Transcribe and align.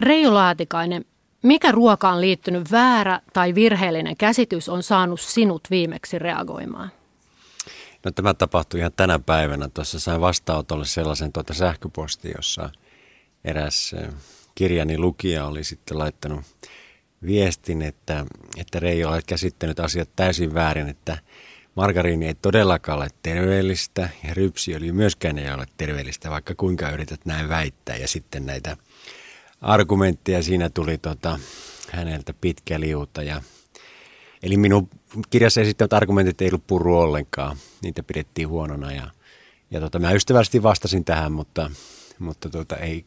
Reijo 0.00 0.34
Laatikainen, 0.34 1.04
mikä 1.42 1.72
ruokaan 1.72 2.20
liittynyt 2.20 2.70
väärä 2.70 3.20
tai 3.32 3.54
virheellinen 3.54 4.16
käsitys 4.16 4.68
on 4.68 4.82
saanut 4.82 5.20
sinut 5.20 5.62
viimeksi 5.70 6.18
reagoimaan? 6.18 6.90
No 8.04 8.10
tämä 8.10 8.34
tapahtui 8.34 8.80
ihan 8.80 8.92
tänä 8.96 9.18
päivänä. 9.18 9.68
Tuossa 9.68 10.00
sain 10.00 10.20
vastaanotolle 10.20 10.84
sellaisen 10.84 11.32
tuota 11.32 11.54
sähköposti, 11.54 12.32
jossa 12.36 12.70
eräs 13.44 13.94
kirjani 14.54 14.98
lukija 14.98 15.46
oli 15.46 15.64
sitten 15.64 15.98
laittanut 15.98 16.40
viestin, 17.26 17.82
että, 17.82 18.26
että 18.56 18.80
Reijo 18.80 19.08
olet 19.08 19.26
käsittänyt 19.26 19.80
asiat 19.80 20.08
täysin 20.16 20.54
väärin, 20.54 20.88
että 20.88 21.18
margariini 21.74 22.26
ei 22.26 22.34
todellakaan 22.34 22.98
ole 22.98 23.08
terveellistä 23.22 24.08
ja 24.28 24.34
rypsiöljy 24.34 24.92
myöskään 24.92 25.38
ei 25.38 25.50
ole 25.50 25.66
terveellistä, 25.76 26.30
vaikka 26.30 26.54
kuinka 26.54 26.90
yrität 26.90 27.20
näin 27.24 27.48
väittää. 27.48 27.96
Ja 27.96 28.08
sitten 28.08 28.46
näitä 28.46 28.76
argumentteja 29.60 30.42
siinä 30.42 30.70
tuli 30.70 30.98
tota, 30.98 31.38
häneltä 31.92 32.34
pitkä 32.40 32.80
liuta 32.80 33.22
ja 33.22 33.42
Eli 34.42 34.56
minun 34.56 34.88
kirjassa 35.30 35.60
esittämät 35.60 35.92
argumentit 35.92 36.42
ei 36.42 36.48
ollut 36.48 36.66
purru 36.66 36.98
ollenkaan. 36.98 37.56
Niitä 37.82 38.02
pidettiin 38.02 38.48
huonona 38.48 38.92
ja, 38.92 39.10
ja 39.70 39.80
tota, 39.80 39.98
mä 39.98 40.12
ystävällisesti 40.12 40.62
vastasin 40.62 41.04
tähän, 41.04 41.32
mutta, 41.32 41.70
mutta 42.18 42.50
tota, 42.50 42.76
ei 42.76 43.04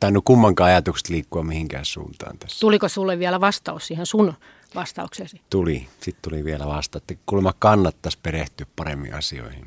tainnut 0.00 0.24
kummankaan 0.24 0.70
ajatukset 0.70 1.08
liikkua 1.08 1.42
mihinkään 1.42 1.84
suuntaan 1.84 2.38
tässä. 2.38 2.60
Tuliko 2.60 2.88
sulle 2.88 3.18
vielä 3.18 3.40
vastaus 3.40 3.86
siihen 3.86 4.06
sun 4.06 4.34
vastauksesi? 4.74 5.40
Tuli. 5.50 5.88
Sitten 6.00 6.30
tuli 6.30 6.44
vielä 6.44 6.66
vasta, 6.66 6.98
että 6.98 7.14
kuulemma 7.26 7.54
kannattaisi 7.58 8.18
perehtyä 8.22 8.66
paremmin 8.76 9.14
asioihin. 9.14 9.66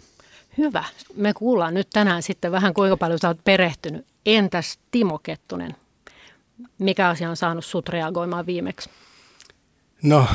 Hyvä. 0.58 0.84
Me 1.16 1.34
kuullaan 1.34 1.74
nyt 1.74 1.88
tänään 1.94 2.24
sitten 2.24 2.52
vähän 2.52 2.74
kuinka 2.74 2.98
paljon 2.98 3.20
sä 3.20 3.28
oot 3.28 3.44
perehtynyt. 3.44 4.06
Entäs 4.26 4.80
Timo 4.92 5.20
Kettunen? 5.20 5.76
Mikä 6.78 7.10
asia 7.10 7.30
on 7.30 7.38
saanut 7.38 7.66
sut 7.66 7.90
reagoimaan 7.90 8.46
viimeksi? 8.46 8.90
No, 10.04 10.28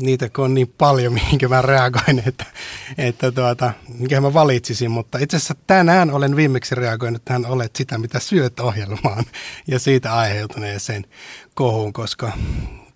niitä 0.00 0.30
on 0.38 0.54
niin 0.54 0.74
paljon, 0.78 1.12
mihinkä 1.22 1.48
mä 1.48 1.62
reagoin, 1.62 2.22
että, 2.26 2.46
että 2.98 3.32
tuota, 3.32 3.72
mikä 3.98 4.20
mä 4.20 4.34
valitsisin. 4.34 4.90
Mutta 4.90 5.18
itse 5.18 5.36
asiassa 5.36 5.54
tänään 5.66 6.10
olen 6.10 6.36
viimeksi 6.36 6.74
reagoinut 6.74 7.24
tähän 7.24 7.46
Olet 7.46 7.76
sitä, 7.76 7.98
mitä 7.98 8.20
syöt 8.20 8.60
ohjelmaan 8.60 9.24
ja 9.66 9.78
siitä 9.78 10.16
aiheutuneeseen 10.16 11.06
kohuun, 11.54 11.92
koska 11.92 12.32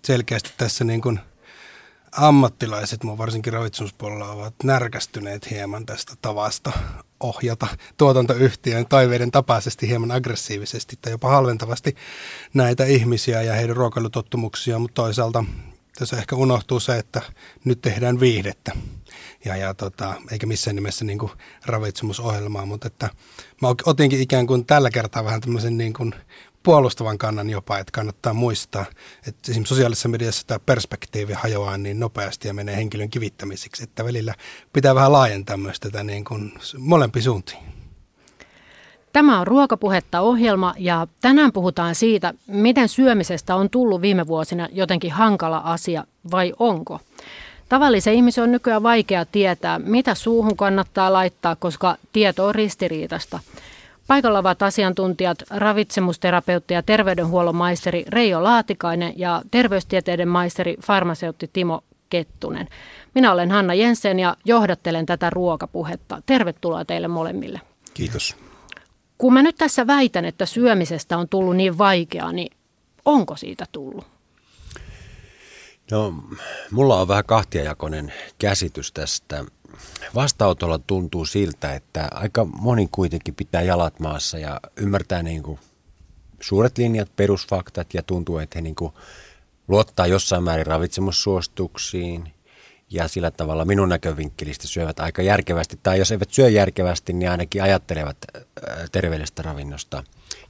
selkeästi 0.01 0.53
tässä 0.57 0.83
niin 0.83 1.01
kuin 1.01 1.19
ammattilaiset, 2.11 2.99
varsinkin 3.05 3.53
ravitsemuspuolella, 3.53 4.31
ovat 4.31 4.53
närkästyneet 4.63 5.49
hieman 5.49 5.85
tästä 5.85 6.13
tavasta 6.21 6.71
ohjata 7.25 7.67
tuotantoyhtiön 7.97 8.85
toiveiden 8.85 9.31
tapaisesti 9.31 9.87
hieman 9.87 10.11
aggressiivisesti 10.11 10.95
tai 11.01 11.11
jopa 11.11 11.29
halventavasti 11.29 11.95
näitä 12.53 12.85
ihmisiä 12.85 13.41
ja 13.41 13.53
heidän 13.53 13.75
ruokailutottumuksia, 13.75 14.79
mutta 14.79 15.01
toisaalta 15.01 15.43
tässä 15.99 16.17
ehkä 16.17 16.35
unohtuu 16.35 16.79
se, 16.79 16.97
että 16.97 17.21
nyt 17.65 17.81
tehdään 17.81 18.19
viihdettä. 18.19 18.71
Ja, 19.45 19.55
ja 19.55 19.73
tota, 19.73 20.13
eikä 20.31 20.47
missään 20.47 20.75
nimessä 20.75 21.05
niin 21.05 21.19
kuin 21.19 21.31
ravitsemusohjelmaa, 21.65 22.65
mutta 22.65 22.87
että 22.87 23.09
mä 23.61 23.67
otinkin 23.85 24.21
ikään 24.21 24.47
kuin 24.47 24.65
tällä 24.65 24.89
kertaa 24.89 25.25
vähän 25.25 25.41
tämmöisen 25.41 25.77
niin 25.77 25.93
kuin 25.93 26.15
puolustavan 26.65 27.17
kannan 27.17 27.49
jopa, 27.49 27.79
että 27.79 27.91
kannattaa 27.91 28.33
muistaa, 28.33 28.85
että 29.27 29.51
esimerkiksi 29.51 29.69
sosiaalisessa 29.69 30.09
mediassa 30.09 30.47
tämä 30.47 30.59
perspektiivi 30.59 31.33
hajoaa 31.33 31.77
niin 31.77 31.99
nopeasti 31.99 32.47
ja 32.47 32.53
menee 32.53 32.75
henkilön 32.75 33.09
kivittämisiksi, 33.09 33.83
että 33.83 34.05
välillä 34.05 34.33
pitää 34.73 34.95
vähän 34.95 35.11
laajentaa 35.11 35.57
myös 35.57 35.79
tätä 35.79 36.03
niin 36.03 36.25
kuin 36.25 36.53
molempi 36.77 37.21
suuntiin. 37.21 37.59
Tämä 39.13 39.39
on 39.39 39.47
Ruokapuhetta 39.47 40.21
ohjelma 40.21 40.73
ja 40.77 41.07
tänään 41.21 41.51
puhutaan 41.51 41.95
siitä, 41.95 42.33
miten 42.47 42.89
syömisestä 42.89 43.55
on 43.55 43.69
tullut 43.69 44.01
viime 44.01 44.27
vuosina 44.27 44.67
jotenkin 44.71 45.11
hankala 45.11 45.57
asia 45.57 46.03
vai 46.31 46.53
onko. 46.59 46.99
Tavallisen 47.69 48.13
ihmisen 48.13 48.43
on 48.43 48.51
nykyään 48.51 48.83
vaikea 48.83 49.25
tietää, 49.25 49.79
mitä 49.79 50.15
suuhun 50.15 50.57
kannattaa 50.57 51.13
laittaa, 51.13 51.55
koska 51.55 51.97
tieto 52.13 52.45
on 52.45 52.55
ristiriitasta. 52.55 53.39
Paikalla 54.07 54.39
ovat 54.39 54.61
asiantuntijat, 54.61 55.37
ravitsemusterapeutti 55.49 56.73
ja 56.73 56.83
terveydenhuollon 56.83 57.55
maisteri 57.55 58.05
Reijo 58.07 58.43
Laatikainen 58.43 59.13
ja 59.15 59.41
terveystieteiden 59.51 60.27
maisteri 60.27 60.75
farmaseutti 60.81 61.49
Timo 61.53 61.83
Kettunen. 62.09 62.67
Minä 63.15 63.31
olen 63.31 63.51
Hanna 63.51 63.73
Jensen 63.73 64.19
ja 64.19 64.37
johdattelen 64.45 65.05
tätä 65.05 65.29
ruokapuhetta. 65.29 66.21
Tervetuloa 66.25 66.85
teille 66.85 67.07
molemmille. 67.07 67.61
Kiitos. 67.93 68.35
Kun 69.17 69.33
mä 69.33 69.41
nyt 69.41 69.55
tässä 69.55 69.87
väitän, 69.87 70.25
että 70.25 70.45
syömisestä 70.45 71.17
on 71.17 71.29
tullut 71.29 71.55
niin 71.55 71.77
vaikeaa, 71.77 72.31
niin 72.31 72.57
onko 73.05 73.37
siitä 73.37 73.65
tullut? 73.71 74.05
No, 75.91 76.13
mulla 76.71 77.01
on 77.01 77.07
vähän 77.07 77.25
kahtiajakoinen 77.25 78.13
käsitys 78.39 78.91
tästä. 78.91 79.45
Vastaanotolla 80.15 80.79
tuntuu 80.79 81.25
siltä, 81.25 81.73
että 81.73 82.07
aika 82.11 82.45
moni 82.45 82.89
kuitenkin 82.91 83.35
pitää 83.35 83.61
jalat 83.61 83.99
maassa 83.99 84.37
ja 84.37 84.59
ymmärtää 84.75 85.23
niin 85.23 85.43
kuin 85.43 85.59
suuret 86.41 86.77
linjat, 86.77 87.15
perusfaktat 87.15 87.93
ja 87.93 88.03
tuntuu, 88.03 88.37
että 88.37 88.57
he 88.57 88.61
niin 88.61 88.75
kuin 88.75 88.93
luottaa 89.67 90.07
jossain 90.07 90.43
määrin 90.43 90.65
ravitsemussuostuksiin 90.65 92.33
ja 92.89 93.07
sillä 93.07 93.31
tavalla 93.31 93.65
minun 93.65 93.89
näkövinkkelistä 93.89 94.67
syövät 94.67 94.99
aika 94.99 95.21
järkevästi, 95.21 95.79
tai 95.83 95.99
jos 95.99 96.11
eivät 96.11 96.31
syö 96.31 96.49
järkevästi, 96.49 97.13
niin 97.13 97.31
ainakin 97.31 97.63
ajattelevat 97.63 98.17
äh, 98.35 98.43
terveellisestä 98.91 99.41
ravinnosta 99.41 100.03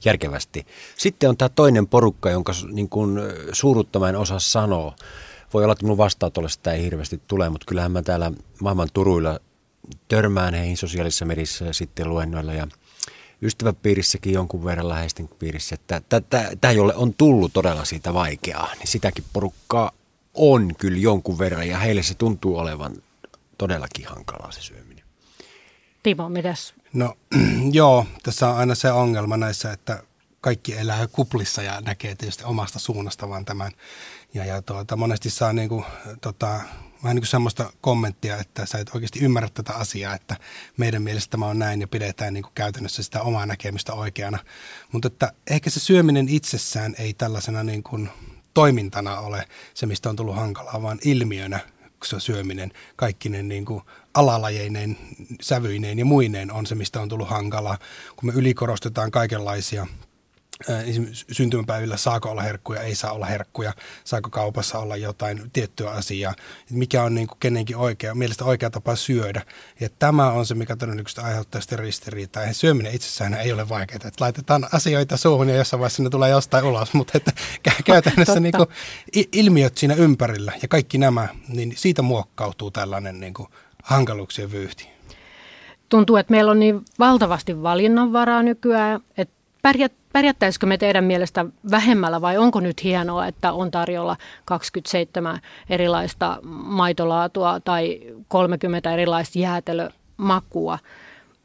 järkevästi. 0.04 0.66
Sitten 0.96 1.28
on 1.28 1.36
tämä 1.36 1.48
toinen 1.48 1.86
porukka, 1.86 2.30
jonka 2.30 2.52
niin 2.72 2.88
kuin 2.88 3.18
osa 4.16 4.38
sanoo. 4.38 4.94
Voi 5.54 5.64
olla, 5.64 5.72
että 5.72 5.84
minun 5.84 5.98
vastaanotolle 5.98 6.48
sitä 6.48 6.72
ei 6.72 6.82
hirveästi 6.82 7.20
tule, 7.28 7.48
mutta 7.48 7.64
kyllähän 7.66 7.92
mä 7.92 8.02
täällä 8.02 8.32
maailman 8.60 8.88
turuilla 8.94 9.38
törmään 10.08 10.54
heihin 10.54 10.76
sosiaalisessa 10.76 11.24
medissä 11.24 11.64
ja 11.64 11.74
sitten 11.74 12.10
luennoilla 12.10 12.54
ja 12.54 12.66
ystäväpiirissäkin 13.42 14.32
jonkun 14.32 14.64
verran 14.64 14.88
läheisten 14.88 15.28
piirissä, 15.28 15.74
että 15.74 16.20
tämä, 16.60 16.72
jolle 16.72 16.94
on 16.94 17.14
tullut 17.14 17.52
todella 17.52 17.84
siitä 17.84 18.14
vaikeaa, 18.14 18.74
niin 18.78 18.86
sitäkin 18.86 19.24
porukkaa 19.32 19.92
on 20.34 20.74
kyllä 20.78 20.98
jonkun 20.98 21.38
verran 21.38 21.68
ja 21.68 21.78
heille 21.78 22.02
se 22.02 22.14
tuntuu 22.14 22.58
olevan 22.58 22.96
todellakin 23.58 24.06
hankalaa 24.06 24.52
se 24.52 24.62
syöminen. 24.62 25.04
Timo, 26.02 26.28
mitäs? 26.28 26.74
No 26.92 27.14
joo, 27.72 28.06
tässä 28.22 28.48
on 28.48 28.56
aina 28.56 28.74
se 28.74 28.92
ongelma 28.92 29.36
näissä, 29.36 29.72
että 29.72 30.02
kaikki 30.46 30.78
elää 30.78 31.06
kuplissa 31.06 31.62
ja 31.62 31.80
näkee 31.80 32.14
tietysti 32.14 32.44
omasta 32.44 32.78
suunnasta 32.78 33.28
vaan 33.28 33.44
tämän. 33.44 33.72
Ja, 34.34 34.44
ja 34.44 34.62
tuota, 34.62 34.96
monesti 34.96 35.30
saa 35.30 35.52
niin 35.52 35.68
kuin, 35.68 35.84
tota, 36.20 36.46
vähän 37.02 37.16
niin 37.16 37.22
kuin 37.22 37.26
semmoista 37.26 37.72
kommenttia, 37.80 38.36
että 38.36 38.66
sä 38.66 38.78
et 38.78 38.90
oikeasti 38.94 39.24
ymmärrä 39.24 39.48
tätä 39.54 39.72
asiaa, 39.72 40.14
että 40.14 40.36
meidän 40.76 41.02
mielestä 41.02 41.30
tämä 41.30 41.46
on 41.46 41.58
näin 41.58 41.80
ja 41.80 41.88
pidetään 41.88 42.34
niin 42.34 42.42
kuin 42.42 42.52
käytännössä 42.54 43.02
sitä 43.02 43.22
omaa 43.22 43.46
näkemystä 43.46 43.92
oikeana. 43.92 44.38
Mutta 44.92 45.06
että 45.08 45.32
ehkä 45.50 45.70
se 45.70 45.80
syöminen 45.80 46.28
itsessään 46.28 46.94
ei 46.98 47.14
tällaisena 47.14 47.62
niin 47.62 47.82
kuin 47.82 48.10
toimintana 48.54 49.20
ole 49.20 49.48
se, 49.74 49.86
mistä 49.86 50.10
on 50.10 50.16
tullut 50.16 50.36
hankalaa, 50.36 50.82
vaan 50.82 50.98
ilmiönä 51.04 51.60
se 52.04 52.20
syöminen, 52.20 52.72
kaikkinen 52.96 53.48
niin 53.48 53.64
kuin 53.64 53.82
alalajeineen, 54.14 54.98
sävyineen 55.40 55.98
ja 55.98 56.04
muineen 56.04 56.52
on 56.52 56.66
se, 56.66 56.74
mistä 56.74 57.00
on 57.00 57.08
tullut 57.08 57.28
hankalaa, 57.28 57.78
kun 58.16 58.26
me 58.26 58.32
ylikorostetaan 58.32 59.10
kaikenlaisia 59.10 59.86
syntymäpäivillä 61.32 61.96
saako 61.96 62.30
olla 62.30 62.42
herkkuja, 62.42 62.82
ei 62.82 62.94
saa 62.94 63.12
olla 63.12 63.26
herkkuja, 63.26 63.72
saako 64.04 64.30
kaupassa 64.30 64.78
olla 64.78 64.96
jotain 64.96 65.50
tiettyä 65.52 65.90
asiaa, 65.90 66.34
mikä 66.70 67.02
on 67.02 67.14
niin 67.14 67.26
kuin 67.26 67.38
kenenkin 67.40 67.76
oikea, 67.76 68.14
mielestä 68.14 68.44
oikea 68.44 68.70
tapa 68.70 68.96
syödä. 68.96 69.42
Ja 69.80 69.88
tämä 69.98 70.30
on 70.30 70.46
se, 70.46 70.54
mikä 70.54 70.76
todennäköisesti 70.76 71.20
aiheuttaa 71.20 71.60
sitä 71.60 71.76
ristiriitaa. 71.76 72.42
Ja 72.42 72.54
syöminen 72.54 72.94
itsessään 72.94 73.34
ei 73.34 73.52
ole 73.52 73.68
vaikeaa, 73.68 73.96
että 73.96 74.24
laitetaan 74.24 74.68
asioita 74.72 75.16
suuhun 75.16 75.48
ja 75.48 75.56
jossain 75.56 75.80
vaiheessa 75.80 76.02
ne 76.02 76.10
tulee 76.10 76.30
jostain 76.30 76.64
ulos, 76.64 76.94
mutta 76.94 77.12
että 77.14 77.32
käytännössä 77.84 78.40
niin 78.40 78.54
kuin 78.56 78.68
ilmiöt 79.32 79.78
siinä 79.78 79.94
ympärillä 79.94 80.52
ja 80.62 80.68
kaikki 80.68 80.98
nämä, 80.98 81.28
niin 81.48 81.72
siitä 81.76 82.02
muokkautuu 82.02 82.70
tällainen 82.70 83.20
niin 83.20 83.34
kuin 83.34 83.48
hankaluuksien 83.82 84.52
vyyhti. 84.52 84.88
Tuntuu, 85.88 86.16
että 86.16 86.30
meillä 86.30 86.50
on 86.50 86.58
niin 86.58 86.84
valtavasti 86.98 87.62
valinnanvaraa 87.62 88.42
nykyään, 88.42 89.00
että 89.16 89.34
pärjät, 89.62 89.92
pärjättäisikö 90.16 90.66
me 90.66 90.78
teidän 90.78 91.04
mielestä 91.04 91.46
vähemmällä 91.70 92.20
vai 92.20 92.38
onko 92.38 92.60
nyt 92.60 92.84
hienoa, 92.84 93.26
että 93.26 93.52
on 93.52 93.70
tarjolla 93.70 94.16
27 94.44 95.40
erilaista 95.70 96.38
maitolaatua 96.64 97.60
tai 97.60 98.00
30 98.28 98.92
erilaista 98.92 99.38
jäätelömakua 99.38 100.78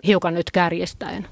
hiukan 0.08 0.34
nyt 0.34 0.52
kärjestäen? 0.52 1.28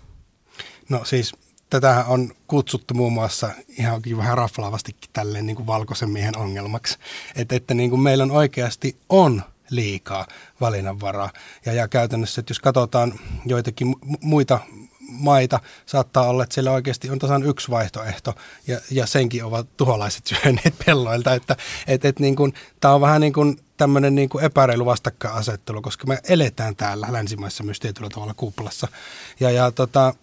No 0.90 1.06
siis 1.06 1.36
tätä 1.70 2.06
on 2.08 2.32
kutsuttu 2.48 2.94
muun 2.94 3.14
muassa 3.14 3.50
ihan 3.78 4.02
vähän 4.18 4.38
raflaavastikin 4.38 5.10
tälleen 5.14 5.46
niin 5.46 5.56
kuin 5.56 5.68
valkoisen 5.68 6.10
miehen 6.10 6.38
ongelmaksi. 6.38 6.98
Että, 7.36 7.56
että 7.56 7.74
niin 7.74 7.90
kuin 7.90 8.02
meillä 8.02 8.24
on 8.24 8.32
oikeasti 8.32 8.98
on 9.10 9.44
liikaa 9.70 10.28
valinnanvaraa. 10.62 11.30
Ja, 11.66 11.74
ja 11.74 11.88
käytännössä, 11.88 12.40
että 12.40 12.52
jos 12.52 12.60
katsotaan 12.60 13.14
joitakin 13.46 13.96
muita 14.22 14.60
maita 15.12 15.60
saattaa 15.86 16.28
olla, 16.28 16.44
että 16.44 16.54
siellä 16.54 16.72
oikeasti 16.72 17.10
on 17.10 17.20
tasan 17.20 17.44
yksi 17.44 17.70
vaihtoehto 17.70 18.36
ja, 18.68 18.80
ja 18.92 19.06
senkin 19.06 19.44
ovat 19.44 19.68
tuholaiset 19.78 20.28
syöneet 20.44 20.76
pelloilta. 20.86 21.34
Että 21.34 21.56
et, 21.88 22.06
et 22.06 22.20
niin 22.20 22.36
kuin, 22.36 22.54
tämä 22.80 22.94
on 22.94 23.02
vähän 23.02 23.22
niin 23.22 23.34
kuin 23.34 23.60
tämmöinen 23.78 24.16
niin 24.16 24.30
kuin 24.30 24.44
epäreilu 24.44 24.86
vastakkainasettelu, 24.86 25.82
koska 25.82 26.08
me 26.08 26.20
eletään 26.30 26.76
täällä 26.76 27.08
länsimaissa 27.10 27.64
myös 27.64 27.80
tietyllä 27.80 28.10
tavalla 28.10 28.34
kuplassa. 28.34 28.88
Ja, 29.40 29.52
ja 29.52 29.72
tota, 29.72 30.14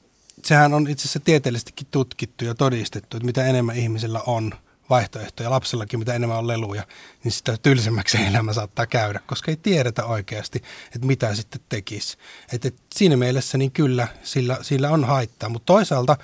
sehän 0.44 0.74
on 0.74 0.88
itse 0.88 1.02
asiassa 1.02 1.20
tieteellisestikin 1.20 1.86
tutkittu 1.90 2.44
ja 2.44 2.54
todistettu, 2.54 3.16
että 3.16 3.26
mitä 3.26 3.46
enemmän 3.46 3.76
ihmisillä 3.76 4.20
on– 4.26 4.52
vaihtoehtoja. 4.90 5.50
Lapsellakin, 5.50 5.98
mitä 5.98 6.14
enemmän 6.14 6.38
on 6.38 6.48
leluja, 6.48 6.86
niin 7.24 7.32
sitä 7.32 7.56
tylsemmäksi 7.62 8.18
elämä 8.28 8.52
saattaa 8.52 8.86
käydä, 8.86 9.20
koska 9.26 9.50
ei 9.50 9.56
tiedetä 9.56 10.04
oikeasti, 10.04 10.62
että 10.94 11.06
mitä 11.06 11.34
sitten 11.34 11.60
tekisi. 11.68 12.18
Et, 12.52 12.64
et 12.64 12.76
siinä 12.94 13.16
mielessä 13.16 13.58
niin 13.58 13.72
kyllä 13.72 14.08
sillä, 14.22 14.58
sillä 14.62 14.90
on 14.90 15.04
haittaa, 15.04 15.48
mutta 15.48 15.66
toisaalta 15.66 16.16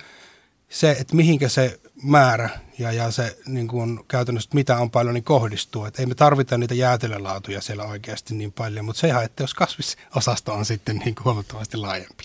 se, 0.69 0.91
että 0.91 1.15
mihinkä 1.15 1.49
se 1.49 1.79
määrä 2.03 2.49
ja, 2.79 2.91
ja 2.91 3.11
se 3.11 3.37
niin 3.45 3.67
kuin 3.67 3.99
käytännössä 4.07 4.49
mitä 4.53 4.77
on 4.77 4.91
paljon, 4.91 5.13
niin 5.13 5.23
kohdistuu. 5.23 5.85
Et 5.85 5.99
ei 5.99 6.05
me 6.05 6.15
tarvita 6.15 6.57
niitä 6.57 6.73
jäätelölaatuja 6.73 7.61
siellä 7.61 7.83
oikeasti 7.83 8.33
niin 8.33 8.51
paljon, 8.51 8.85
mutta 8.85 8.99
se 8.99 9.07
ihan, 9.07 9.23
että 9.23 9.43
jos 9.43 9.53
kasvisosasto 9.53 10.53
on 10.53 10.65
sitten 10.65 10.97
niin 10.97 11.15
kuin 11.15 11.25
huomattavasti 11.25 11.77
laajempi. 11.77 12.23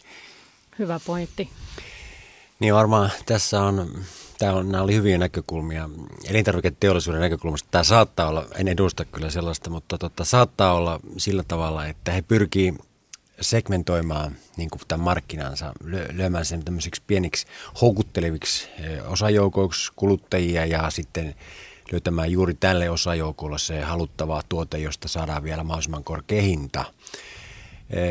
Hyvä 0.79 1.01
pointti. 1.07 1.51
Niin 2.61 2.75
varmaan 2.75 3.11
tässä 3.27 3.63
on 3.63 4.05
Tämä 4.39 4.53
on, 4.53 4.69
nämä 4.69 4.85
oli 4.85 4.95
hyviä 4.95 5.19
näkökulmia. 5.19 5.91
Elintarviketeollisuuden 6.31 7.21
näkökulmasta 7.21 7.69
tämä 7.71 7.85
saattaa 7.85 8.29
olla, 8.29 8.47
en 8.55 8.69
edusta 8.69 9.05
kyllä 9.05 9.31
sellaista, 9.31 9.71
mutta 9.71 9.99
totta, 9.99 10.25
saattaa 10.25 10.75
olla 10.75 11.01
sillä 11.17 11.43
tavalla, 11.49 11.87
että 11.87 12.13
he 12.13 12.23
pyrkii 12.23 12.75
segmentoimaan 13.41 14.37
niin 14.57 14.71
kuin 14.71 14.81
tämän 14.89 15.05
markkinansa, 15.05 15.73
lyömään 16.13 16.45
sen 16.45 16.65
tämmöisiksi 16.65 17.03
pieniksi 17.07 17.47
houkutteleviksi 17.81 18.69
osajoukoiksi 19.07 19.93
kuluttajia 19.97 20.67
ja 20.67 20.91
sitten 20.91 21.35
löytämään 21.93 22.33
juuri 22.33 22.55
tälle 22.55 22.91
osajoukolle 22.91 23.59
se 23.59 23.81
haluttava 23.81 24.43
tuote, 24.49 24.79
josta 24.79 25.09
saadaan 25.09 25.43
vielä 25.43 25.65
mahdollisimman 25.65 26.05
korkea 26.05 26.43
hinta. 26.43 26.85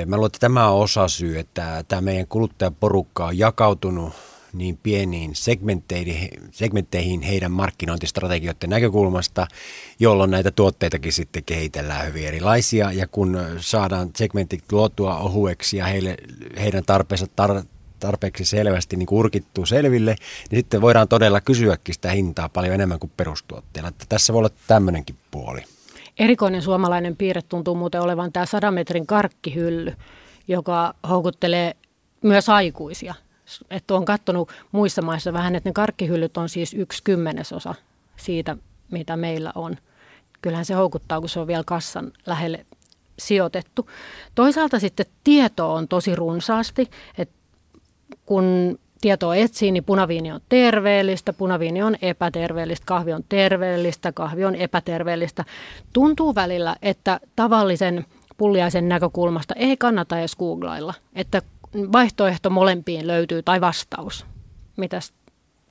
Mä 0.05 0.15
luulen, 0.15 0.27
että 0.27 0.39
tämä 0.39 0.69
on 0.69 0.83
osa 0.83 1.07
syy, 1.07 1.39
että 1.39 1.83
tämä 1.87 2.01
meidän 2.01 2.27
kuluttajaporukka 2.27 3.25
on 3.25 3.37
jakautunut 3.37 4.13
niin 4.53 4.79
pieniin 4.83 5.31
segmentteihin, 6.51 7.21
heidän 7.21 7.51
markkinointistrategioiden 7.51 8.69
näkökulmasta, 8.69 9.47
jolloin 9.99 10.31
näitä 10.31 10.51
tuotteitakin 10.51 11.13
sitten 11.13 11.43
kehitellään 11.43 12.07
hyvin 12.07 12.27
erilaisia. 12.27 12.91
Ja 12.91 13.07
kun 13.07 13.39
saadaan 13.59 14.09
segmentit 14.15 14.71
luotua 14.71 15.17
ohueksi 15.17 15.77
ja 15.77 15.85
heille, 15.85 16.17
heidän 16.59 16.83
tarpeensa 16.85 17.25
tar- 17.25 17.65
tarpeeksi 17.99 18.45
selvästi 18.45 18.95
niin 18.95 19.07
urkittuu 19.11 19.65
selville, 19.65 20.15
niin 20.51 20.59
sitten 20.59 20.81
voidaan 20.81 21.07
todella 21.07 21.41
kysyäkin 21.41 21.95
sitä 21.95 22.11
hintaa 22.11 22.49
paljon 22.49 22.73
enemmän 22.73 22.99
kuin 22.99 23.11
perustuotteella. 23.17 23.89
Että 23.89 24.05
tässä 24.09 24.33
voi 24.33 24.39
olla 24.39 24.49
tämmöinenkin 24.67 25.15
puoli. 25.31 25.61
Erikoinen 26.19 26.61
suomalainen 26.61 27.15
piirre 27.15 27.41
tuntuu 27.41 27.75
muuten 27.75 28.01
olevan 28.01 28.31
tämä 28.33 28.45
100 28.45 28.71
metrin 28.71 29.07
karkkihylly, 29.07 29.93
joka 30.47 30.93
houkuttelee 31.09 31.75
myös 32.21 32.49
aikuisia 32.49 33.15
että 33.69 33.93
on 33.93 34.05
katsonut 34.05 34.51
muissa 34.71 35.01
maissa 35.01 35.33
vähän, 35.33 35.55
että 35.55 35.69
ne 35.69 35.73
karkkihyllyt 35.73 36.37
on 36.37 36.49
siis 36.49 36.73
yksi 36.73 37.03
kymmenesosa 37.03 37.75
siitä, 38.17 38.57
mitä 38.91 39.17
meillä 39.17 39.51
on. 39.55 39.77
Kyllähän 40.41 40.65
se 40.65 40.73
houkuttaa, 40.73 41.19
kun 41.19 41.29
se 41.29 41.39
on 41.39 41.47
vielä 41.47 41.63
kassan 41.65 42.11
lähelle 42.25 42.65
sijoitettu. 43.19 43.89
Toisaalta 44.35 44.79
sitten 44.79 45.05
tietoa 45.23 45.73
on 45.73 45.87
tosi 45.87 46.15
runsaasti, 46.15 46.89
että 47.17 47.35
kun 48.25 48.79
tietoa 49.01 49.35
etsii, 49.35 49.71
niin 49.71 49.83
punaviini 49.83 50.31
on 50.31 50.41
terveellistä, 50.49 51.33
punaviini 51.33 51.83
on 51.83 51.95
epäterveellistä, 52.01 52.85
kahvi 52.85 53.13
on 53.13 53.23
terveellistä, 53.29 54.11
kahvi 54.11 54.45
on 54.45 54.55
epäterveellistä. 54.55 55.45
Tuntuu 55.93 56.35
välillä, 56.35 56.75
että 56.81 57.19
tavallisen 57.35 58.05
pulliaisen 58.37 58.89
näkökulmasta 58.89 59.53
ei 59.57 59.77
kannata 59.77 60.19
edes 60.19 60.35
googlailla, 60.35 60.93
että 61.15 61.41
vaihtoehto 61.91 62.49
molempiin 62.49 63.07
löytyy 63.07 63.43
tai 63.43 63.61
vastaus. 63.61 64.25
Mitäs 64.77 65.13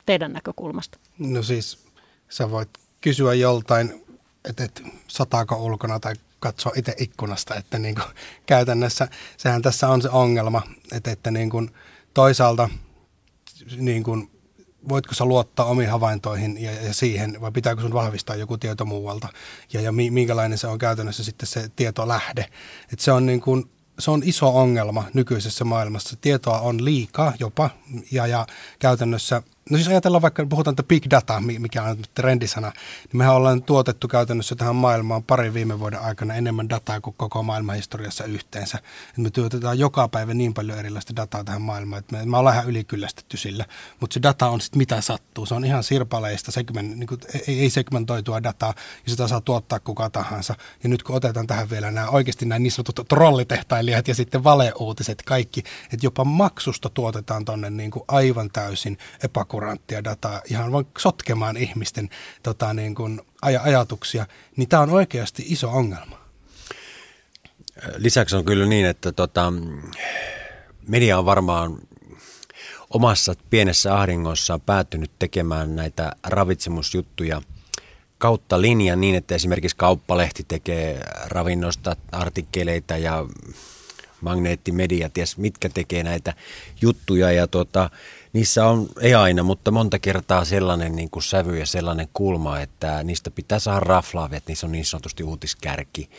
teidän 0.05 0.33
näkökulmasta? 0.33 0.99
No 1.19 1.43
siis 1.43 1.85
sä 2.29 2.51
voit 2.51 2.69
kysyä 3.01 3.33
joltain, 3.33 4.05
että, 4.49 4.63
että 4.63 4.81
sataako 5.07 5.55
ulkona 5.55 5.99
tai 5.99 6.13
katsoa 6.39 6.71
itse 6.75 6.93
ikkunasta, 6.97 7.55
että 7.55 7.79
niin 7.79 7.95
kuin, 7.95 8.07
käytännössä 8.45 9.07
sehän 9.37 9.61
tässä 9.61 9.89
on 9.89 10.01
se 10.01 10.09
ongelma, 10.09 10.61
että, 10.91 11.11
että 11.11 11.31
niin 11.31 11.49
kuin, 11.49 11.71
toisaalta 12.13 12.69
niin 13.77 14.03
kuin, 14.03 14.31
voitko 14.89 15.15
sä 15.15 15.25
luottaa 15.25 15.65
omiin 15.65 15.89
havaintoihin 15.89 16.61
ja, 16.61 16.71
ja 16.71 16.93
siihen, 16.93 17.41
vai 17.41 17.51
pitääkö 17.51 17.81
sun 17.81 17.93
vahvistaa 17.93 18.35
joku 18.35 18.57
tieto 18.57 18.85
muualta, 18.85 19.27
ja, 19.73 19.81
ja 19.81 19.91
minkälainen 19.91 20.57
se 20.57 20.67
on 20.67 20.79
käytännössä 20.79 21.23
sitten 21.23 21.47
se 21.47 21.69
tietolähde. 21.75 22.45
Että 22.93 23.05
se 23.05 23.11
on 23.11 23.25
niin 23.25 23.41
kuin, 23.41 23.69
se 23.99 24.11
on 24.11 24.21
iso 24.25 24.57
ongelma 24.57 25.03
nykyisessä 25.13 25.65
maailmassa. 25.65 26.17
Tietoa 26.21 26.59
on 26.59 26.85
liikaa 26.85 27.33
jopa 27.39 27.69
ja, 28.11 28.27
ja 28.27 28.47
käytännössä– 28.79 29.41
No 29.69 29.77
siis 29.77 29.87
ajatellaan 29.87 30.21
vaikka, 30.21 30.45
puhutaan 30.45 30.73
että 30.73 30.83
big 30.83 31.03
data, 31.09 31.39
mikä 31.39 31.83
on 31.83 31.97
trendisana, 32.13 32.67
niin 32.67 33.17
mehän 33.17 33.35
ollaan 33.35 33.63
tuotettu 33.63 34.07
käytännössä 34.07 34.55
tähän 34.55 34.75
maailmaan 34.75 35.23
parin 35.23 35.53
viime 35.53 35.79
vuoden 35.79 36.01
aikana 36.01 36.35
enemmän 36.35 36.69
dataa 36.69 37.01
kuin 37.01 37.15
koko 37.17 37.43
maailman 37.43 37.75
historiassa 37.75 38.23
yhteensä. 38.23 38.77
Et 39.09 39.17
me 39.17 39.29
tuotetaan 39.29 39.79
joka 39.79 40.07
päivä 40.07 40.33
niin 40.33 40.53
paljon 40.53 40.79
erilaista 40.79 41.15
dataa 41.15 41.43
tähän 41.43 41.61
maailmaan, 41.61 41.99
että 41.99 42.17
me, 42.17 42.25
me 42.25 42.37
ollaan 42.37 42.55
ihan 42.55 42.69
ylikyllästetty 42.69 43.37
sillä. 43.37 43.65
Mutta 43.99 44.13
se 44.13 44.21
data 44.21 44.49
on 44.49 44.61
sitten 44.61 44.77
mitä 44.77 45.01
sattuu. 45.01 45.45
Se 45.45 45.53
on 45.53 45.65
ihan 45.65 45.83
sirpaleista, 45.83 46.51
segment, 46.51 46.97
niin 46.97 47.07
kuin, 47.07 47.21
ei, 47.47 47.59
ei 47.59 47.69
segmentoitua 47.69 48.43
dataa, 48.43 48.73
ja 49.05 49.09
sitä 49.09 49.27
saa 49.27 49.41
tuottaa 49.41 49.79
kuka 49.79 50.09
tahansa. 50.09 50.55
Ja 50.83 50.89
nyt 50.89 51.03
kun 51.03 51.15
otetaan 51.15 51.47
tähän 51.47 51.69
vielä 51.69 51.91
nämä 51.91 52.09
oikeasti 52.09 52.45
nämä 52.45 52.59
niin 52.59 52.71
sanotut 52.71 53.07
trollitehtailijat 53.07 54.07
ja 54.07 54.15
sitten 54.15 54.43
valeuutiset 54.43 55.21
kaikki, 55.21 55.63
että 55.83 56.05
jopa 56.05 56.23
maksusta 56.23 56.89
tuotetaan 56.89 57.45
tuonne 57.45 57.69
niin 57.69 57.91
aivan 58.07 58.49
täysin 58.53 58.97
epäku 59.23 59.56
akuranttia 59.57 60.03
dataa 60.03 60.41
ihan 60.49 60.71
vain 60.71 60.87
sotkemaan 60.97 61.57
ihmisten 61.57 62.09
tota, 62.43 62.73
niin 62.73 62.95
kuin, 62.95 63.21
aj- 63.45 63.61
ajatuksia, 63.63 64.27
niin 64.55 64.69
tämä 64.69 64.83
on 64.83 64.89
oikeasti 64.89 65.43
iso 65.47 65.69
ongelma. 65.69 66.19
Lisäksi 67.95 68.35
on 68.35 68.45
kyllä 68.45 68.65
niin, 68.65 68.85
että 68.85 69.11
tota, 69.11 69.53
media 70.87 71.17
on 71.19 71.25
varmaan 71.25 71.77
omassa 72.89 73.35
pienessä 73.49 73.95
ahdingossa 73.99 74.59
päättynyt 74.59 75.11
tekemään 75.19 75.75
näitä 75.75 76.11
ravitsemusjuttuja 76.23 77.41
kautta 78.17 78.61
linjan 78.61 79.01
niin, 79.01 79.15
että 79.15 79.35
esimerkiksi 79.35 79.77
kauppalehti 79.77 80.45
tekee 80.47 80.99
ravinnosta 81.25 81.95
artikkeleita 82.11 82.97
ja 82.97 83.25
magneettimedia, 84.21 85.09
ties 85.09 85.37
mitkä 85.37 85.69
tekee 85.69 86.03
näitä 86.03 86.33
juttuja 86.81 87.31
ja 87.31 87.47
tota, 87.47 87.89
niissä 88.33 88.67
on, 88.67 88.87
ei 89.01 89.13
aina, 89.13 89.43
mutta 89.43 89.71
monta 89.71 89.99
kertaa 89.99 90.45
sellainen 90.45 90.95
niin 90.95 91.09
kuin 91.09 91.23
sävy 91.23 91.59
ja 91.59 91.65
sellainen 91.65 92.07
kulma, 92.13 92.59
että 92.59 93.03
niistä 93.03 93.31
pitää 93.31 93.59
saada 93.59 93.79
raflaavia, 93.79 94.37
että 94.37 94.51
niissä 94.51 94.67
on 94.67 94.71
niin 94.71 94.85
sanotusti 94.85 95.23
uutiskärki. 95.23 96.09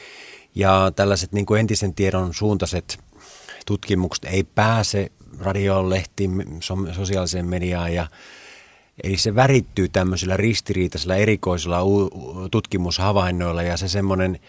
Ja 0.55 0.93
tällaiset 0.97 1.33
niin 1.33 1.47
kuin 1.47 1.61
entisen 1.61 1.95
tiedon 1.95 2.35
suuntaiset 2.35 2.99
tutkimukset 3.67 4.25
ei 4.25 4.45
pääse 4.45 5.13
radioon, 5.41 5.91
lehtiin, 5.91 6.45
sosiaaliseen 6.93 7.47
mediaan 7.47 7.95
ja 7.95 8.07
Eli 9.03 9.17
se 9.17 9.35
värittyy 9.35 9.89
tämmöisillä 9.89 10.37
ristiriitaisilla 10.37 11.17
erikoisilla 11.17 11.79
tutkimushavainnoilla 12.51 13.63
ja 13.63 13.77
se 13.77 13.89
semmoinen 13.89 14.41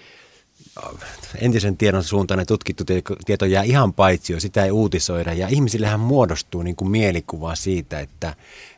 entisen 1.41 1.77
tiedon 1.77 2.03
suuntainen 2.03 2.47
tutkittu 2.47 2.83
tieto 3.25 3.45
jää 3.45 3.63
ihan 3.63 3.93
paitsi, 3.93 4.39
sitä 4.39 4.65
ei 4.65 4.71
uutisoida. 4.71 5.33
Ja 5.33 5.47
ihmisillehän 5.47 5.99
muodostuu 5.99 6.63
niin 6.63 6.75
kuin 6.75 6.91
mielikuva 6.91 7.55
siitä, 7.55 7.99
että 7.99 8.35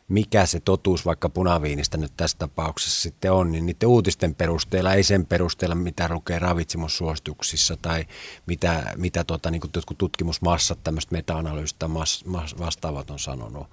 mikä 0.08 0.46
se 0.46 0.60
totuus 0.60 1.06
vaikka 1.06 1.28
punaviinistä 1.28 1.96
nyt 1.98 2.12
tässä 2.16 2.38
tapauksessa 2.38 3.00
sitten 3.00 3.32
on, 3.32 3.52
niin 3.52 3.66
niiden 3.66 3.88
uutisten 3.88 4.34
perusteella, 4.34 4.94
ei 4.94 5.02
sen 5.02 5.26
perusteella, 5.26 5.74
mitä 5.74 6.08
lukee 6.10 6.38
ravitsemussuosituksissa 6.38 7.76
tai 7.82 8.06
mitä, 8.46 8.92
mitä 8.96 9.24
tota, 9.24 9.50
niin 9.50 9.60
kuin 9.60 9.98
tutkimusmassat, 9.98 10.78
tämmöistä 10.84 11.12
meta-analyysistä 11.12 11.90
vastaavat 12.58 13.10
on 13.10 13.18
sanonut. 13.18 13.66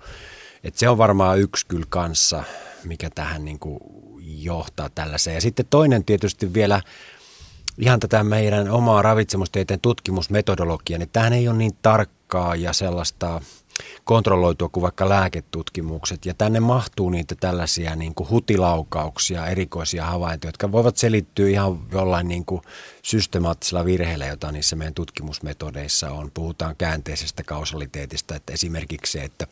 Et 0.63 0.77
se 0.77 0.89
on 0.89 0.98
varmaan 0.98 1.39
yksi 1.39 1.65
kyllä 1.65 1.86
kanssa, 1.89 2.43
mikä 2.83 3.09
tähän 3.09 3.45
niin 3.45 3.59
kuin 3.59 3.79
johtaa 4.21 4.89
tällaiseen. 4.89 5.36
Ja 5.36 5.41
sitten 5.41 5.65
toinen 5.69 6.05
tietysti 6.05 6.53
vielä 6.53 6.81
ihan 7.79 8.00
tätä 8.00 8.24
meidän 8.24 8.69
omaa 8.69 9.01
ravitsemustieteen 9.01 9.79
tutkimusmetodologiaa, 9.79 11.00
niin 11.00 11.09
tämähän 11.13 11.33
ei 11.33 11.48
ole 11.48 11.57
niin 11.57 11.77
tarkkaa 11.81 12.55
ja 12.55 12.74
sellaista 12.74 13.41
kontrolloitua 14.03 14.69
kuin 14.69 14.81
vaikka 14.81 15.09
lääketutkimukset. 15.09 16.25
Ja 16.25 16.33
tänne 16.33 16.59
mahtuu 16.59 17.09
niitä 17.09 17.36
tällaisia 17.36 17.95
niin 17.95 18.15
kuin 18.15 18.29
hutilaukauksia, 18.29 19.48
erikoisia 19.48 20.05
havaintoja, 20.05 20.50
jotka 20.50 20.71
voivat 20.71 20.98
selittyä 20.98 21.50
ihan 21.50 21.79
jollain 21.91 22.27
niin 22.27 22.45
kuin 22.45 22.62
systemaattisella 23.03 23.86
virheellä, 23.86 24.25
jota 24.25 24.51
niissä 24.51 24.75
meidän 24.75 24.93
tutkimusmetodeissa 24.93 26.12
on. 26.12 26.31
Puhutaan 26.33 26.75
käänteisestä 26.75 27.43
kausaliteetista, 27.43 28.36
että 28.36 28.53
esimerkiksi 28.53 29.12
se, 29.12 29.24
että 29.24 29.48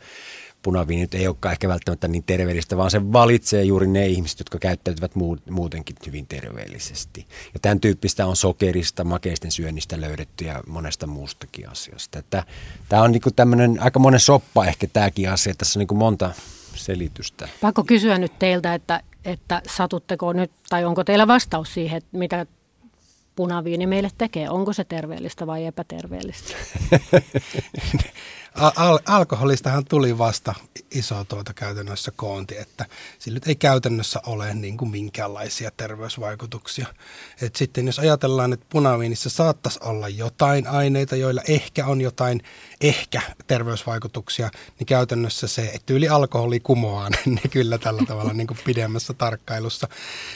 punaviini 0.68 1.02
nyt 1.02 1.14
ei 1.14 1.28
olekaan 1.28 1.52
ehkä 1.52 1.68
välttämättä 1.68 2.08
niin 2.08 2.24
terveellistä, 2.24 2.78
vaan 2.78 2.92
se 2.92 3.14
valitsee 3.14 3.64
juuri 3.64 3.88
ne 3.88 4.08
ihmiset, 4.08 4.40
jotka 4.40 4.60
käyttäytyvät 4.60 5.12
muutenkin 5.50 5.96
hyvin 6.06 6.28
terveellisesti. 6.28 7.28
Ja 7.54 7.60
tämän 7.60 7.80
tyyppistä 7.80 8.26
on 8.26 8.36
sokerista, 8.36 9.04
makeisten 9.04 9.52
syönnistä 9.52 10.02
löydetty 10.02 10.46
ja 10.46 10.64
monesta 10.68 11.08
muustakin 11.08 11.70
asiasta. 11.70 12.20
Että 12.20 12.44
tämä 12.90 13.02
on 13.02 13.12
niin 13.12 13.22
tämmöinen 13.36 13.78
aika 13.80 14.00
monen 14.00 14.20
soppa 14.20 14.66
ehkä 14.66 14.88
tämäkin 14.88 15.30
asia. 15.30 15.54
Tässä 15.58 15.80
on 15.80 15.86
niin 15.90 15.98
monta 15.98 16.32
selitystä. 16.76 17.50
Pakko 17.62 17.84
kysyä 17.84 18.18
nyt 18.18 18.40
teiltä, 18.40 18.74
että, 18.74 19.02
että 19.26 19.62
satutteko 19.70 20.34
nyt, 20.34 20.52
tai 20.70 20.86
onko 20.86 21.04
teillä 21.04 21.28
vastaus 21.28 21.74
siihen, 21.74 21.98
että 21.98 22.18
mitä 22.18 22.46
punaviini 23.36 23.88
meille 23.88 24.10
tekee? 24.18 24.50
Onko 24.50 24.74
se 24.74 24.84
terveellistä 24.84 25.48
vai 25.48 25.66
epäterveellistä? 25.66 26.54
al- 28.58 29.00
alkoholistahan 29.06 29.86
tuli 29.86 30.18
vasta 30.18 30.54
iso 30.92 31.24
tuota 31.24 31.54
käytännössä 31.54 32.12
koonti, 32.16 32.58
että 32.58 32.86
sillä 33.20 33.40
ei 33.46 33.56
käytännössä 33.56 34.22
ole 34.26 34.54
niin 34.54 34.78
kuin 34.78 34.92
minkäänlaisia 34.92 35.72
terveysvaikutuksia. 35.78 36.88
Et 37.42 37.56
sitten 37.56 37.86
jos 37.86 38.00
ajatellaan, 38.00 38.54
että 38.54 38.66
punaviinissä 38.70 39.30
saattaisi 39.30 39.80
olla 39.84 40.10
jotain 40.10 40.68
aineita, 40.68 41.16
joilla 41.16 41.42
ehkä 41.48 41.86
on 41.86 42.02
jotain 42.02 42.42
ehkä 42.82 43.22
terveysvaikutuksia, 43.48 44.50
niin 44.80 44.88
käytännössä 44.88 45.48
se, 45.48 45.72
että 45.74 45.94
yli 45.94 46.10
alkoholi 46.10 46.60
kumoaa 46.60 47.10
ne 47.26 47.42
kyllä 47.52 47.78
tällä 47.78 48.04
tavalla 48.08 48.34
niin 48.34 48.48
kuin 48.48 48.60
pidemmässä 48.66 49.14
tarkkailussa. 49.14 49.88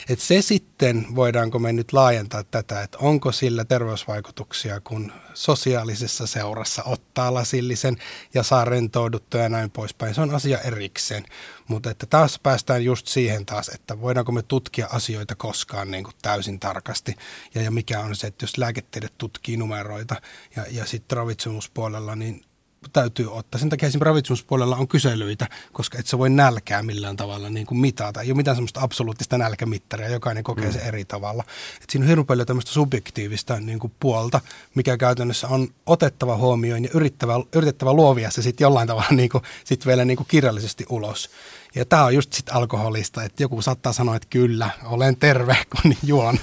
Et 0.08 0.20
se 0.20 0.42
sitten, 0.42 1.06
voidaanko 1.14 1.58
me 1.58 1.72
nyt 1.72 1.92
laajentaa 1.92 2.44
tätä, 2.44 2.82
että 2.82 2.98
onko 2.98 3.32
sillä 3.32 3.64
terveysvaikutuksia, 3.64 4.80
kun 4.80 5.12
sosiaalisessa 5.34 6.26
seurassa 6.26 6.82
ottaa 6.84 7.34
lasillisen 7.34 7.96
ja 8.34 8.42
saa 8.42 8.64
rentouduttua 8.64 9.40
ja 9.40 9.48
näin 9.48 9.70
poispäin. 9.70 10.14
Se 10.14 10.20
on 10.20 10.34
asia 10.34 10.58
erikseen. 10.58 11.24
Mutta 11.68 11.90
että 11.90 12.06
taas 12.06 12.38
päästään 12.42 12.84
just 12.84 13.06
siihen 13.06 13.46
taas, 13.46 13.68
että 13.68 14.00
voidaanko 14.00 14.32
me 14.32 14.42
tutkia 14.42 14.86
asioita 14.92 15.34
koskaan 15.34 15.90
niin 15.90 16.04
kuin 16.04 16.14
täysin 16.22 16.60
tarkasti. 16.60 17.16
Ja, 17.54 17.62
ja 17.62 17.70
mikä 17.70 18.00
on 18.00 18.16
se, 18.16 18.26
että 18.26 18.44
jos 18.44 18.58
lääketiede 18.58 19.08
tutkii 19.18 19.56
numeroita 19.56 20.16
ja, 20.56 20.64
ja 20.70 20.86
sitten 20.86 21.16
ravitsemuspuolella, 21.16 22.16
niin 22.16 22.44
täytyy 22.92 23.32
ottaa. 23.32 23.58
Sen 23.58 23.68
takia 23.68 23.88
esimerkiksi 23.88 24.04
ravitsemuspuolella 24.04 24.76
on 24.76 24.88
kyselyitä, 24.88 25.48
koska 25.72 25.98
et 25.98 26.06
sä 26.06 26.18
voi 26.18 26.30
nälkää 26.30 26.82
millään 26.82 27.16
tavalla 27.16 27.50
niin 27.50 27.66
kuin 27.66 27.78
mitata. 27.78 28.20
Ei 28.20 28.30
ole 28.30 28.36
mitään 28.36 28.56
semmoista 28.56 28.80
absoluuttista 28.80 29.38
nälkämittaria, 29.38 30.08
jokainen 30.08 30.44
kokee 30.44 30.66
mm. 30.66 30.72
se 30.72 30.78
eri 30.78 31.04
tavalla. 31.04 31.44
Et 31.82 31.90
siinä 31.90 32.04
on 32.04 32.08
hirveän 32.08 32.26
paljon 32.26 32.46
tämmöistä 32.46 32.72
subjektiivista 32.72 33.60
niin 33.60 33.78
kuin 33.78 33.92
puolta, 34.00 34.40
mikä 34.74 34.96
käytännössä 34.96 35.48
on 35.48 35.68
otettava 35.86 36.36
huomioon 36.36 36.84
ja 36.84 36.90
yritettävä, 36.94 37.34
yritettävä 37.54 37.92
luovia 37.92 38.30
se 38.30 38.42
sitten 38.42 38.64
jollain 38.64 38.88
tavalla 38.88 39.08
niin 39.10 39.28
kuin, 39.28 39.44
sit 39.64 39.86
vielä 39.86 40.04
niin 40.04 40.16
kuin 40.16 40.26
kirjallisesti 40.30 40.86
ulos. 40.88 41.30
Ja 41.74 41.84
tämä 41.84 42.04
on 42.04 42.14
just 42.14 42.32
sitten 42.32 42.54
alkoholista, 42.54 43.22
että 43.22 43.42
joku 43.42 43.62
saattaa 43.62 43.92
sanoa, 43.92 44.16
että 44.16 44.28
kyllä, 44.30 44.70
olen 44.84 45.16
terve, 45.16 45.56
kun 45.82 45.94
juon. 46.04 46.38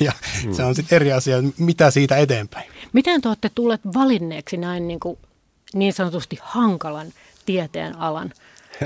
Ja 0.00 0.12
mm. 0.44 0.54
se 0.54 0.64
on 0.64 0.74
sitten 0.74 0.96
eri 0.96 1.12
asia, 1.12 1.36
mitä 1.58 1.90
siitä 1.90 2.16
eteenpäin. 2.16 2.70
Miten 2.92 3.22
te 3.22 3.28
olette 3.28 3.50
tulleet 3.54 3.80
valinneeksi 3.94 4.56
näin 4.56 4.88
niin 4.88 5.00
kuin 5.00 5.18
niin 5.74 5.92
sanotusti 5.92 6.38
hankalan 6.42 7.12
tieteen 7.46 7.98
alan? 7.98 8.32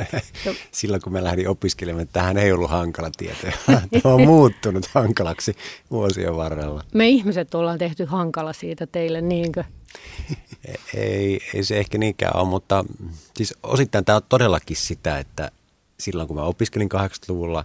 Silloin 0.73 1.03
kun 1.03 1.13
mä 1.13 1.25
lähdin 1.25 1.49
opiskelemaan, 1.49 2.09
tähän 2.09 2.37
ei 2.37 2.53
ollut 2.53 2.71
hankala 2.71 3.11
tieteen. 3.17 3.53
Tämä 4.03 4.15
on 4.15 4.27
muuttunut 4.27 4.87
hankalaksi 4.87 5.57
vuosien 5.91 6.37
varrella. 6.37 6.85
Me 6.95 7.09
ihmiset 7.09 7.55
ollaan 7.55 7.79
tehty 7.79 8.05
hankala 8.05 8.53
siitä 8.53 8.87
teille, 8.87 9.21
niinkö? 9.21 9.65
Ei, 10.95 11.41
ei 11.55 11.65
se 11.65 11.79
ehkä 11.79 11.99
niinkään 11.99 12.37
ole, 12.37 12.49
mutta 12.49 12.85
siis 13.37 13.55
osittain 13.63 14.05
tämä 14.05 14.17
on 14.17 14.23
todellakin 14.29 14.77
sitä, 14.77 15.19
että 15.19 15.51
silloin 16.01 16.29
kun 16.29 16.37
mä 16.37 16.43
opiskelin 16.43 16.89
80-luvulla, 16.95 17.65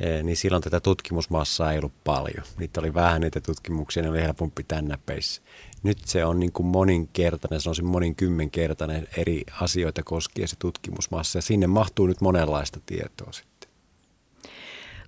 eh, 0.00 0.22
niin 0.22 0.36
silloin 0.36 0.62
tätä 0.62 0.80
tutkimusmassaa 0.80 1.72
ei 1.72 1.78
ollut 1.78 2.04
paljon. 2.04 2.44
Niitä 2.58 2.80
oli 2.80 2.94
vähän 2.94 3.20
niitä 3.20 3.40
tutkimuksia, 3.40 4.02
ne 4.02 4.10
oli 4.10 4.22
helpompi 4.22 4.64
tännäpeissä 4.64 5.42
nyt 5.82 5.98
se 6.04 6.24
on 6.24 6.40
niin 6.40 6.52
kuin 6.52 6.66
moninkertainen, 6.66 7.60
se 7.60 7.70
on 7.70 7.76
moninkymmenkertainen 7.82 9.08
eri 9.16 9.44
asioita 9.60 10.02
koskien 10.02 10.48
se 10.48 10.56
tutkimusmassa 10.58 11.38
ja 11.38 11.42
sinne 11.42 11.66
mahtuu 11.66 12.06
nyt 12.06 12.20
monenlaista 12.20 12.80
tietoa 12.86 13.32
sitten. 13.32 13.70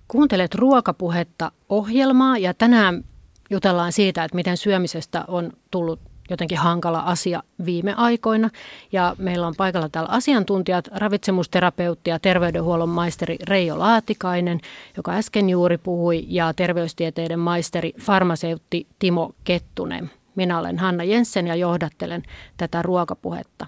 Kuuntelet 0.07 0.55
ruokapuhetta 0.55 1.51
ohjelmaa 1.69 2.37
ja 2.37 2.53
tänään 2.53 3.03
jutellaan 3.49 3.91
siitä, 3.91 4.23
että 4.23 4.35
miten 4.35 4.57
syömisestä 4.57 5.25
on 5.27 5.53
tullut 5.71 5.99
jotenkin 6.29 6.57
hankala 6.57 6.99
asia 6.99 7.43
viime 7.65 7.93
aikoina. 7.93 8.49
Ja 8.91 9.15
meillä 9.17 9.47
on 9.47 9.53
paikalla 9.57 9.89
täällä 9.89 10.09
asiantuntijat, 10.09 10.87
ravitsemusterapeutti 10.91 12.09
ja 12.09 12.19
terveydenhuollon 12.19 12.89
maisteri 12.89 13.37
Reijo 13.43 13.79
Laatikainen, 13.79 14.59
joka 14.97 15.11
äsken 15.11 15.49
juuri 15.49 15.77
puhui, 15.77 16.25
ja 16.27 16.53
terveystieteiden 16.53 17.39
maisteri 17.39 17.93
farmaseutti 17.99 18.87
Timo 18.99 19.31
Kettunen. 19.43 20.11
Minä 20.35 20.59
olen 20.59 20.79
Hanna 20.79 21.03
Jensen 21.03 21.47
ja 21.47 21.55
johdattelen 21.55 22.23
tätä 22.57 22.81
ruokapuhetta. 22.81 23.65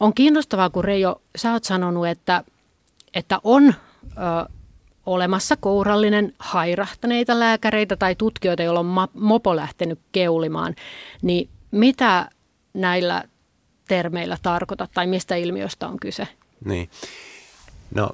On 0.00 0.14
kiinnostavaa, 0.14 0.70
kun 0.70 0.84
Reijo, 0.84 1.22
sä 1.36 1.52
oot 1.52 1.64
sanonut, 1.64 2.06
että, 2.06 2.44
että 3.14 3.40
on 3.44 3.68
ö, 3.68 4.52
olemassa 5.06 5.56
kourallinen 5.56 6.32
hairahtaneita 6.38 7.38
lääkäreitä 7.38 7.96
tai 7.96 8.14
tutkijoita, 8.14 8.62
joilla 8.62 8.80
on 8.80 9.08
mopo 9.14 9.56
lähtenyt 9.56 9.98
keulimaan. 10.12 10.74
Niin 11.22 11.48
mitä 11.70 12.30
näillä 12.74 13.24
termeillä 13.88 14.38
tarkoitat 14.42 14.90
tai 14.94 15.06
mistä 15.06 15.34
ilmiöstä 15.34 15.88
on 15.88 16.00
kyse? 16.00 16.28
Niin. 16.64 16.90
No 17.94 18.10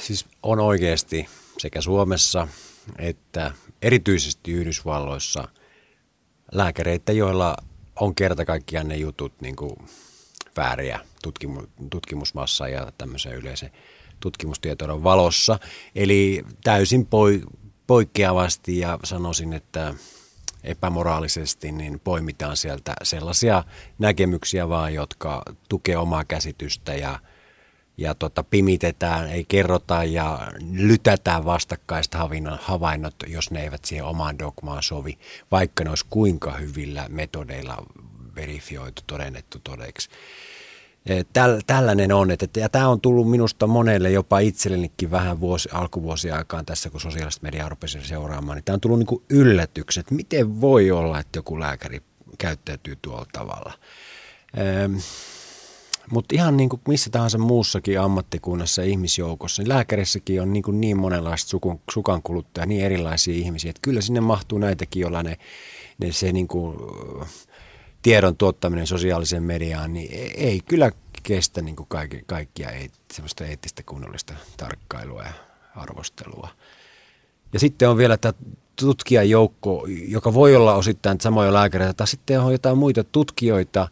siis 0.00 0.26
on 0.42 0.60
oikeasti 0.60 1.28
sekä 1.58 1.80
Suomessa 1.80 2.48
että 2.98 3.52
erityisesti 3.82 4.52
Yhdysvalloissa– 4.52 5.48
lääkäreitä, 6.52 7.12
joilla 7.12 7.56
on 8.00 8.14
kerta 8.14 8.44
kaikkiaan 8.44 8.88
ne 8.88 8.96
jutut 8.96 9.40
niin 9.40 9.56
kuin 9.56 9.76
vääriä 10.56 11.00
tutkimu- 11.22 11.68
tutkimusmassa 11.90 12.68
ja 12.68 12.92
tämmöisen 12.98 13.32
yleisen 13.32 13.70
tutkimustietoiden 14.20 15.04
valossa. 15.04 15.58
Eli 15.94 16.44
täysin 16.64 17.06
poi- 17.06 17.44
poikkeavasti 17.86 18.78
ja 18.78 18.98
sanoisin, 19.04 19.52
että 19.52 19.94
epämoraalisesti, 20.64 21.72
niin 21.72 22.00
poimitaan 22.00 22.56
sieltä 22.56 22.94
sellaisia 23.02 23.64
näkemyksiä 23.98 24.68
vaan, 24.68 24.94
jotka 24.94 25.42
tukee 25.68 25.96
omaa 25.96 26.24
käsitystä 26.24 26.94
ja– 26.94 27.18
ja 27.96 28.14
tota, 28.14 28.42
pimitetään, 28.42 29.28
ei 29.28 29.44
kerrota 29.44 30.04
ja 30.04 30.52
lytätään 30.72 31.44
vastakkaista 31.44 32.28
havainnot, 32.58 33.14
jos 33.26 33.50
ne 33.50 33.62
eivät 33.62 33.84
siihen 33.84 34.04
omaan 34.04 34.38
dogmaan 34.38 34.82
sovi, 34.82 35.18
vaikka 35.50 35.84
ne 35.84 35.90
olisi 35.90 36.06
kuinka 36.10 36.52
hyvillä 36.52 37.06
metodeilla 37.08 37.76
verifioitu, 38.36 39.02
todennettu 39.06 39.58
todeksi. 39.64 40.08
Täl, 41.32 41.60
tällainen 41.66 42.12
on, 42.12 42.30
että, 42.30 42.60
ja 42.60 42.68
tämä 42.68 42.88
on 42.88 43.00
tullut 43.00 43.30
minusta 43.30 43.66
monelle, 43.66 44.10
jopa 44.10 44.38
itsellenikin 44.38 45.10
vähän 45.10 45.40
vuosi, 45.40 45.68
alkuvuosien 45.72 46.34
aikaan 46.34 46.66
tässä, 46.66 46.90
kun 46.90 47.00
sosiaalista 47.00 47.42
mediaa 47.42 47.68
rupesin 47.68 48.04
seuraamaan, 48.04 48.56
niin 48.56 48.64
tämä 48.64 48.74
on 48.74 48.80
tullut 48.80 48.98
niin 48.98 49.22
yllätyksen, 49.30 50.00
että 50.00 50.14
miten 50.14 50.60
voi 50.60 50.90
olla, 50.90 51.20
että 51.20 51.38
joku 51.38 51.60
lääkäri 51.60 52.00
käyttäytyy 52.38 52.96
tuolla 53.02 53.26
tavalla. 53.32 53.72
Mutta 56.10 56.34
ihan 56.34 56.56
niin 56.56 56.68
kuin 56.68 56.82
missä 56.88 57.10
tahansa 57.10 57.38
muussakin 57.38 58.00
ammattikunnassa 58.00 58.82
ja 58.82 58.88
ihmisjoukossa, 58.88 59.62
niin 59.62 59.68
lääkärissäkin 59.68 60.42
on 60.42 60.52
niin, 60.52 60.62
kuin 60.62 60.80
niin 60.80 60.96
monenlaista 60.96 61.48
sukun, 61.48 61.80
sukankuluttajia, 61.90 62.66
niin 62.66 62.84
erilaisia 62.84 63.34
ihmisiä, 63.34 63.70
että 63.70 63.80
kyllä 63.82 64.00
sinne 64.00 64.20
mahtuu 64.20 64.58
näitäkin, 64.58 65.00
joilla 65.00 65.22
ne, 65.22 65.36
ne 65.98 66.12
se 66.12 66.32
niin 66.32 66.48
kuin, 66.48 66.76
tiedon 68.04 68.36
tuottaminen 68.36 68.86
sosiaaliseen 68.86 69.42
mediaan, 69.42 69.92
niin 69.92 70.08
ei 70.36 70.60
kyllä 70.60 70.92
kestä 71.22 71.62
niin 71.62 71.76
kuin 71.76 71.86
kaikki, 71.88 72.22
kaikkia 72.26 72.70
semmoista 73.12 73.44
eettistä 73.44 73.82
kunnollista 73.82 74.34
tarkkailua 74.56 75.22
ja 75.22 75.32
arvostelua. 75.76 76.48
Ja 77.52 77.60
sitten 77.60 77.90
on 77.90 77.96
vielä 77.96 78.16
tämä 78.16 78.32
tutkijajoukko, 78.76 79.86
joka 80.08 80.34
voi 80.34 80.56
olla 80.56 80.74
osittain 80.74 81.20
samoja 81.20 81.52
lääkäreitä, 81.52 81.92
tai 81.92 82.06
sitten 82.06 82.40
on 82.40 82.52
jotain 82.52 82.78
muita 82.78 83.04
tutkijoita, 83.04 83.88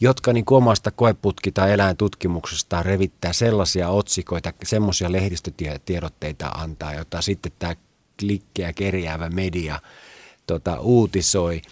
jotka 0.00 0.32
niin 0.32 0.44
omasta 0.50 0.90
koeputki- 0.90 1.52
tai 1.54 1.72
eläintutkimuksesta 1.72 2.82
revittää 2.82 3.32
sellaisia 3.32 3.88
otsikoita, 3.88 4.52
semmoisia 4.64 5.12
lehdistötiedotteita 5.12 6.48
antaa, 6.48 6.94
jota 6.94 7.22
sitten 7.22 7.52
tämä 7.58 7.76
klikkeä 8.20 8.72
kerjäävä 8.72 9.30
media 9.30 9.80
tota, 10.46 10.80
uutisoi. 10.80 11.62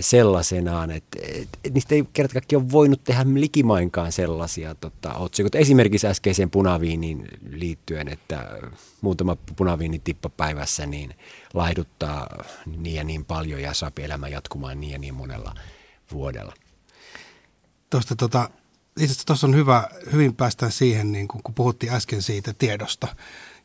sellaisenaan, 0.00 0.90
että, 0.90 1.18
että 1.34 1.70
niistä 1.74 1.94
ei 1.94 2.04
kerta 2.12 2.32
kaikkiaan 2.32 2.64
ole 2.64 2.72
voinut 2.72 3.04
tehdä 3.04 3.24
likimainkaan 3.34 4.12
sellaisia 4.12 4.74
tota, 4.74 5.14
otsikoita. 5.14 5.58
Esimerkiksi 5.58 6.06
äskeiseen 6.06 6.50
punaviiniin 6.50 7.28
liittyen, 7.50 8.08
että 8.08 8.58
muutama 9.00 9.36
punaviinitippa 9.56 10.28
päivässä 10.28 10.86
niin 10.86 11.14
laiduttaa 11.54 12.44
niin 12.66 12.96
ja 12.96 13.04
niin 13.04 13.24
paljon 13.24 13.62
ja 13.62 13.74
saa 13.74 13.90
elämä 13.98 14.28
jatkumaan 14.28 14.80
niin 14.80 14.92
ja 14.92 14.98
niin 14.98 15.14
monella 15.14 15.54
vuodella. 16.12 16.54
Tuosta 17.90 18.16
tota, 18.16 18.50
itse 19.00 19.24
tuossa 19.26 19.46
on 19.46 19.54
hyvä, 19.54 19.88
hyvin 20.12 20.34
päästään 20.34 20.72
siihen, 20.72 21.12
niin 21.12 21.28
kun, 21.28 21.42
kun 21.42 21.54
puhuttiin 21.54 21.92
äsken 21.92 22.22
siitä 22.22 22.52
tiedosta. 22.52 23.08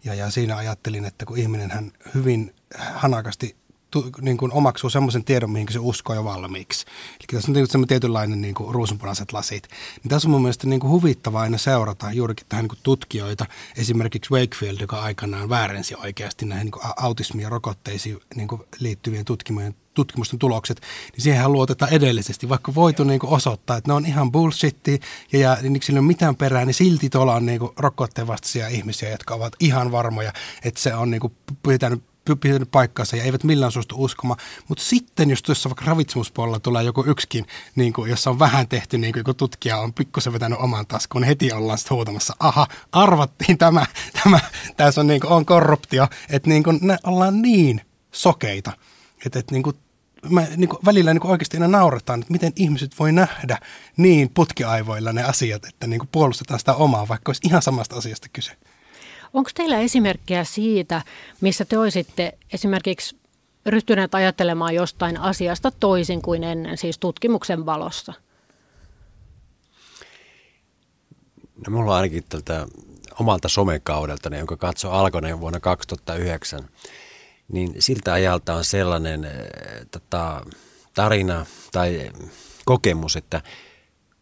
Ja, 0.03 0.13
ja 0.13 0.31
siinä 0.31 0.57
ajattelin, 0.57 1.05
että 1.05 1.25
kun 1.25 1.37
ihminen 1.37 1.71
hän 1.71 1.91
hyvin 2.15 2.55
hanakasti 2.93 3.55
tu, 3.91 4.09
niin 4.21 4.37
kuin 4.37 4.53
omaksuu 4.53 4.89
semmoisen 4.89 5.23
tiedon, 5.23 5.51
mihin 5.51 5.67
se 5.71 5.79
uskoo 5.79 6.15
jo 6.15 6.23
valmiiksi. 6.23 6.85
Eli 7.19 7.27
tässä 7.31 7.51
on 7.51 7.67
semmoinen 7.67 7.87
tietynlainen 7.87 8.41
niin 8.41 8.55
kuin 8.55 8.73
ruusunpunaiset 8.73 9.33
lasit. 9.33 9.67
Niin 10.03 10.09
tässä 10.09 10.27
on 10.27 10.31
mun 10.31 10.41
mielestä 10.41 10.67
niin 10.67 10.79
kuin 10.79 10.91
huvittavaa 10.91 11.41
aina 11.41 11.57
seurata 11.57 12.11
juurikin 12.11 12.45
tähän 12.49 12.63
niin 12.63 12.69
kuin 12.69 12.79
tutkijoita. 12.83 13.45
Esimerkiksi 13.77 14.31
Wakefield, 14.31 14.77
joka 14.81 15.01
aikanaan 15.01 15.49
väärensi 15.49 15.95
oikeasti 15.95 16.45
näihin 16.45 16.65
niin 16.65 16.93
autismia 16.97 17.49
rokotteisiin 17.49 18.19
niin 18.35 18.47
kuin 18.47 18.61
liittyvien 18.79 19.25
tutkimusten 19.25 19.75
tutkimusten 19.93 20.39
tulokset, 20.39 20.81
niin 21.11 21.21
siihen 21.21 21.51
luotetaan 21.51 21.93
edellisesti, 21.93 22.49
vaikka 22.49 22.75
voitu 22.75 23.03
niin 23.03 23.19
osoittaa, 23.23 23.77
että 23.77 23.89
ne 23.89 23.93
on 23.93 24.05
ihan 24.05 24.31
bullshittia 24.31 24.97
ja, 25.31 25.39
ja 25.39 25.57
niin 25.61 25.81
sillä 25.81 25.97
ei 25.97 25.99
ole 25.99 26.07
mitään 26.07 26.35
perää, 26.35 26.65
niin 26.65 26.73
silti 26.73 27.09
tuolla 27.09 27.35
on 27.35 27.45
niin 27.45 27.59
rokotteen 27.77 28.27
vastaisia 28.27 28.67
ihmisiä, 28.67 29.09
jotka 29.09 29.33
ovat 29.33 29.53
ihan 29.59 29.91
varmoja, 29.91 30.33
että 30.63 30.79
se 30.79 30.95
on 30.95 31.11
niin 31.11 31.21
kuin 31.21 31.33
pitänyt 31.67 32.03
pitänyt 32.41 32.71
paikkansa 32.71 33.15
ja 33.15 33.23
eivät 33.23 33.43
millään 33.43 33.71
suostu 33.71 33.95
uskomaan. 33.97 34.39
Mutta 34.67 34.83
sitten, 34.83 35.29
jos 35.29 35.43
tuossa 35.43 35.69
vaikka 35.69 35.85
ravitsemuspuolella 35.85 36.59
tulee 36.59 36.83
joku 36.83 37.03
yksikin, 37.07 37.45
niin 37.75 37.93
kuin, 37.93 38.09
jossa 38.09 38.29
on 38.29 38.39
vähän 38.39 38.67
tehty, 38.67 38.97
niin 38.97 39.13
kuin 39.13 39.19
joku 39.19 39.33
tutkija 39.33 39.77
on 39.77 39.93
pikkusen 39.93 40.33
vetänyt 40.33 40.59
oman 40.59 40.87
taskuun, 40.87 41.21
niin 41.21 41.27
heti 41.27 41.51
ollaan 41.51 41.77
sitten 41.77 41.95
huutamassa, 41.95 42.35
aha, 42.39 42.67
arvattiin 42.91 43.57
tämä, 43.57 43.85
tämä 44.23 44.39
tässä 44.77 45.01
on, 45.01 45.07
niin 45.07 45.21
kuin, 45.21 45.31
on 45.31 45.45
korruptio, 45.45 46.07
että 46.29 46.49
niin 46.49 46.63
kuin, 46.63 46.79
ne 46.81 46.97
ollaan 47.03 47.41
niin 47.41 47.81
sokeita, 48.11 48.71
että, 49.25 49.39
että 49.39 49.53
niin 49.55 49.63
kuin, 49.63 49.75
mä 50.29 50.47
niin 50.57 50.69
kuin, 50.69 50.79
välillä 50.85 51.13
niin 51.13 51.21
kuin 51.21 51.31
oikeasti 51.31 51.57
aina 51.57 51.67
nauretaan, 51.67 52.21
että 52.21 52.31
miten 52.31 52.53
ihmiset 52.55 52.99
voi 52.99 53.11
nähdä 53.11 53.57
niin 53.97 54.29
putkiaivoilla 54.29 55.13
ne 55.13 55.23
asiat, 55.23 55.65
että 55.65 55.87
niin 55.87 55.99
kuin 55.99 56.09
puolustetaan 56.11 56.59
sitä 56.59 56.73
omaa, 56.73 57.07
vaikka 57.07 57.29
olisi 57.29 57.47
ihan 57.47 57.61
samasta 57.61 57.95
asiasta 57.95 58.27
kyse. 58.33 58.51
Onko 59.33 59.49
teillä 59.53 59.79
esimerkkejä 59.79 60.43
siitä, 60.43 61.01
missä 61.41 61.65
te 61.65 61.77
olisitte 61.77 62.37
esimerkiksi 62.53 63.17
ryhtyneet 63.65 64.15
ajattelemaan 64.15 64.75
jostain 64.75 65.17
asiasta 65.17 65.71
toisin 65.71 66.21
kuin 66.21 66.43
ennen, 66.43 66.77
siis 66.77 66.97
tutkimuksen 66.97 67.65
valossa? 67.65 68.13
No 71.67 71.77
mulla 71.77 71.91
on 71.91 71.97
ainakin 71.97 72.23
tältä 72.29 72.67
omalta 73.19 73.49
somekaudelta, 73.49 74.35
jonka 74.35 74.57
katso 74.57 74.91
alkoi 74.91 75.39
vuonna 75.39 75.59
2009, 75.59 76.69
niin 77.51 77.75
siltä 77.79 78.13
ajalta 78.13 78.55
on 78.55 78.65
sellainen 78.65 79.25
äh, 79.25 79.31
tota, 79.91 80.45
tarina 80.93 81.45
tai 81.71 82.11
kokemus, 82.65 83.15
että– 83.15 83.41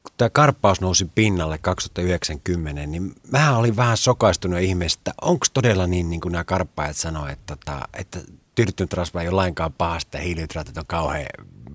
kun 0.04 0.14
tämä 0.18 0.30
karppaus 0.30 0.82
nousi 0.82 1.12
pinnalle 1.16 1.58
2090, 1.58 2.86
niin 2.86 3.16
mä 3.32 3.58
olin 3.58 3.76
vähän 3.76 3.98
sokaistunut 3.98 4.60
ihmeestä, 4.60 5.14
onko 5.22 5.46
todella 5.54 5.88
niin, 5.88 6.10
niin 6.10 6.22
kuin 6.22 6.32
nämä 6.32 6.44
karppaajat 6.44 6.98
sanoivat, 6.98 7.32
että, 7.32 7.56
tota, 7.56 7.88
että 7.94 8.20
tyydyttynyt 8.56 8.94
rasva 8.94 9.22
ei 9.22 9.28
ole 9.28 9.36
lainkaan 9.36 9.74
pahasta 9.74 10.18
ja 10.18 10.24
hiilihydraatit 10.24 10.78
on 10.78 10.86
kauhean 10.88 11.28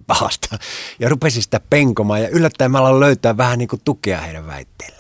pahasta. 0.07 0.59
Ja 0.99 1.09
rupesin 1.09 1.43
sitä 1.43 1.61
penkomaan 1.71 2.23
ja 2.23 2.29
yllättäen 2.29 2.71
mä 2.71 2.79
aloin 2.79 3.01
löytää 3.01 3.37
vähän 3.37 3.59
niin 3.59 3.69
kuin 3.69 3.83
tukea 3.85 4.21
heidän 4.21 4.47
väitteilleen. 4.47 4.96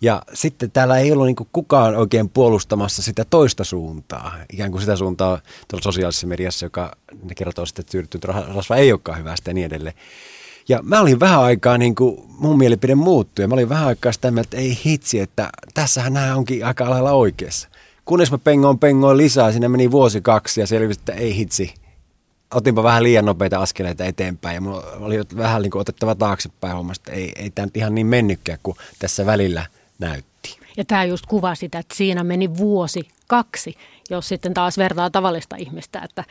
Ja 0.00 0.22
sitten 0.34 0.70
täällä 0.70 0.98
ei 0.98 1.12
ollut 1.12 1.26
niin 1.26 1.48
kukaan 1.52 1.96
oikein 1.96 2.28
puolustamassa 2.28 3.02
sitä 3.02 3.24
toista 3.24 3.64
suuntaa, 3.64 4.34
ikään 4.52 4.70
kuin 4.70 4.80
sitä 4.80 4.96
suuntaa 4.96 5.40
tuolla 5.68 5.82
sosiaalisessa 5.82 6.26
mediassa, 6.26 6.66
joka 6.66 6.96
ne 7.22 7.34
kertoo 7.34 7.66
sitten, 7.66 7.82
että 7.82 7.90
tyydyttynyt 7.90 8.36
rasva 8.54 8.76
ei 8.76 8.92
olekaan 8.92 9.18
hyvästä 9.18 9.50
ja 9.50 9.54
niin 9.54 9.66
edelleen. 9.66 9.96
Ja 10.68 10.80
mä 10.82 11.00
olin 11.00 11.20
vähän 11.20 11.40
aikaa, 11.40 11.78
niin 11.78 11.94
kuin 11.94 12.22
mun 12.28 12.58
mielipide 12.58 12.94
muuttui 12.94 13.42
ja 13.42 13.48
mä 13.48 13.54
olin 13.54 13.68
vähän 13.68 13.86
aikaa 13.86 14.12
sitä 14.12 14.30
mieltä, 14.30 14.46
että 14.46 14.56
ei 14.56 14.78
hitsi, 14.84 15.20
että 15.20 15.50
tässähän 15.74 16.12
nämä 16.12 16.36
onkin 16.36 16.66
aika 16.66 16.90
lailla 16.90 17.12
oikeassa. 17.12 17.68
Kunnes 18.04 18.30
mä 18.30 18.38
pengoin 18.38 18.78
pengoin 18.78 19.16
lisää, 19.16 19.52
siinä 19.52 19.68
meni 19.68 19.90
vuosi 19.90 20.20
kaksi 20.20 20.60
ja 20.60 20.66
selvisi, 20.66 21.00
että 21.00 21.12
ei 21.12 21.36
hitsi. 21.36 21.74
Otinpa 22.54 22.82
vähän 22.82 23.02
liian 23.02 23.24
nopeita 23.24 23.58
askeleita 23.58 24.04
eteenpäin 24.04 24.54
ja 24.54 24.60
mulla 24.60 24.82
oli 25.00 25.20
vähän 25.36 25.62
niin 25.62 25.70
kuin 25.70 25.80
otettava 25.80 26.14
taaksepäin 26.14 26.76
hommasta, 26.76 27.10
että 27.10 27.20
ei, 27.20 27.32
ei 27.36 27.50
tämä 27.50 27.68
ihan 27.74 27.94
niin 27.94 28.06
mennytkään 28.06 28.58
kuin 28.62 28.76
tässä 28.98 29.26
välillä 29.26 29.66
näytti. 29.98 30.58
Ja 30.76 30.84
tämä 30.84 31.04
just 31.04 31.26
kuvaa 31.26 31.54
sitä, 31.54 31.78
että 31.78 31.94
siinä 31.94 32.24
meni 32.24 32.56
vuosi 32.56 33.08
kaksi, 33.26 33.74
jos 34.10 34.28
sitten 34.28 34.54
taas 34.54 34.78
vertaa 34.78 35.10
tavallista 35.10 35.56
ihmistä, 35.56 36.00
että, 36.04 36.24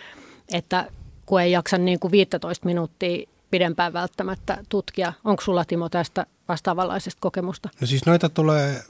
että 0.54 0.88
kun 1.26 1.42
ei 1.42 1.52
jaksa 1.52 1.78
niin 1.78 2.00
kuin 2.00 2.12
15 2.12 2.66
minuuttia 2.66 3.28
pidempään 3.52 3.94
välttämättä 3.94 4.64
tutkia. 4.70 5.14
Onko 5.24 5.42
sulla 5.42 5.66
Timo 5.66 5.90
tästä 5.90 6.26
vastaavanlaisesta 6.48 7.20
kokemusta? 7.22 7.70
No 7.82 7.88
siis 7.88 8.06
noita 8.06 8.30
tulee, 8.30 8.84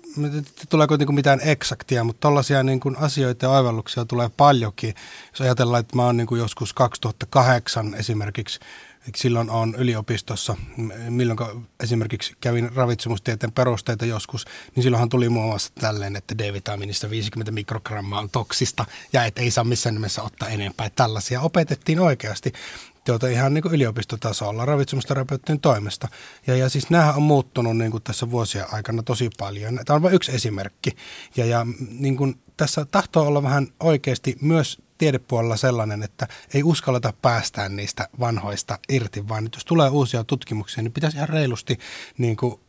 tulee 0.69 0.87
kuitenkin 0.87 1.15
mitään 1.15 1.39
eksaktia, 1.43 2.03
mutta 2.03 2.27
tällaisia 2.27 2.63
niin 2.63 2.79
kuin 2.79 2.97
asioita 2.97 3.45
ja 3.45 3.49
oivalluksia 3.49 4.05
tulee 4.05 4.29
paljonkin. 4.37 4.93
Jos 5.31 5.41
ajatellaan, 5.41 5.79
että 5.79 5.95
mä 5.95 6.05
oon 6.05 6.17
niin 6.17 6.27
kuin 6.27 6.39
joskus 6.39 6.73
2008 6.73 7.93
esimerkiksi 7.93 8.59
silloin 9.15 9.49
on 9.49 9.75
yliopistossa, 9.75 10.55
milloin 11.09 11.67
esimerkiksi 11.83 12.33
kävin 12.41 12.75
ravitsemustieteen 12.75 13.51
perusteita 13.51 14.05
joskus, 14.05 14.45
niin 14.75 14.83
silloinhan 14.83 15.09
tuli 15.09 15.29
muun 15.29 15.45
muassa 15.45 15.71
tälleen, 15.81 16.15
että 16.15 16.37
D-vitamiinista 16.37 17.09
50 17.09 17.51
mikrogrammaa 17.51 18.19
on 18.19 18.29
toksista 18.29 18.85
ja 19.13 19.25
että 19.25 19.41
ei 19.41 19.51
saa 19.51 19.63
missään 19.63 19.95
nimessä 19.95 20.23
ottaa 20.23 20.49
enempää. 20.49 20.89
Tällaisia 20.89 21.41
opetettiin 21.41 21.99
oikeasti 21.99 22.53
tuota 23.05 23.27
ihan 23.27 23.53
niin 23.53 23.71
yliopistotasolla 23.71 24.65
ravitsemusterapeuttien 24.65 25.59
toimesta. 25.59 26.07
Ja, 26.47 26.55
ja 26.55 26.69
siis 26.69 26.89
nämä 26.89 27.13
on 27.13 27.23
muuttunut 27.23 27.77
niin 27.77 27.91
kuin 27.91 28.03
tässä 28.03 28.31
vuosien 28.31 28.65
aikana 28.71 29.03
tosi 29.03 29.29
paljon. 29.37 29.79
Tämä 29.85 29.95
on 29.95 30.01
vain 30.01 30.15
yksi 30.15 30.31
esimerkki. 30.31 30.91
Ja, 31.35 31.45
ja 31.45 31.67
niin 31.99 32.17
kuin 32.17 32.39
tässä 32.57 32.85
tahtoo 32.85 33.27
olla 33.27 33.43
vähän 33.43 33.67
oikeasti 33.79 34.37
myös 34.41 34.84
tiedepuolella 34.97 35.57
sellainen, 35.57 36.03
että 36.03 36.27
ei 36.53 36.63
uskalleta 36.63 37.13
päästään 37.21 37.75
niistä 37.75 38.09
vanhoista 38.19 38.79
irti, 38.89 39.27
vaan 39.27 39.49
jos 39.53 39.65
tulee 39.65 39.89
uusia 39.89 40.23
tutkimuksia, 40.23 40.83
niin 40.83 40.91
pitäisi 40.91 41.17
ihan 41.17 41.29
reilusti 41.29 41.79
niin 42.17 42.37
kuin 42.37 42.59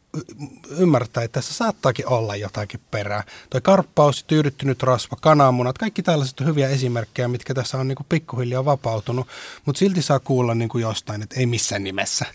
ymmärtää, 0.70 1.24
että 1.24 1.40
tässä 1.40 1.54
saattaakin 1.54 2.08
olla 2.08 2.36
jotakin 2.36 2.80
perää. 2.90 3.24
Toi 3.50 3.60
karppaus, 3.60 4.24
tyydyttynyt 4.24 4.82
rasva, 4.82 5.16
kananmunat, 5.20 5.78
kaikki 5.78 6.02
tällaiset 6.02 6.40
hyviä 6.40 6.68
esimerkkejä, 6.68 7.28
mitkä 7.28 7.54
tässä 7.54 7.78
on 7.78 7.88
niin 7.88 7.96
kuin 7.96 8.06
pikkuhiljaa 8.08 8.64
vapautunut, 8.64 9.28
mutta 9.64 9.78
silti 9.78 10.02
saa 10.02 10.20
kuulla 10.20 10.54
niin 10.54 10.68
kuin 10.68 10.82
jostain, 10.82 11.22
että 11.22 11.40
ei 11.40 11.46
missään 11.46 11.84
nimessä. 11.84 12.26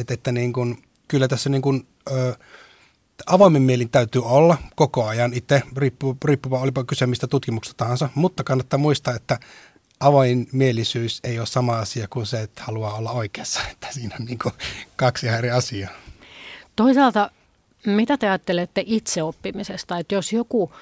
Et, 0.00 0.10
että 0.10 0.32
niin 0.32 0.52
kuin, 0.52 0.82
kyllä 1.08 1.28
tässä 1.28 1.50
niin 1.50 1.62
kuin, 1.62 1.86
ö, 2.10 2.34
avoimen 3.26 3.62
mielin 3.62 3.90
täytyy 3.90 4.22
olla 4.24 4.56
koko 4.76 5.06
ajan 5.06 5.34
itse, 5.34 5.62
riippuva, 5.76 6.16
riippuva 6.24 6.60
olipa 6.60 6.84
kyse 6.84 7.06
mistä 7.06 7.26
tutkimuksesta 7.26 7.76
tahansa, 7.76 8.08
mutta 8.14 8.44
kannattaa 8.44 8.78
muistaa, 8.78 9.14
että 9.14 9.38
avoin 10.00 10.48
mielisyys 10.52 11.20
ei 11.24 11.38
ole 11.38 11.46
sama 11.46 11.78
asia 11.78 12.08
kuin 12.10 12.26
se, 12.26 12.40
että 12.40 12.62
haluaa 12.64 12.94
olla 12.94 13.10
oikeassa, 13.10 13.60
että 13.72 13.86
siinä 13.90 14.16
on 14.20 14.26
niin 14.26 14.38
kaksi 14.96 15.28
eri 15.28 15.50
asiaa. 15.50 15.90
Toisaalta, 16.76 17.30
mitä 17.86 18.16
te 18.16 18.28
ajattelette 18.28 18.84
itseoppimisesta, 18.86 19.98
että 19.98 20.14
jos 20.14 20.32
joku 20.32 20.72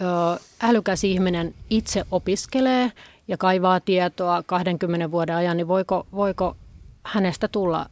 ö, 0.00 0.40
älykäs 0.62 1.04
ihminen 1.04 1.54
itse 1.70 2.04
opiskelee 2.10 2.92
ja 3.28 3.36
kaivaa 3.36 3.80
tietoa 3.80 4.42
20 4.42 5.10
vuoden 5.10 5.36
ajan, 5.36 5.56
niin 5.56 5.68
voiko, 5.68 6.06
voiko 6.12 6.56
hänestä 7.04 7.48
tulla 7.48 7.90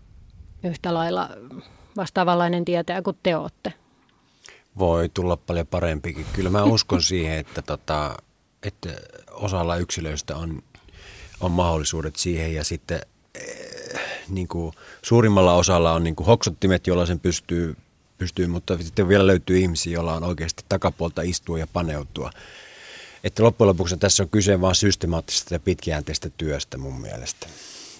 yhtä 0.65 0.95
lailla 0.95 1.31
vastaavanlainen 1.97 2.65
tietäjä 2.65 3.03
kuin 3.03 3.19
te 3.23 3.37
olette? 3.37 3.86
Voi 4.79 5.09
tulla 5.09 5.37
paljon 5.37 5.67
parempikin. 5.67 6.27
Kyllä 6.33 6.51
mä 6.51 6.65
uskon 6.65 7.03
siihen, 7.03 7.39
että, 7.39 7.62
tota, 7.62 8.17
että 8.62 8.89
osalla 9.31 9.77
yksilöistä 9.77 10.37
on, 10.37 10.62
on 11.41 11.51
mahdollisuudet 11.51 12.17
siihen 12.17 12.55
ja 12.55 12.65
sitten 12.65 13.01
niin 14.29 14.49
kuin 14.49 14.73
suurimmalla 15.03 15.55
osalla 15.55 15.93
on 15.93 16.05
niin 16.05 16.17
kuin 16.17 16.27
hoksottimet, 16.27 16.87
joilla 16.87 17.07
sen 17.07 17.21
pystyy, 17.21 17.77
pystyy, 18.19 18.47
mutta 18.47 18.79
sitten 18.79 19.09
vielä 19.09 19.27
löytyy 19.27 19.59
ihmisiä, 19.59 19.93
joilla 19.93 20.15
on 20.15 20.25
oikeasti 20.25 20.65
takapuolta 20.69 21.23
istua 21.23 21.59
ja 21.59 21.67
paneutua. 21.67 22.31
Että 23.25 23.43
loppujen 23.43 23.69
lopuksi 23.69 23.97
tässä 23.97 24.23
on 24.23 24.29
kyse 24.29 24.61
vain 24.61 24.75
systemaattisesta 24.75 25.55
ja 25.55 25.61
pitkäjänteistä 25.61 26.31
työstä 26.31 26.79
mun 26.79 27.01
mielestä. 27.01 27.47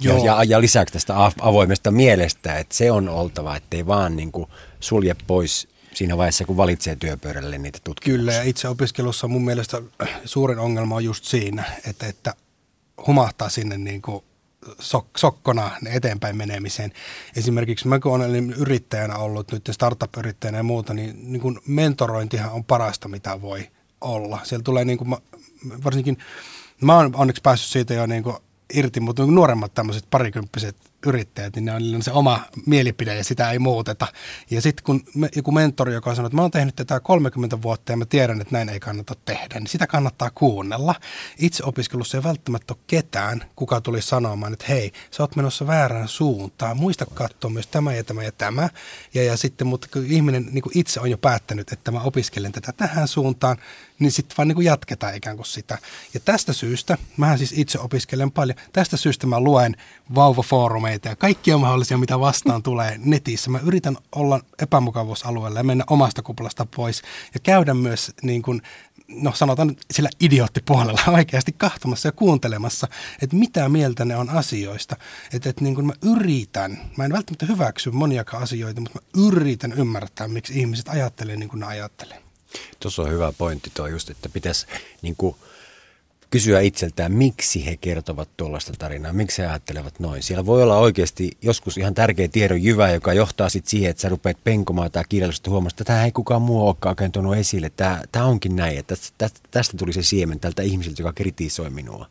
Joo. 0.01 0.25
Ja, 0.25 0.45
ja 0.45 0.61
lisäksi 0.61 0.93
tästä 0.93 1.15
avoimesta 1.41 1.91
mielestä, 1.91 2.59
että 2.59 2.75
se 2.75 2.91
on 2.91 3.09
oltava, 3.09 3.57
ettei 3.57 3.87
vaan 3.87 4.17
niin 4.17 4.33
kuin 4.33 4.47
sulje 4.81 5.17
pois 5.27 5.69
siinä 5.97 6.17
vaiheessa, 6.17 6.45
kun 6.45 6.57
valitsee 6.57 6.97
työpöydälle 6.97 7.59
niitä 7.59 7.79
tutkimuksia. 7.85 8.19
Kyllä, 8.19 8.33
ja 8.33 8.43
itse 8.43 8.69
opiskelussa 8.69 9.29
mun 9.29 9.45
mielestä 9.45 9.83
suurin 10.25 10.59
ongelma 10.59 10.95
on 10.95 11.05
just 11.05 11.25
siinä, 11.25 11.65
että, 11.87 12.07
että 12.07 12.35
humahtaa 13.07 13.49
sinne 13.49 13.79
niin 13.79 14.03
kuin 14.03 14.25
sok, 14.79 15.07
sokkona 15.19 15.71
eteenpäin 15.87 16.37
menemiseen. 16.37 16.93
Esimerkiksi 17.37 17.89
mä 17.89 17.99
kun 17.99 18.13
olen 18.13 18.51
yrittäjänä 18.51 19.17
ollut, 19.17 19.53
nyt 19.53 19.69
startup-yrittäjänä 19.73 20.59
ja 20.59 20.63
muuta, 20.63 20.95
niin, 20.95 21.33
niin 21.33 21.43
kuin 21.43 21.59
mentorointihan 21.67 22.53
on 22.53 22.65
parasta, 22.65 23.09
mitä 23.09 23.43
voi 23.43 23.69
olla. 24.01 24.41
Siellä 24.45 24.63
tulee 24.63 24.85
niin 24.85 24.99
kuin, 24.99 25.17
varsinkin, 25.85 26.19
mä 26.81 26.97
oon 26.97 27.17
onneksi 27.17 27.43
päässyt 27.43 27.73
siitä 27.73 27.95
jo 27.95 28.07
niin 28.07 28.23
kuin 28.23 28.37
irti, 28.75 29.01
mutta 29.01 29.23
niin 29.25 29.35
nuoremmat 29.35 29.75
tämmöiset 29.75 30.05
parikymppiset 30.11 30.77
yrittäjät, 31.07 31.57
niin 31.57 31.64
ne 31.64 31.73
on 31.73 32.03
se 32.03 32.12
oma 32.12 32.40
mielipide 32.66 33.16
ja 33.16 33.25
sitä 33.25 33.51
ei 33.51 33.59
muuteta. 33.59 34.07
Ja 34.51 34.62
sitten 34.62 34.85
kun 34.85 35.03
me, 35.14 35.29
joku 35.37 35.53
mentori, 35.53 35.95
joka 35.95 36.14
sanoo, 36.14 36.27
että 36.27 36.37
mä 36.37 36.42
oon 36.42 36.51
tehnyt 36.51 36.77
tätä 36.77 37.01
30 37.01 37.62
vuotta 37.62 37.92
ja 37.92 37.97
mä 37.97 38.05
tiedän, 38.07 38.40
että 38.40 38.53
näin 38.53 38.69
ei 38.69 38.81
kannata 38.81 39.14
tehdä, 39.25 39.61
niin 39.61 39.66
sitä 39.66 39.87
kannattaa 39.87 40.31
kuunnella. 40.31 40.95
Itse 41.38 41.64
opiskelussa 41.64 42.16
ei 42.16 42.23
välttämättä 42.23 42.75
ole 42.75 42.83
ketään, 42.87 43.45
kuka 43.57 43.81
tuli 43.81 44.03
sanomaan, 44.03 44.53
että 44.53 44.64
hei, 44.69 44.92
sä 45.11 45.23
oot 45.23 45.37
menossa 45.37 45.66
väärään 45.66 46.09
suuntaan, 46.09 46.77
muista 46.77 47.07
katsoa 47.14 47.51
myös 47.51 47.66
tämä 47.66 47.95
ja 47.95 48.05
tämä 48.05 48.23
ja 48.23 48.33
tämä. 48.33 48.69
Ja, 49.14 49.23
ja 49.25 49.37
sitten, 49.37 49.66
mutta 49.66 49.88
kun 49.92 50.07
ihminen 50.07 50.49
niin 50.53 50.62
kuin 50.62 50.79
itse 50.79 51.01
on 51.01 51.11
jo 51.11 51.19
päättänyt, 51.19 51.73
että 51.73 51.90
mä 51.90 52.01
opiskelen 52.01 52.53
tätä 52.53 52.73
tähän 52.73 53.09
suuntaan, 53.09 53.57
niin 53.99 54.13
sitten 54.13 54.37
vaan 54.37 54.49
niin 54.49 54.57
kuin 54.57 54.65
jatketaan 54.65 55.15
ikään 55.15 55.37
kuin 55.37 55.47
sitä. 55.47 55.79
Ja 56.15 56.21
tästä 56.21 56.53
syystä, 56.53 56.99
mä 57.17 57.37
siis 57.37 57.53
itse 57.57 57.79
opiskelen 57.79 58.31
paljon, 58.31 58.59
tästä 58.73 58.97
syystä 58.97 59.27
mä 59.27 59.41
luen 59.41 59.77
vauvafoorumeita 60.15 61.09
ja 61.09 61.17
kaikkia 61.17 61.59
mahdollisia, 61.59 61.99
mitä 61.99 62.21
vastaan 62.21 62.63
tulee 62.63 63.01
netissä. 63.05 63.51
Mä 63.51 63.59
yritän 63.59 63.97
olla 64.15 64.41
epämukavuusalueella 64.63 65.61
ja 65.61 65.65
mennä 65.65 65.85
omasta 65.91 66.23
kuplasta 66.23 66.67
pois 66.77 67.03
ja 67.35 67.41
käydä 67.41 67.75
myös 67.75 68.13
niin 68.23 68.43
kuin, 68.43 68.63
no 69.09 69.33
sanotaan 69.35 69.77
sillä 69.91 70.09
idioottipuolella 70.21 71.01
oikeasti 71.19 71.53
kahtomassa 71.53 72.09
ja 72.09 72.13
kuuntelemassa, 72.13 72.89
että 73.23 73.37
mitä 73.37 73.69
mieltä 73.69 74.05
ne 74.05 74.17
on 74.17 74.31
asioista. 74.31 74.97
Että, 75.33 75.51
että 75.51 75.65
niin 75.65 75.75
kuin 75.75 75.87
mä 75.87 75.93
yritän, 76.03 76.79
mä 76.97 77.05
en 77.05 77.13
välttämättä 77.13 77.47
hyväksy 77.47 77.91
moniakaan 77.91 78.43
asioita, 78.43 78.81
mutta 78.81 79.01
mä 79.01 79.27
yritän 79.27 79.73
ymmärtää, 79.73 80.29
miksi 80.29 80.61
ihmiset 80.61 80.89
ajattelee 80.89 81.37
niin 81.37 81.49
kuin 81.49 81.61
ne 81.61 81.67
ajattelee. 81.67 82.26
Tuossa 82.81 83.03
on 83.03 83.11
hyvä 83.11 83.33
pointti 83.39 83.71
tuo 83.75 83.87
just, 83.87 84.11
että 84.11 84.29
pitäisi 84.29 84.67
niin 85.03 85.17
kuin 85.17 85.37
kysyä 86.31 86.61
itseltään, 86.61 87.13
miksi 87.13 87.67
he 87.67 87.77
kertovat 87.77 88.29
tuollaista 88.37 88.73
tarinaa, 88.79 89.13
miksi 89.13 89.43
he 89.43 89.47
ajattelevat 89.47 90.01
noin. 90.01 90.23
Siellä 90.23 90.47
voi 90.47 90.63
olla 90.63 90.79
oikeasti 90.79 91.31
joskus 91.43 91.79
ihan 91.79 91.95
tärkeä 91.95 92.29
tiedon 92.29 92.63
jyvä, 92.63 92.91
joka 92.91 93.13
johtaa 93.13 93.49
sitten 93.49 93.71
siihen, 93.71 93.91
että 93.91 94.01
sä 94.01 94.09
rupeat 94.09 94.45
penkomaan 94.45 94.91
tai 94.91 95.05
kirjallisesti 95.09 95.51
huomasta, 95.51 95.83
että 95.83 95.93
tämä 95.93 96.05
ei 96.05 96.13
kukaan 96.13 96.43
muu 96.43 96.67
olekaan 96.67 96.91
oikein 96.91 97.13
tuonut 97.13 97.37
esille. 97.37 97.71
Tämä, 97.71 98.03
tämä 98.13 98.25
onkin 98.25 98.57
näin, 98.57 98.79
että 98.79 98.95
tästä, 99.19 99.41
tästä 99.51 99.77
tuli 99.77 99.93
se 99.93 100.03
siemen 100.03 100.41
tältä 100.41 100.63
ihmiseltä, 100.63 101.03
joka 101.03 101.13
kritisoi 101.13 101.71
minua. 101.71 102.07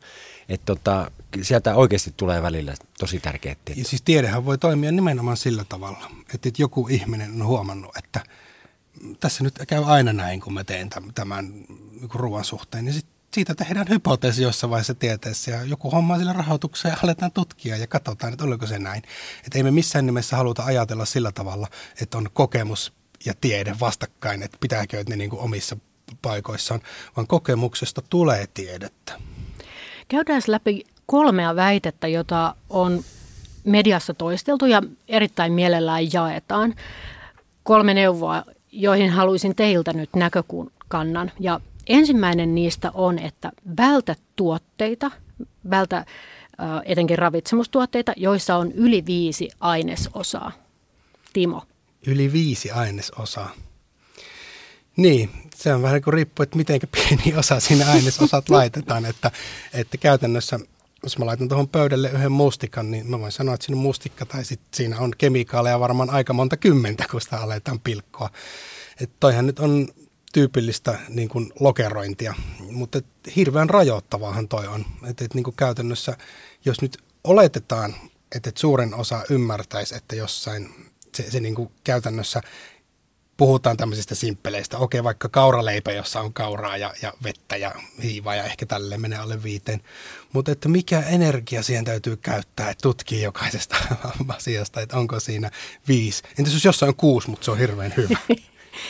Että 0.50 0.66
tota, 0.66 1.12
sieltä 1.42 1.76
oikeasti 1.76 2.14
tulee 2.18 2.42
välillä 2.42 2.76
tosi 3.00 3.20
tärkeät 3.20 3.58
tiedot. 3.66 3.84
Ja 3.84 3.90
siis 3.90 4.02
tiedehän 4.02 4.46
voi 4.46 4.58
toimia 4.58 4.92
nimenomaan 4.92 5.38
sillä 5.38 5.66
tavalla, 5.70 6.12
että 6.34 6.50
joku 6.58 6.88
ihminen 6.88 7.42
on 7.42 7.48
huomannut, 7.48 7.98
että 7.98 8.24
tässä 9.20 9.44
nyt 9.44 9.60
käy 9.68 9.84
aina 9.86 10.14
näin, 10.14 10.42
kun 10.42 10.54
mä 10.54 10.64
teen 10.64 10.90
tämän 11.16 11.54
ruoan 12.14 12.46
suhteen, 12.46 12.86
niin 12.86 12.94
sitten 12.94 13.16
siitä 13.34 13.56
tehdään 13.56 13.90
hypoteesi 13.90 14.44
jossain 14.44 14.72
vaiheessa 14.72 14.96
tieteessä 14.96 15.52
ja 15.52 15.64
joku 15.64 15.92
hommaa 15.92 16.18
sillä 16.18 16.34
rahoitukseen 16.34 16.92
ja 16.92 16.98
aletaan 17.04 17.32
tutkia 17.32 17.78
ja 17.78 17.88
katsotaan, 17.88 18.34
että 18.34 18.46
oliko 18.46 18.68
se 18.68 18.80
näin. 18.80 19.04
Että 19.46 19.58
ei 19.60 19.64
me 19.64 19.72
missään 19.72 20.06
nimessä 20.06 20.38
haluta 20.38 20.64
ajatella 20.64 21.06
sillä 21.06 21.32
tavalla, 21.32 21.68
että 22.02 22.18
on 22.18 22.30
kokemus 22.34 22.94
ja 23.26 23.34
tiede 23.42 23.76
vastakkain, 23.80 24.44
että 24.44 24.58
pitääkö 24.62 25.04
ne 25.10 25.16
niin 25.16 25.30
kuin 25.30 25.40
omissa 25.40 25.78
paikoissaan, 26.22 26.82
vaan 27.16 27.28
kokemuksesta 27.28 28.02
tulee 28.10 28.48
tiedettä. 28.54 29.14
Käydään 30.08 30.42
läpi 30.48 30.84
kolmea 31.06 31.56
väitettä, 31.56 32.08
jota 32.08 32.56
on 32.70 33.04
mediassa 33.64 34.14
toisteltu 34.14 34.66
ja 34.66 34.82
erittäin 35.08 35.54
mielellään 35.54 36.14
jaetaan. 36.14 36.76
Kolme 37.64 37.94
neuvoa, 37.94 38.44
joihin 38.82 39.10
haluaisin 39.10 39.56
teiltä 39.56 39.94
nyt 39.94 40.10
näkökannan. 40.16 41.32
Ja 41.40 41.60
Ensimmäinen 41.88 42.56
niistä 42.56 42.92
on, 42.94 43.20
että 43.20 43.52
vältä 43.78 44.16
tuotteita, 44.36 45.12
vältä 45.70 46.06
etenkin 46.86 47.18
ravitsemustuotteita, 47.18 48.14
joissa 48.18 48.56
on 48.56 48.72
yli 48.72 49.06
viisi 49.06 49.50
ainesosaa. 49.60 50.52
Timo. 51.34 51.64
Yli 52.08 52.34
viisi 52.34 52.72
ainesosaa. 52.72 53.52
Niin, 54.98 55.30
se 55.56 55.74
on 55.74 55.82
vähän 55.82 56.02
kuin 56.02 56.14
riippuu, 56.14 56.44
että 56.44 56.58
miten 56.58 56.80
pieni 56.96 57.38
osa 57.38 57.60
siinä 57.60 57.92
ainesosat 57.92 58.50
laitetaan. 58.60 59.06
Että, 59.06 59.32
että 59.74 59.98
käytännössä, 59.98 60.60
jos 61.04 61.18
mä 61.18 61.26
laitan 61.26 61.48
tuohon 61.48 61.68
pöydälle 61.68 62.10
yhden 62.10 62.32
mustikan, 62.32 62.92
niin 62.92 63.10
mä 63.10 63.20
voin 63.20 63.32
sanoa, 63.32 63.56
että 63.56 63.66
siinä 63.66 63.78
on 63.78 63.84
mustikka 63.84 64.26
tai 64.26 64.46
sitten 64.46 64.68
siinä 64.74 65.00
on 65.00 65.12
kemikaaleja 65.18 65.80
varmaan 65.80 66.10
aika 66.10 66.34
monta 66.34 66.58
kymmentä, 66.58 67.06
kun 67.12 67.22
sitä 67.22 67.38
aletaan 67.38 67.80
pilkkoa. 67.80 68.30
Että 69.02 69.16
toihan 69.20 69.48
nyt 69.48 69.60
on 69.60 69.88
tyypillistä 70.34 71.00
niin 71.10 71.30
kuin 71.30 71.54
lokerointia, 71.60 72.34
mutta 72.72 72.98
et, 72.98 73.06
hirveän 73.36 73.70
rajoittavaahan 73.70 74.48
toi 74.48 74.68
on. 74.68 74.86
Että 75.04 75.26
et, 75.26 75.34
niin 75.34 75.44
kuin 75.44 75.56
käytännössä, 75.56 76.18
jos 76.66 76.82
nyt 76.82 76.98
oletetaan, 77.24 77.96
että 78.36 78.50
et 78.50 78.58
suurin 78.58 78.94
osa 78.94 79.24
ymmärtäisi, 79.30 79.96
että 79.96 80.16
jossain 80.16 80.70
se, 81.16 81.32
se 81.32 81.40
niin 81.40 81.56
kuin 81.56 81.72
käytännössä 81.84 82.42
puhutaan 83.38 83.78
tämmöisistä 83.78 84.16
simppeleistä. 84.16 84.78
Okei, 84.78 85.04
vaikka 85.04 85.30
kauraleipä, 85.30 85.92
jossa 85.92 86.22
on 86.22 86.34
kauraa 86.34 86.78
ja, 86.78 86.94
ja 87.02 87.14
vettä 87.24 87.58
ja 87.58 87.72
hiivaa 88.04 88.36
ja 88.36 88.44
ehkä 88.44 88.66
tälle 88.66 88.98
menee 88.98 89.20
alle 89.20 89.44
viiteen. 89.44 89.82
Mutta 90.34 90.52
että 90.52 90.70
mikä 90.70 91.02
energia 91.02 91.64
siihen 91.64 91.86
täytyy 91.86 92.18
käyttää, 92.18 92.70
että 92.70 92.82
tutkii 92.82 93.22
jokaisesta 93.22 93.76
asiasta, 94.38 94.82
että 94.82 94.98
onko 94.98 95.20
siinä 95.20 95.52
viisi. 95.88 96.24
Entäs 96.40 96.54
jos 96.54 96.66
jossain 96.66 96.88
on 96.88 96.96
kuusi, 96.96 97.30
mutta 97.30 97.46
se 97.46 97.52
on 97.52 97.58
hirveän 97.58 97.94
hyvä? 97.98 98.18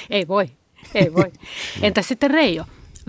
Ei 0.09 0.27
voi. 0.27 0.51
Ei 0.93 1.13
voi. 1.13 1.31
Entä 1.81 2.01
sitten 2.01 2.31
Reijo? 2.31 2.65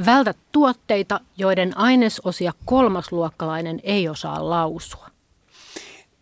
Vältä 0.07 0.35
tuotteita, 0.53 1.21
joiden 1.37 1.77
ainesosia 1.79 2.53
kolmasluokkalainen 2.65 3.81
ei 3.83 4.09
osaa 4.09 4.51
lausua. 4.51 5.16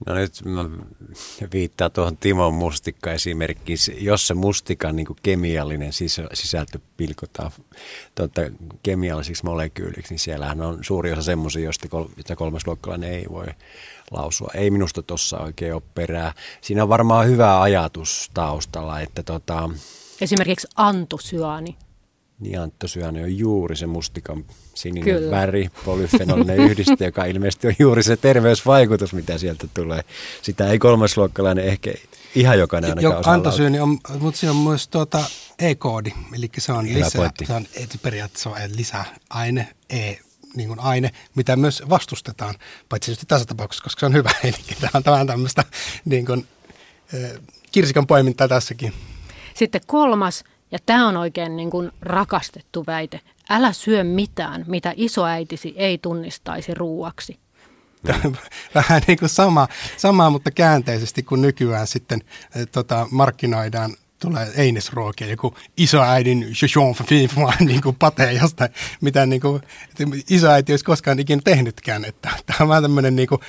No 0.07 0.14
nyt 0.14 0.33
mä 0.44 0.64
viittaan 1.52 1.92
tuohon 1.92 2.16
Timon 2.16 2.54
mustikka 2.54 3.12
esimerkkiin. 3.12 3.78
Jos 3.98 4.26
se 4.26 4.35
mustikan 4.35 4.96
niin 4.96 5.07
kemiallinen 5.22 5.92
sisältö 6.33 6.78
pilkotaan 6.96 7.50
tuota, 8.14 8.40
kemiallisiksi 8.83 9.44
molekyyliksi, 9.44 10.14
niin 10.14 10.18
siellähän 10.18 10.61
on 10.61 10.78
suuri 10.85 11.12
osa 11.12 11.22
semmoisia, 11.22 11.64
joista 11.64 11.88
kol, 11.88 12.04
kolmasluokkalainen 12.37 13.12
ei 13.12 13.26
voi 13.30 13.46
lausua. 14.11 14.50
Ei 14.54 14.70
minusta 14.70 15.02
tuossa 15.02 15.38
oikein 15.38 15.74
ole 15.74 15.83
perää. 15.94 16.33
Siinä 16.61 16.83
on 16.83 16.88
varmaan 16.88 17.26
hyvä 17.26 17.61
ajatus 17.61 18.30
taustalla, 18.35 19.00
että 19.00 19.22
tota, 19.22 19.70
Esimerkiksi 20.20 20.68
antosyani. 20.76 21.76
Niin 22.44 22.61
antosyani 22.61 23.22
on 23.22 23.38
juuri 23.38 23.76
se 23.76 23.87
mustikan 23.87 24.44
sininen 24.74 25.14
Kyllä. 25.14 25.30
väri, 25.30 25.68
polyfenolinen 25.85 26.59
yhdiste, 26.70 27.04
joka 27.04 27.24
ilmeisesti 27.24 27.66
on 27.66 27.74
juuri 27.78 28.02
se 28.02 28.16
terveysvaikutus, 28.16 29.12
mitä 29.14 29.38
sieltä 29.38 29.66
tulee. 29.74 30.04
Sitä 30.42 30.68
ei 30.68 30.78
kolmasluokkalainen 30.78 31.64
ehkä 31.64 31.94
ihan 32.35 32.59
jokainen 32.59 32.90
ainakaan 32.90 33.12
jo, 33.12 33.20
osaa 33.20 33.83
on, 33.83 33.98
mutta 34.18 34.40
siinä 34.40 34.50
on 34.50 34.57
myös 34.57 34.88
tuota 34.88 35.24
E-koodi, 35.59 36.12
eli 36.35 36.50
se 36.59 36.72
on, 36.72 36.85
lisä, 36.85 37.11
se 37.46 37.52
on 37.52 37.66
periaatteessa 38.02 38.50
on 38.50 38.57
lisäaine, 38.76 39.68
E 39.90 40.14
niin 40.57 40.68
kuin 40.68 40.80
aine, 40.80 41.11
mitä 41.35 41.57
myös 41.57 41.83
vastustetaan, 41.90 42.54
paitsi 42.88 43.07
tietysti 43.07 43.26
tässä 43.26 43.46
tapauksessa, 43.46 43.85
koska 43.85 44.00
se 44.00 44.07
on 44.07 44.12
hyvä. 44.12 44.30
Eli 44.44 44.57
tämä 44.80 44.90
on, 44.94 45.02
tämä 45.02 45.16
on 45.16 45.26
tämmöistä 45.26 45.64
niin 46.04 46.26
kuin, 46.26 46.46
kirsikan 47.72 48.07
poimintaa 48.07 48.48
tässäkin. 48.48 48.92
Sitten 49.54 49.80
kolmas, 49.87 50.44
ja 50.74 50.80
tämä 50.87 51.08
on 51.08 51.16
oikein 51.16 51.56
niin 51.56 51.70
kuin 51.70 51.92
rakastettu 52.00 52.84
väite, 52.87 53.20
älä 53.50 53.72
syö 53.72 54.04
mitään, 54.04 54.64
mitä 54.68 54.92
isoäitisi 54.96 55.74
ei 55.76 55.98
tunnistaisi 55.98 56.74
ruuaksi. 56.74 57.38
Vähän 58.74 59.02
niin 59.06 59.18
kuin 59.18 59.28
sama, 59.28 59.68
sama, 59.96 60.30
mutta 60.30 60.50
käänteisesti 60.50 61.22
kuin 61.22 61.42
nykyään 61.42 61.87
sitten 61.87 62.20
eh, 62.56 62.66
tota, 62.72 63.06
markkinoidaan 63.10 63.94
tulee 64.18 64.52
einesruokia, 64.56 65.26
joku 65.26 65.54
isoäidin 65.76 66.46
niin 67.60 67.82
kuin 67.82 67.96
patee 67.96 68.32
jostain, 68.32 68.70
mitä 69.00 69.26
niin 69.26 69.40
kuin, 69.40 69.62
isoäiti 70.30 70.72
olisi 70.72 70.84
koskaan 70.84 71.18
ikinä 71.18 71.42
tehnytkään. 71.44 72.04
Että, 72.04 72.30
tämä 72.46 72.56
on 72.60 72.68
vähän 72.68 72.82
tämmöinen 72.82 73.16
niin 73.16 73.28
kuin, 73.28 73.40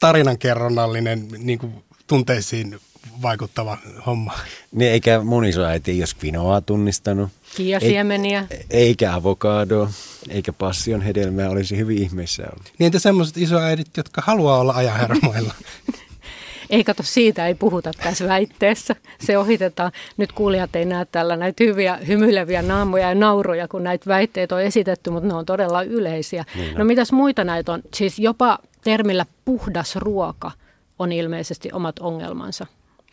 tarinankerronnallinen 0.00 1.28
niin 1.38 1.58
kuin, 1.58 1.84
tunteisiin 2.06 2.80
vaikuttava 3.22 3.78
homma. 4.06 4.32
Niin 4.72 4.92
eikä 4.92 5.20
mun 5.20 5.44
isoäiti 5.44 5.90
ei 5.90 6.00
olisi 6.00 6.16
kvinoa 6.16 6.60
tunnistanut. 6.60 7.30
Kiasiemeniä. 7.56 8.46
E- 8.50 8.56
eikä 8.70 9.14
avokadoa, 9.14 9.90
eikä 10.28 10.52
passion 10.52 11.02
hedelmää, 11.02 11.50
olisi 11.50 11.76
hyvin 11.76 11.98
ihmeissä 11.98 12.42
ollut. 12.42 12.72
Niin 12.78 12.86
entä 12.86 12.98
semmoiset 12.98 13.36
isoäidit, 13.36 13.96
jotka 13.96 14.22
haluaa 14.26 14.58
olla 14.58 14.72
ajahermoilla? 14.72 15.54
Ei 16.70 16.84
kato, 16.84 17.02
siitä 17.02 17.46
ei 17.46 17.54
puhuta 17.54 17.90
tässä 18.02 18.28
väitteessä. 18.28 18.96
Se 19.20 19.38
ohitetaan. 19.38 19.92
Nyt 20.16 20.32
kuulijat 20.32 20.76
ei 20.76 20.84
näe 20.84 21.06
tällä 21.12 21.36
näitä 21.36 21.64
hyviä 21.64 21.96
hymyileviä 21.96 22.62
naamoja 22.62 23.08
ja 23.08 23.14
nauroja, 23.14 23.68
kun 23.68 23.84
näitä 23.84 24.06
väitteitä 24.06 24.54
on 24.54 24.62
esitetty, 24.62 25.10
mutta 25.10 25.28
ne 25.28 25.34
on 25.34 25.46
todella 25.46 25.82
yleisiä. 25.82 26.44
Niin 26.54 26.74
no 26.78 26.84
mitäs 26.84 27.12
muita 27.12 27.44
näitä 27.44 27.72
on? 27.72 27.82
Siis 27.94 28.18
jopa 28.18 28.58
termillä 28.84 29.26
puhdas 29.44 29.96
ruoka 29.96 30.50
on 30.98 31.12
ilmeisesti 31.12 31.72
omat 31.72 31.98
ongelmansa. 31.98 32.66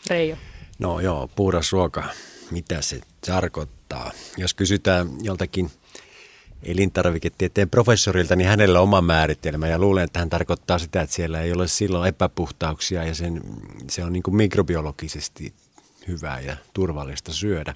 Reijo. 0.09 0.37
No 0.79 0.99
joo, 0.99 1.29
puhdas 1.35 1.71
ruoka. 1.71 2.03
Mitä 2.51 2.81
se 2.81 3.01
tarkoittaa? 3.25 4.11
Jos 4.37 4.53
kysytään 4.53 5.07
joltakin– 5.23 5.71
elintarviketieteen 6.63 7.69
professorilta, 7.69 8.35
niin 8.35 8.47
hänellä 8.47 8.79
on 8.79 8.83
oma 8.83 9.01
määritelmä 9.01 9.67
ja 9.67 9.79
luulen, 9.79 10.03
että 10.03 10.19
hän 10.19 10.29
tarkoittaa 10.29 10.79
sitä, 10.79 11.01
että 11.01 11.15
siellä 11.15 11.41
ei 11.41 11.53
ole 11.53 11.67
silloin 11.67 12.07
epäpuhtauksia 12.07 13.03
ja 13.03 13.15
sen, 13.15 13.41
se 13.89 14.03
on 14.03 14.13
niin 14.13 14.23
kuin 14.23 14.35
mikrobiologisesti 14.35 15.53
hyvää 16.07 16.39
ja 16.39 16.57
turvallista 16.73 17.33
syödä. 17.33 17.75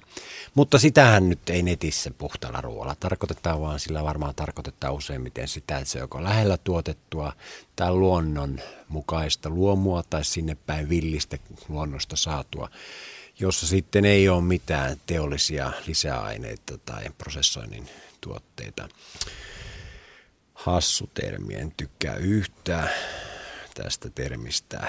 Mutta 0.54 0.78
sitähän 0.78 1.28
nyt 1.28 1.50
ei 1.50 1.62
netissä 1.62 2.10
puhtaalla 2.18 2.60
ruoalla 2.60 2.96
tarkoitetaan, 3.00 3.60
vaan 3.60 3.80
sillä 3.80 4.04
varmaan 4.04 4.34
tarkoitetaan 4.34 4.94
useimmiten 4.94 5.48
sitä, 5.48 5.78
että 5.78 5.90
se 5.90 5.98
joko 5.98 6.24
lähellä 6.24 6.58
tuotettua 6.58 7.32
tai 7.76 7.92
luonnon 7.92 8.60
mukaista 8.88 9.50
luomua 9.50 10.02
tai 10.10 10.24
sinne 10.24 10.56
päin 10.66 10.88
villistä 10.88 11.38
luonnosta 11.68 12.16
saatua 12.16 12.68
jossa 13.38 13.66
sitten 13.66 14.04
ei 14.04 14.28
ole 14.28 14.42
mitään 14.42 14.96
teollisia 15.06 15.72
lisäaineita 15.86 16.78
tai 16.78 17.04
prosessoinnin 17.18 17.88
tuotteita. 18.20 18.88
Hassu 20.54 21.10
termi, 21.14 21.54
en 21.54 21.72
tykkää 21.76 22.16
yhtään 22.16 22.90
tästä 23.74 24.10
termistä. 24.10 24.88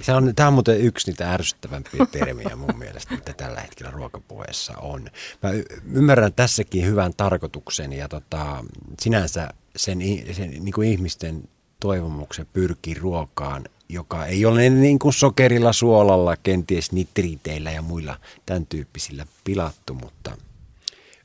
Se 0.00 0.12
on, 0.12 0.32
tämä 0.36 0.46
on 0.46 0.54
muuten 0.54 0.80
yksi 0.80 1.10
niitä 1.10 1.32
ärsyttävämpiä 1.32 2.06
termiä 2.06 2.56
mun 2.56 2.78
mielestä, 2.78 3.14
mitä 3.14 3.32
tällä 3.32 3.60
hetkellä 3.60 3.90
ruokapuheessa 3.90 4.78
on. 4.78 5.10
Mä 5.42 5.50
ymmärrän 5.92 6.32
tässäkin 6.32 6.86
hyvän 6.86 7.12
tarkoituksen 7.16 7.92
ja 7.92 8.08
tota, 8.08 8.64
sinänsä 9.00 9.48
sen, 9.76 9.98
sen 10.32 10.50
niin 10.50 10.72
kuin 10.72 10.88
ihmisten 10.88 11.48
toivomuksen 11.80 12.46
pyrkii 12.52 12.94
ruokaan, 12.94 13.64
joka 13.88 14.26
ei 14.26 14.44
ole 14.44 14.70
niin 14.70 14.98
kuin 14.98 15.12
sokerilla, 15.12 15.72
suolalla, 15.72 16.36
kenties 16.36 16.92
nitriiteillä 16.92 17.70
ja 17.70 17.82
muilla 17.82 18.18
tämän 18.46 18.66
tyyppisillä 18.66 19.26
pilattu, 19.44 19.94
mutta– 19.94 20.36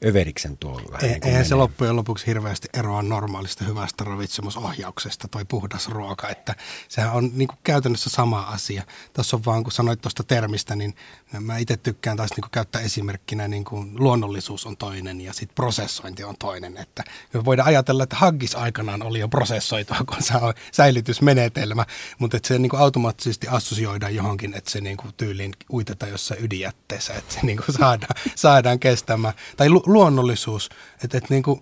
överiksen 0.05 0.57
tuo 0.57 0.81
vähän. 0.91 1.03
Ei, 1.03 1.09
niin 1.09 1.23
eihän 1.23 1.45
se 1.45 1.55
loppujen 1.55 1.95
lopuksi 1.95 2.27
hirveästi 2.27 2.67
eroa 2.73 3.01
normaalista 3.01 3.63
hyvästä 3.63 4.03
ravitsemusohjauksesta, 4.03 5.27
toi 5.27 5.45
puhdas 5.45 5.87
ruoka, 5.89 6.29
että 6.29 6.55
sehän 6.87 7.13
on 7.13 7.31
niin 7.33 7.47
kuin 7.47 7.59
käytännössä 7.63 8.09
sama 8.09 8.41
asia. 8.41 8.83
Tässä 9.13 9.35
on 9.35 9.45
vaan, 9.45 9.63
kun 9.63 9.71
sanoit 9.71 10.01
tuosta 10.01 10.23
termistä, 10.23 10.75
niin 10.75 10.95
mä 11.39 11.57
itse 11.57 11.77
tykkään 11.77 12.17
taas 12.17 12.29
niin 12.31 12.41
kuin 12.41 12.51
käyttää 12.51 12.81
esimerkkinä, 12.81 13.47
niin 13.47 13.65
kuin 13.65 13.91
luonnollisuus 13.99 14.65
on 14.65 14.77
toinen 14.77 15.21
ja 15.21 15.33
sitten 15.33 15.55
prosessointi 15.55 16.23
on 16.23 16.35
toinen. 16.39 16.77
Että 16.77 17.03
me 17.33 17.45
voidaan 17.45 17.67
ajatella, 17.67 18.03
että 18.03 18.15
haggis 18.15 18.55
aikanaan 18.55 19.03
oli 19.03 19.19
jo 19.19 19.27
prosessoitua, 19.27 19.97
kun 20.07 20.23
se 20.23 20.33
on 20.41 20.53
säilytysmenetelmä, 20.71 21.85
mutta 22.19 22.37
että 22.37 22.47
se 22.47 22.59
niin 22.59 22.69
kuin 22.69 22.81
automaattisesti 22.81 23.47
assosioidaan 23.47 24.15
johonkin, 24.15 24.53
että 24.53 24.71
se 24.71 24.81
niin 24.81 24.97
kuin 24.97 25.13
tyyliin 25.17 25.53
uitetaan 25.73 26.11
jossain 26.11 26.43
ydinjätteessä, 26.43 27.13
että 27.13 27.33
se 27.33 27.39
niin 27.43 27.57
kuin 27.57 27.75
saadaan, 27.77 28.15
saadaan 28.35 28.79
kestämään. 28.79 29.33
Tai 29.57 29.69
lu- 29.69 29.83
luonnollisuus, 29.93 30.69
että, 31.03 31.17
että 31.17 31.33
niin 31.33 31.43
kuin, 31.43 31.61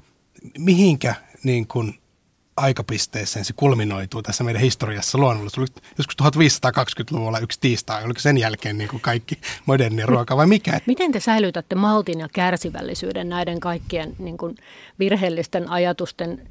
mihinkä 0.57 1.15
niin 1.43 1.67
kuin 1.67 1.99
aikapisteeseen 2.57 3.45
se 3.45 3.53
kulminoituu 3.53 4.21
tässä 4.21 4.43
meidän 4.43 4.61
historiassa 4.61 5.17
luonnollisuus. 5.17 5.69
Joskus 5.97 6.15
1520-luvulla 6.23 7.39
yksi 7.39 7.59
tiistai, 7.59 8.03
oliko 8.03 8.19
sen 8.19 8.37
jälkeen 8.37 8.77
niin 8.77 8.89
kuin 8.89 9.01
kaikki 9.01 9.37
moderni 9.65 10.05
ruoka 10.05 10.37
vai 10.37 10.47
mikä? 10.47 10.79
Miten 10.85 11.11
te 11.11 11.19
säilytätte 11.19 11.75
maltin 11.75 12.19
ja 12.19 12.27
kärsivällisyyden 12.33 13.29
näiden 13.29 13.59
kaikkien 13.59 14.15
niin 14.19 14.37
kuin 14.37 14.55
virheellisten 14.99 15.69
ajatusten 15.69 16.49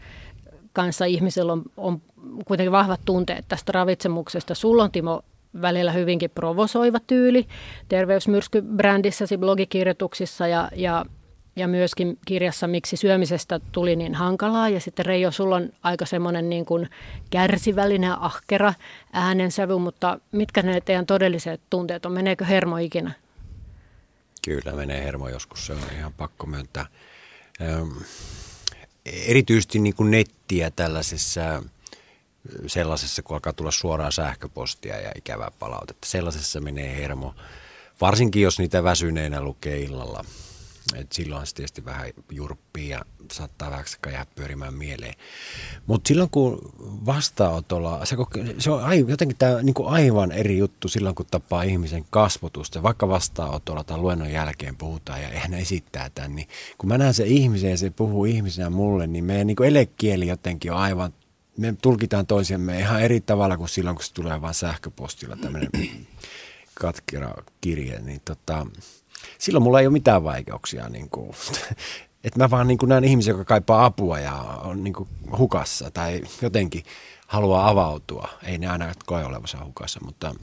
kanssa? 0.72 1.04
Ihmisellä 1.04 1.52
on, 1.52 1.62
on 1.76 2.02
kuitenkin 2.44 2.72
vahvat 2.72 3.00
tunteet 3.04 3.44
tästä 3.48 3.72
ravitsemuksesta. 3.72 4.54
Sulla 4.54 4.82
on 4.82 4.90
Timo 4.90 5.22
välillä 5.62 5.92
hyvinkin 5.92 6.30
provosoiva 6.30 7.00
tyyli 7.00 7.46
terveysmyrsky-brändissäsi 7.88 9.38
blogikirjoituksissa 9.38 10.46
ja, 10.46 10.68
ja 10.76 11.06
ja 11.56 11.68
myöskin 11.68 12.18
kirjassa, 12.26 12.66
miksi 12.66 12.96
syömisestä 12.96 13.60
tuli 13.72 13.96
niin 13.96 14.14
hankalaa. 14.14 14.68
Ja 14.68 14.80
sitten 14.80 15.06
Reijo, 15.06 15.30
sulla 15.30 15.56
on 15.56 15.70
aika 15.82 16.06
semmoinen 16.06 16.50
niin 16.50 16.64
kuin 16.64 16.90
kärsivällinen 17.30 18.08
ja 18.08 18.18
ahkera 18.20 18.74
äänensävy, 19.12 19.78
mutta 19.78 20.18
mitkä 20.32 20.62
ne 20.62 20.80
teidän 20.80 21.06
todelliset 21.06 21.60
tunteet 21.70 22.06
on? 22.06 22.12
Meneekö 22.12 22.44
hermo 22.44 22.76
ikinä? 22.76 23.12
Kyllä 24.44 24.72
menee 24.72 25.04
hermo 25.04 25.28
joskus, 25.28 25.66
se 25.66 25.72
on 25.72 25.78
ihan 25.98 26.12
pakko 26.12 26.46
myöntää. 26.46 26.86
Ähm, 27.62 27.90
erityisesti 29.04 29.78
niin 29.78 29.94
kuin 29.94 30.10
nettiä 30.10 30.70
tällaisessa 30.70 31.62
sellaisessa, 32.66 33.22
kun 33.22 33.36
alkaa 33.36 33.52
tulla 33.52 33.70
suoraan 33.70 34.12
sähköpostia 34.12 35.00
ja 35.00 35.12
ikävää 35.16 35.50
palautetta. 35.58 36.08
Sellaisessa 36.08 36.60
menee 36.60 36.96
hermo, 36.96 37.34
varsinkin 38.00 38.42
jos 38.42 38.58
niitä 38.58 38.84
väsyneenä 38.84 39.40
lukee 39.40 39.80
illalla– 39.80 40.24
et 40.94 41.12
silloin 41.12 41.46
se 41.46 41.54
tietysti 41.54 41.84
vähän 41.84 42.06
jurppii 42.30 42.88
ja 42.88 43.04
saattaa 43.32 43.70
vähän 43.70 43.84
jäädä 44.06 44.26
pyörimään 44.34 44.74
mieleen. 44.74 45.14
Mutta 45.86 46.08
silloin 46.08 46.30
kun 46.30 46.72
vastaanotolla, 47.06 48.04
se, 48.04 48.16
se 48.58 48.70
on 48.70 48.84
aivan, 48.84 49.10
jotenkin 49.10 49.36
tämä 49.36 49.62
niinku 49.62 49.86
aivan 49.86 50.32
eri 50.32 50.58
juttu 50.58 50.88
silloin 50.88 51.14
kun 51.14 51.26
tapaa 51.30 51.62
ihmisen 51.62 52.04
kasvotusta. 52.10 52.82
Vaikka 52.82 53.08
vastaanotolla 53.08 53.84
tai 53.84 53.98
luennon 53.98 54.30
jälkeen 54.30 54.76
puhutaan 54.76 55.22
ja 55.22 55.28
hän 55.28 55.54
esittää 55.54 56.10
tämän, 56.10 56.36
niin 56.36 56.48
kun 56.78 56.88
mä 56.88 56.98
näen 56.98 57.14
sen 57.14 57.26
ihmisen 57.26 57.70
ja 57.70 57.76
se 57.76 57.90
puhuu 57.90 58.24
ihmisenä 58.24 58.70
mulle, 58.70 59.06
niin 59.06 59.24
meidän 59.24 59.46
niinku 59.46 59.62
elekieli 59.62 60.26
jotenkin 60.26 60.72
on 60.72 60.78
aivan 60.78 61.12
me 61.56 61.74
tulkitaan 61.82 62.26
toisiamme 62.26 62.78
ihan 62.78 63.02
eri 63.02 63.20
tavalla 63.20 63.56
kuin 63.56 63.68
silloin, 63.68 63.96
kun 63.96 64.04
se 64.04 64.12
tulee 64.12 64.40
vain 64.40 64.54
sähköpostilla 64.54 65.36
tämmöinen 65.36 65.70
katkera 66.80 67.34
kirje, 67.60 68.00
niin 68.00 68.20
tota, 68.24 68.66
silloin 69.38 69.62
mulla 69.62 69.80
ei 69.80 69.86
ole 69.86 69.92
mitään 69.92 70.24
vaikeuksia. 70.24 70.88
Niin 70.88 71.10
kuin, 71.10 71.30
että 72.24 72.38
mä 72.38 72.50
vaan 72.50 72.66
niin 72.66 72.78
kuin 72.78 72.88
näen 72.88 73.04
ihmisiä, 73.04 73.30
jotka 73.30 73.44
kaipaa 73.44 73.84
apua 73.84 74.18
ja 74.18 74.32
on 74.64 74.84
niin 74.84 74.94
kuin 74.94 75.08
hukassa 75.38 75.90
tai 75.90 76.20
jotenkin 76.42 76.84
haluaa 77.26 77.68
avautua. 77.68 78.28
Ei 78.42 78.58
ne 78.58 78.66
aina 78.66 78.92
koe 79.06 79.24
olevansa 79.24 79.64
hukassa, 79.64 80.00
mutta 80.04 80.34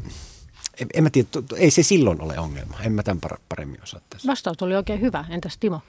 en, 0.80 0.88
en 0.94 1.04
mä 1.04 1.10
tiedä, 1.10 1.28
ei 1.56 1.72
se 1.72 1.84
silloin 1.84 2.22
ole 2.22 2.40
ongelma. 2.40 2.78
En 2.82 2.92
mä 2.92 3.04
tämän 3.04 3.22
paremmin 3.50 3.84
osaa 3.84 4.02
tässä. 4.10 4.28
Vastaus 4.28 4.62
oli 4.62 4.76
oikein 4.76 5.02
hyvä. 5.02 5.26
Entäs 5.30 5.58
Timo? 5.58 5.82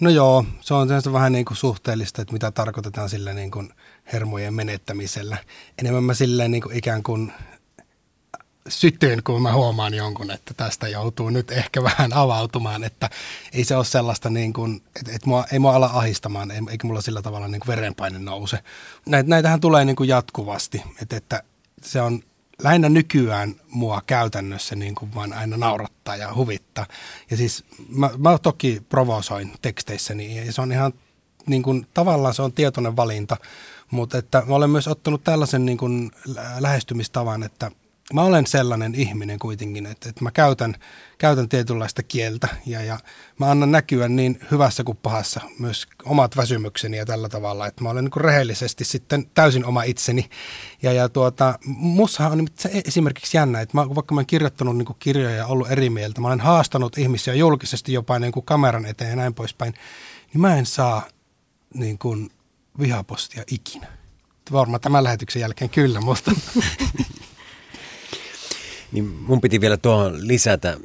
No 0.00 0.10
joo, 0.10 0.44
se 0.60 0.74
on 0.74 0.88
vähän 1.12 1.32
niin 1.32 1.44
kuin 1.44 1.56
suhteellista, 1.56 2.22
että 2.22 2.32
mitä 2.32 2.50
tarkoitetaan 2.50 3.08
sillä 3.08 3.32
niin 3.32 3.50
kuin 3.50 3.70
hermojen 4.12 4.54
menettämisellä. 4.54 5.36
Enemmän 5.78 6.04
mä 6.04 6.14
silleen 6.14 6.50
niin 6.50 6.62
kuin 6.62 6.76
ikään 6.76 7.02
kuin 7.02 7.32
sytyn, 8.68 9.22
kun 9.22 9.42
mä 9.42 9.52
huomaan 9.52 9.94
jonkun, 9.94 10.30
että 10.30 10.54
tästä 10.54 10.88
joutuu 10.88 11.30
nyt 11.30 11.50
ehkä 11.50 11.82
vähän 11.98 12.12
avautumaan, 12.12 12.84
että 12.84 13.10
ei 13.52 13.64
se 13.64 13.76
ole 13.76 13.84
sellaista 13.84 14.30
niin 14.30 14.52
kuin, 14.52 14.82
että, 14.96 15.12
että 15.12 15.28
mua, 15.28 15.44
ei 15.52 15.58
mua 15.58 15.74
ala 15.74 15.90
ahistamaan, 15.92 16.50
eikä 16.50 16.86
mulla 16.86 17.00
sillä 17.00 17.22
tavalla 17.22 17.48
niin 17.48 17.60
kuin 17.60 17.76
verenpaine 17.76 18.18
nouse. 18.18 18.58
Näit, 19.06 19.26
näitähän 19.26 19.60
tulee 19.60 19.84
niin 19.84 19.96
kuin 19.96 20.08
jatkuvasti, 20.08 20.82
että, 21.02 21.16
että 21.16 21.42
se 21.82 22.00
on 22.00 22.22
lähinnä 22.62 22.88
nykyään 22.88 23.54
mua 23.68 24.02
käytännössä 24.06 24.76
niin 24.76 24.94
kuin 24.94 25.14
vaan 25.14 25.32
aina 25.32 25.56
naurattaa 25.56 26.16
ja 26.16 26.34
huvittaa. 26.34 26.86
Ja 27.30 27.36
siis 27.36 27.64
mä, 27.88 28.10
mä 28.18 28.38
toki 28.38 28.82
provosoin 28.88 29.52
teksteissäni 29.62 30.46
ja 30.46 30.52
se 30.52 30.60
on 30.60 30.72
ihan 30.72 30.92
niin 31.46 31.62
kuin, 31.62 31.86
tavallaan 31.94 32.34
se 32.34 32.42
on 32.42 32.52
tietoinen 32.52 32.96
valinta, 32.96 33.36
mutta 33.90 34.18
että 34.18 34.42
mä 34.46 34.54
olen 34.54 34.70
myös 34.70 34.88
ottanut 34.88 35.24
tällaisen 35.24 35.66
niin 35.66 35.78
kuin 35.78 36.10
lähestymistavan, 36.58 37.42
että– 37.42 37.70
mä 38.12 38.22
olen 38.22 38.46
sellainen 38.46 38.94
ihminen 38.94 39.38
kuitenkin, 39.38 39.86
että, 39.86 40.08
että 40.08 40.24
mä 40.24 40.30
käytän, 40.30 40.74
käytän 41.18 41.48
tietynlaista 41.48 42.02
kieltä 42.02 42.48
ja, 42.66 42.82
ja 42.82 42.98
mä 43.38 43.50
annan 43.50 43.72
näkyä 43.72 44.08
niin 44.08 44.40
hyvässä 44.50 44.84
kuin 44.84 44.98
pahassa 45.02 45.40
myös 45.58 45.86
omat 46.04 46.36
väsymykseni 46.36 46.96
ja 46.96 47.06
tällä 47.06 47.28
tavalla, 47.28 47.66
että 47.66 47.82
mä 47.82 47.90
olen 47.90 48.04
niin 48.04 48.24
rehellisesti 48.24 48.84
sitten 48.84 49.26
täysin 49.34 49.64
oma 49.64 49.82
itseni. 49.82 50.30
Ja, 50.82 50.92
ja 50.92 51.08
tuota, 51.08 51.58
mussahan 51.66 52.40
on 52.40 52.48
se 52.54 52.82
esimerkiksi 52.84 53.36
jännä, 53.36 53.60
että 53.60 53.76
mä, 53.76 53.94
vaikka 53.94 54.14
mä 54.14 54.18
olen 54.18 54.26
kirjoittanut 54.26 54.76
niin 54.76 54.88
kirjoja 54.98 55.36
ja 55.36 55.46
ollut 55.46 55.70
eri 55.70 55.90
mieltä, 55.90 56.20
mä 56.20 56.28
olen 56.28 56.40
haastanut 56.40 56.98
ihmisiä 56.98 57.34
julkisesti 57.34 57.92
jopa 57.92 58.18
niin 58.18 58.32
kuin 58.32 58.46
kameran 58.46 58.86
eteen 58.86 59.10
ja 59.10 59.16
näin 59.16 59.34
poispäin, 59.34 59.74
niin 60.32 60.40
mä 60.40 60.56
en 60.56 60.66
saa 60.66 61.02
niin 61.74 61.98
kuin 61.98 62.30
vihapostia 62.80 63.42
ikinä. 63.50 63.86
Varmaan 64.52 64.80
tämän 64.80 65.04
lähetyksen 65.04 65.40
jälkeen 65.40 65.70
kyllä, 65.70 66.00
mutta 66.00 66.32
Niin 68.92 69.04
mun 69.04 69.40
piti 69.40 69.60
vielä 69.60 69.76
tuohon 69.76 70.28
lisätä, 70.28 70.76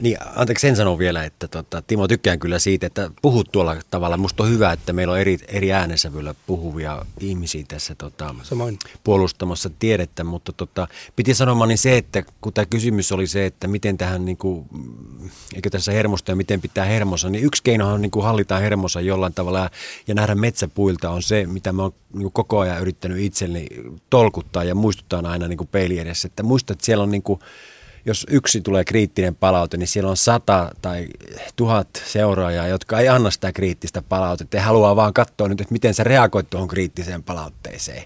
Niin, 0.00 0.16
anteeksi 0.36 0.66
sen 0.66 0.76
sanon 0.76 0.98
vielä, 0.98 1.24
että 1.24 1.48
tota, 1.48 1.82
Timo 1.82 2.08
tykkään 2.08 2.38
kyllä 2.38 2.58
siitä, 2.58 2.86
että 2.86 3.10
puhut 3.22 3.52
tuolla 3.52 3.76
tavalla. 3.90 4.16
Musta 4.16 4.42
on 4.42 4.50
hyvä, 4.50 4.72
että 4.72 4.92
meillä 4.92 5.12
on 5.12 5.20
eri, 5.20 5.38
eri 5.48 5.72
äänensävyllä 5.72 6.34
puhuvia 6.46 7.06
ihmisiä 7.20 7.64
tässä 7.68 7.94
tota, 7.94 8.34
Samoin. 8.42 8.78
puolustamassa 9.04 9.70
tiedettä, 9.78 10.24
mutta 10.24 10.52
tota, 10.52 10.88
piti 11.16 11.34
sanomaan 11.34 11.68
niin 11.68 11.78
se, 11.78 11.96
että 11.96 12.22
kun 12.40 12.52
tämä 12.52 12.66
kysymys 12.66 13.12
oli 13.12 13.26
se, 13.26 13.46
että 13.46 13.68
miten 13.68 13.98
tähän, 13.98 14.24
niin 14.24 14.36
kuin, 14.36 14.66
eikö 15.54 15.70
tässä 15.70 15.92
hermosta 15.92 16.32
ja 16.32 16.36
miten 16.36 16.60
pitää 16.60 16.84
hermosa, 16.84 17.30
niin 17.30 17.44
yksi 17.44 17.62
keinohan 17.62 18.02
niin 18.02 18.10
kuin 18.10 18.24
hallitaan 18.24 18.62
hermosa 18.62 19.00
jollain 19.00 19.34
tavalla 19.34 19.70
ja 20.06 20.14
nähdä 20.14 20.34
metsäpuilta 20.34 21.10
on 21.10 21.22
se, 21.22 21.46
mitä 21.46 21.72
mä 21.72 21.82
oon 21.82 21.92
niin 22.14 22.32
koko 22.32 22.58
ajan 22.58 22.80
yrittänyt 22.80 23.18
itselleni 23.18 23.66
tolkuttaa 24.10 24.64
ja 24.64 24.74
muistuttaa 24.74 25.22
aina 25.24 25.48
niin 25.48 25.58
kuin 25.58 25.68
peili 25.68 25.98
edessä, 25.98 26.26
että 26.26 26.42
muista, 26.42 26.72
että 26.72 26.84
siellä 26.84 27.04
on 27.04 27.10
niin 27.10 27.22
kuin, 27.22 27.40
jos 28.04 28.26
yksi 28.30 28.60
tulee 28.60 28.84
kriittinen 28.84 29.34
palaute, 29.34 29.76
niin 29.76 29.86
siellä 29.86 30.10
on 30.10 30.16
sata 30.16 30.70
tai 30.82 31.08
tuhat 31.56 31.88
seuraajaa, 32.06 32.66
jotka 32.66 33.00
ei 33.00 33.08
anna 33.08 33.30
sitä 33.30 33.52
kriittistä 33.52 34.02
palautetta 34.02 34.56
ja 34.56 34.62
haluaa 34.62 34.96
vaan 34.96 35.14
katsoa 35.14 35.48
nyt, 35.48 35.60
että 35.60 35.72
miten 35.72 35.94
sä 35.94 36.04
reagoit 36.04 36.50
tuohon 36.50 36.68
kriittiseen 36.68 37.22
palautteeseen. 37.22 38.04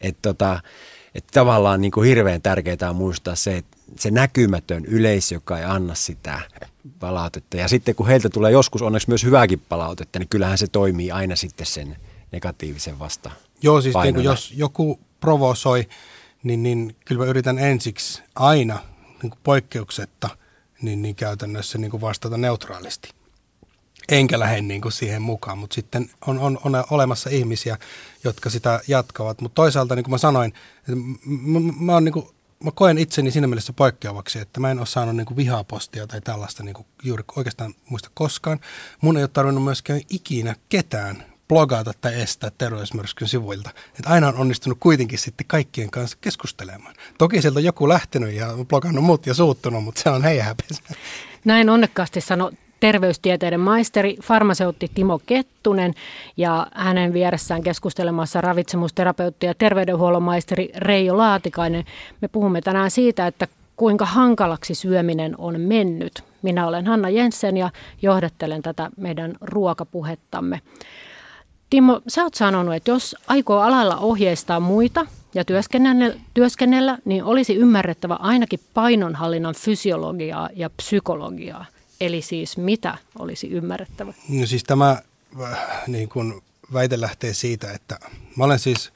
Että 0.00 0.18
tota, 0.22 0.60
et 1.14 1.24
tavallaan 1.32 1.80
niin 1.80 1.90
kuin 1.90 2.08
hirveän 2.08 2.42
tärkeää 2.42 2.90
on 2.90 2.96
muistaa 2.96 3.34
se, 3.34 3.56
että 3.56 3.76
se 3.98 4.10
näkymätön 4.10 4.84
yleisö, 4.84 5.34
joka 5.34 5.58
ei 5.58 5.64
anna 5.64 5.94
sitä 5.94 6.40
palautetta. 6.98 7.56
Ja 7.56 7.68
sitten 7.68 7.94
kun 7.94 8.06
heiltä 8.06 8.28
tulee 8.28 8.52
joskus 8.52 8.82
onneksi 8.82 9.08
myös 9.08 9.24
hyvääkin 9.24 9.62
palautetta, 9.68 10.18
niin 10.18 10.28
kyllähän 10.28 10.58
se 10.58 10.66
toimii 10.66 11.10
aina 11.10 11.36
sitten 11.36 11.66
sen 11.66 11.96
negatiivisen 12.32 12.98
vasta. 12.98 13.30
Joo, 13.62 13.80
siis 13.80 13.94
niin 14.02 14.14
kuin 14.14 14.24
jos 14.24 14.52
joku 14.56 15.00
provosoi, 15.20 15.88
niin, 16.42 16.62
niin 16.62 16.96
kyllä 17.04 17.24
mä 17.24 17.30
yritän 17.30 17.58
ensiksi 17.58 18.22
aina 18.34 18.78
niin 19.22 19.30
kuin 19.30 19.40
poikkeuksetta 19.44 20.28
niin, 20.82 21.02
niin 21.02 21.14
käytännössä 21.14 21.78
niin 21.78 21.90
kuin 21.90 22.00
vastata 22.00 22.36
neutraalisti. 22.36 23.10
Enkä 24.08 24.38
lähde 24.38 24.62
niin 24.62 24.80
kuin 24.80 24.92
siihen 24.92 25.22
mukaan, 25.22 25.58
mutta 25.58 25.74
sitten 25.74 26.10
on, 26.26 26.38
on, 26.38 26.58
on 26.64 26.84
olemassa 26.90 27.30
ihmisiä, 27.30 27.78
jotka 28.24 28.50
sitä 28.50 28.80
jatkavat. 28.88 29.40
Mutta 29.40 29.54
toisaalta, 29.54 29.94
niin 29.94 30.04
kuin 30.04 30.10
mä 30.10 30.18
sanoin, 30.18 30.52
mä, 31.26 31.60
mä, 31.80 32.00
niin 32.00 32.12
kuin, 32.12 32.28
mä 32.64 32.70
koen 32.74 32.98
itseni 32.98 33.30
siinä 33.30 33.46
mielessä 33.46 33.72
poikkeavaksi, 33.72 34.38
että 34.38 34.60
mä 34.60 34.70
en 34.70 34.78
ole 34.78 34.86
saanut 34.86 35.16
niin 35.16 35.36
vihapostia 35.36 36.06
tai 36.06 36.20
tällaista 36.20 36.62
niin 36.62 36.74
kuin 36.74 36.86
juuri 37.02 37.24
oikeastaan 37.36 37.74
muista 37.88 38.10
koskaan. 38.14 38.60
Mun 39.00 39.16
ei 39.16 39.22
ole 39.22 39.30
tarvinnut 39.32 39.64
myöskään 39.64 40.00
ikinä 40.10 40.54
ketään 40.68 41.31
blogata 41.52 41.92
tai 42.00 42.20
estää 42.20 42.50
terveysmyrskyn 42.58 43.28
sivuilta. 43.28 43.70
Että 43.98 44.10
aina 44.10 44.28
on 44.28 44.36
onnistunut 44.36 44.78
kuitenkin 44.80 45.18
sitten 45.18 45.46
kaikkien 45.46 45.90
kanssa 45.90 46.18
keskustelemaan. 46.20 46.94
Toki 47.18 47.42
sieltä 47.42 47.58
on 47.58 47.64
joku 47.64 47.88
lähtenyt 47.88 48.34
ja 48.34 48.48
blogannut 48.68 49.04
muut 49.04 49.26
ja 49.26 49.34
suuttunut, 49.34 49.84
mutta 49.84 50.02
se 50.02 50.10
on 50.10 50.22
heidän 50.22 50.46
häpeensä. 50.46 50.82
Näin 51.44 51.70
onnekkaasti 51.70 52.20
sanoi 52.20 52.52
terveystieteiden 52.80 53.60
maisteri, 53.60 54.16
farmaseutti 54.22 54.90
Timo 54.94 55.20
Kettunen 55.26 55.94
ja 56.36 56.66
hänen 56.74 57.12
vieressään 57.12 57.62
keskustelemassa 57.62 58.40
ravitsemusterapeutti 58.40 59.46
ja 59.46 59.54
terveydenhuollon 59.54 60.22
maisteri 60.22 60.70
Reijo 60.76 61.16
Laatikainen. 61.16 61.84
Me 62.20 62.28
puhumme 62.28 62.60
tänään 62.60 62.90
siitä, 62.90 63.26
että 63.26 63.48
kuinka 63.76 64.04
hankalaksi 64.06 64.74
syöminen 64.74 65.34
on 65.38 65.60
mennyt. 65.60 66.24
Minä 66.42 66.66
olen 66.66 66.86
Hanna 66.86 67.08
Jensen 67.08 67.56
ja 67.56 67.70
johdattelen 68.02 68.62
tätä 68.62 68.90
meidän 68.96 69.36
ruokapuhettamme. 69.40 70.60
Timo, 71.72 72.00
sä 72.08 72.22
oot 72.22 72.34
sanonut, 72.34 72.74
että 72.74 72.90
jos 72.90 73.16
aikoo 73.26 73.60
alalla 73.60 73.96
ohjeistaa 73.96 74.60
muita 74.60 75.06
ja 75.34 75.44
työskennellä, 75.44 76.14
työskennellä 76.34 76.98
niin 77.04 77.24
olisi 77.24 77.54
ymmärrettävä 77.54 78.14
ainakin 78.14 78.60
painonhallinnan 78.74 79.54
fysiologiaa 79.54 80.48
ja 80.54 80.70
psykologiaa. 80.70 81.66
Eli 82.00 82.22
siis 82.22 82.56
mitä 82.56 82.98
olisi 83.18 83.48
ymmärrettävä? 83.48 84.12
No 84.28 84.46
siis 84.46 84.64
tämä 84.64 85.02
äh, 85.42 85.58
niin 85.86 86.08
kuin 86.08 86.42
väite 86.72 87.00
lähtee 87.00 87.34
siitä, 87.34 87.72
että 87.72 87.98
mä 88.36 88.44
olen 88.44 88.58
siis 88.58 88.92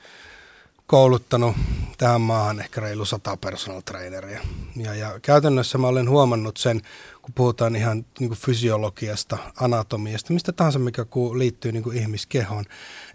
kouluttanut 0.87 1.57
tähän 1.99 2.21
maahan 2.21 2.61
ehkä 2.61 2.81
reilu 2.81 3.05
sata 3.05 3.37
personal 3.37 3.81
traineria. 3.81 4.41
Ja, 4.77 4.95
ja 4.95 5.21
käytännössä 5.23 5.79
mä 5.79 5.87
olen 5.87 6.11
huomannut 6.11 6.57
sen, 6.57 6.83
kun 7.27 7.35
puhutaan 7.35 7.77
ihan 7.77 8.07
niin 8.21 8.29
kuin 8.29 8.39
fysiologiasta, 8.39 9.39
anatomiasta, 9.61 10.33
mistä 10.33 10.53
tahansa, 10.53 10.79
mikä 10.79 11.07
liittyy 11.37 11.73
niin 11.73 11.83
kuin 11.83 11.97
ihmiskehoon, 11.97 12.65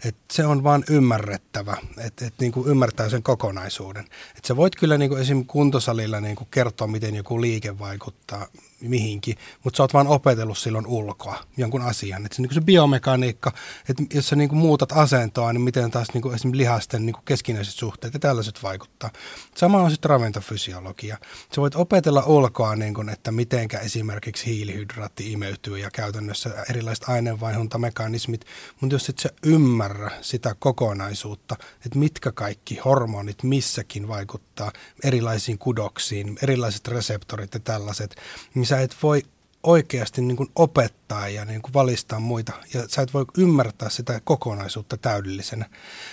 että 0.04 0.22
se 0.32 0.46
on 0.46 0.64
vaan 0.64 0.84
ymmärrettävä, 0.90 1.76
että, 1.98 2.26
että 2.26 2.40
niin 2.40 2.52
kuin 2.52 2.68
ymmärtää 2.68 3.08
sen 3.08 3.22
kokonaisuuden. 3.22 4.04
Että 4.36 4.48
sä 4.48 4.56
voit 4.56 4.76
kyllä 4.76 4.98
niin 4.98 5.08
kuin 5.08 5.22
esim. 5.22 5.46
kuntosalilla 5.46 6.20
niin 6.20 6.36
kuin 6.36 6.48
kertoa, 6.50 6.86
miten 6.86 7.14
joku 7.14 7.40
liike 7.40 7.78
vaikuttaa 7.78 8.46
mihinkin, 8.80 9.36
mutta 9.64 9.76
sä 9.76 9.82
oot 9.82 9.94
vaan 9.94 10.06
opetellut 10.06 10.58
silloin 10.58 10.86
ulkoa 10.86 11.44
jonkun 11.56 11.82
asian. 11.82 12.26
Että 12.26 12.36
se, 12.36 12.42
niin 12.42 12.54
se 12.54 12.60
biomekaniikka, 12.60 13.52
että 13.88 14.02
jos 14.14 14.28
sä 14.28 14.36
niin 14.36 14.48
kuin 14.48 14.58
muutat 14.58 14.92
asentoa, 14.92 15.52
niin 15.52 15.60
miten 15.60 15.90
taas 15.90 16.08
niin 16.14 16.22
kuin 16.22 16.34
esimerkiksi 16.34 16.62
lihasten 16.62 17.06
niin 17.06 17.14
kuin 17.14 17.24
keskinäiset 17.24 17.74
suhteet 17.74 18.14
ja 18.14 18.20
tällaiset 18.20 18.62
vaikuttaa. 18.62 19.10
Sama 19.54 19.82
on 19.82 19.90
sitten 19.90 20.10
ravintofysiologia. 20.10 21.18
Sä 21.54 21.60
voit 21.60 21.76
opetella 21.76 22.22
ulkoa, 22.26 22.76
niin 22.76 22.94
kuin, 22.94 23.08
että 23.08 23.32
mitenkä 23.32 23.78
esimerkiksi 24.02 24.46
hiilihydraatti 24.46 25.32
imeytyy 25.32 25.78
ja 25.78 25.90
käytännössä 25.90 26.64
erilaiset 26.70 27.08
aineenvaihuntamekanismit, 27.08 28.44
mutta 28.80 28.94
jos 28.94 29.08
et 29.08 29.18
sä 29.18 29.28
ymmärrä 29.42 30.10
sitä 30.20 30.54
kokonaisuutta, 30.58 31.56
että 31.86 31.98
mitkä 31.98 32.32
kaikki 32.32 32.78
hormonit 32.84 33.42
missäkin 33.42 34.08
vaikuttaa 34.08 34.72
erilaisiin 35.04 35.58
kudoksiin, 35.58 36.38
erilaiset 36.42 36.88
reseptorit 36.88 37.54
ja 37.54 37.60
tällaiset, 37.60 38.16
niin 38.54 38.66
sä 38.66 38.80
et 38.80 38.96
voi 39.02 39.22
oikeasti 39.62 40.22
niin 40.22 40.36
kuin 40.36 40.50
opettaa 40.56 41.28
ja 41.28 41.44
niin 41.44 41.62
kuin 41.62 41.74
valistaa 41.74 42.20
muita, 42.20 42.52
ja 42.74 42.88
sä 42.88 43.02
et 43.02 43.14
voi 43.14 43.24
ymmärtää 43.38 43.90
sitä 43.90 44.20
kokonaisuutta 44.24 44.96
täydellisenä. 44.96 45.70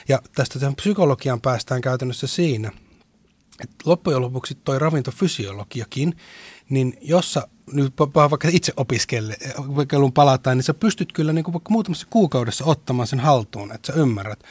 Ja 0.08 0.22
tästä 0.36 0.74
psykologian 0.76 1.42
päästään 1.42 1.82
käytännössä 1.82 2.28
siinä, 2.28 2.72
että 3.64 3.76
loppujen 3.86 4.22
lopuksi 4.22 4.56
toi 4.64 4.80
ravintofysiologiakin, 4.80 6.16
niin 6.70 6.98
jos 7.02 7.34
sä 7.34 7.48
nyt 7.74 7.94
vaikka 8.16 8.48
itse 8.52 8.74
opiskelun 8.78 10.14
palataan, 10.14 10.58
niin 10.58 10.64
sä 10.64 10.74
pystyt 10.74 11.14
kyllä 11.14 11.34
niin 11.34 11.54
vaikka 11.54 11.70
muutamassa 11.70 12.08
kuukaudessa 12.10 12.66
ottamaan 12.66 13.08
sen 13.08 13.20
haltuun, 13.20 13.72
että 13.72 13.94
sä 13.94 14.00
ymmärrät. 14.00 14.44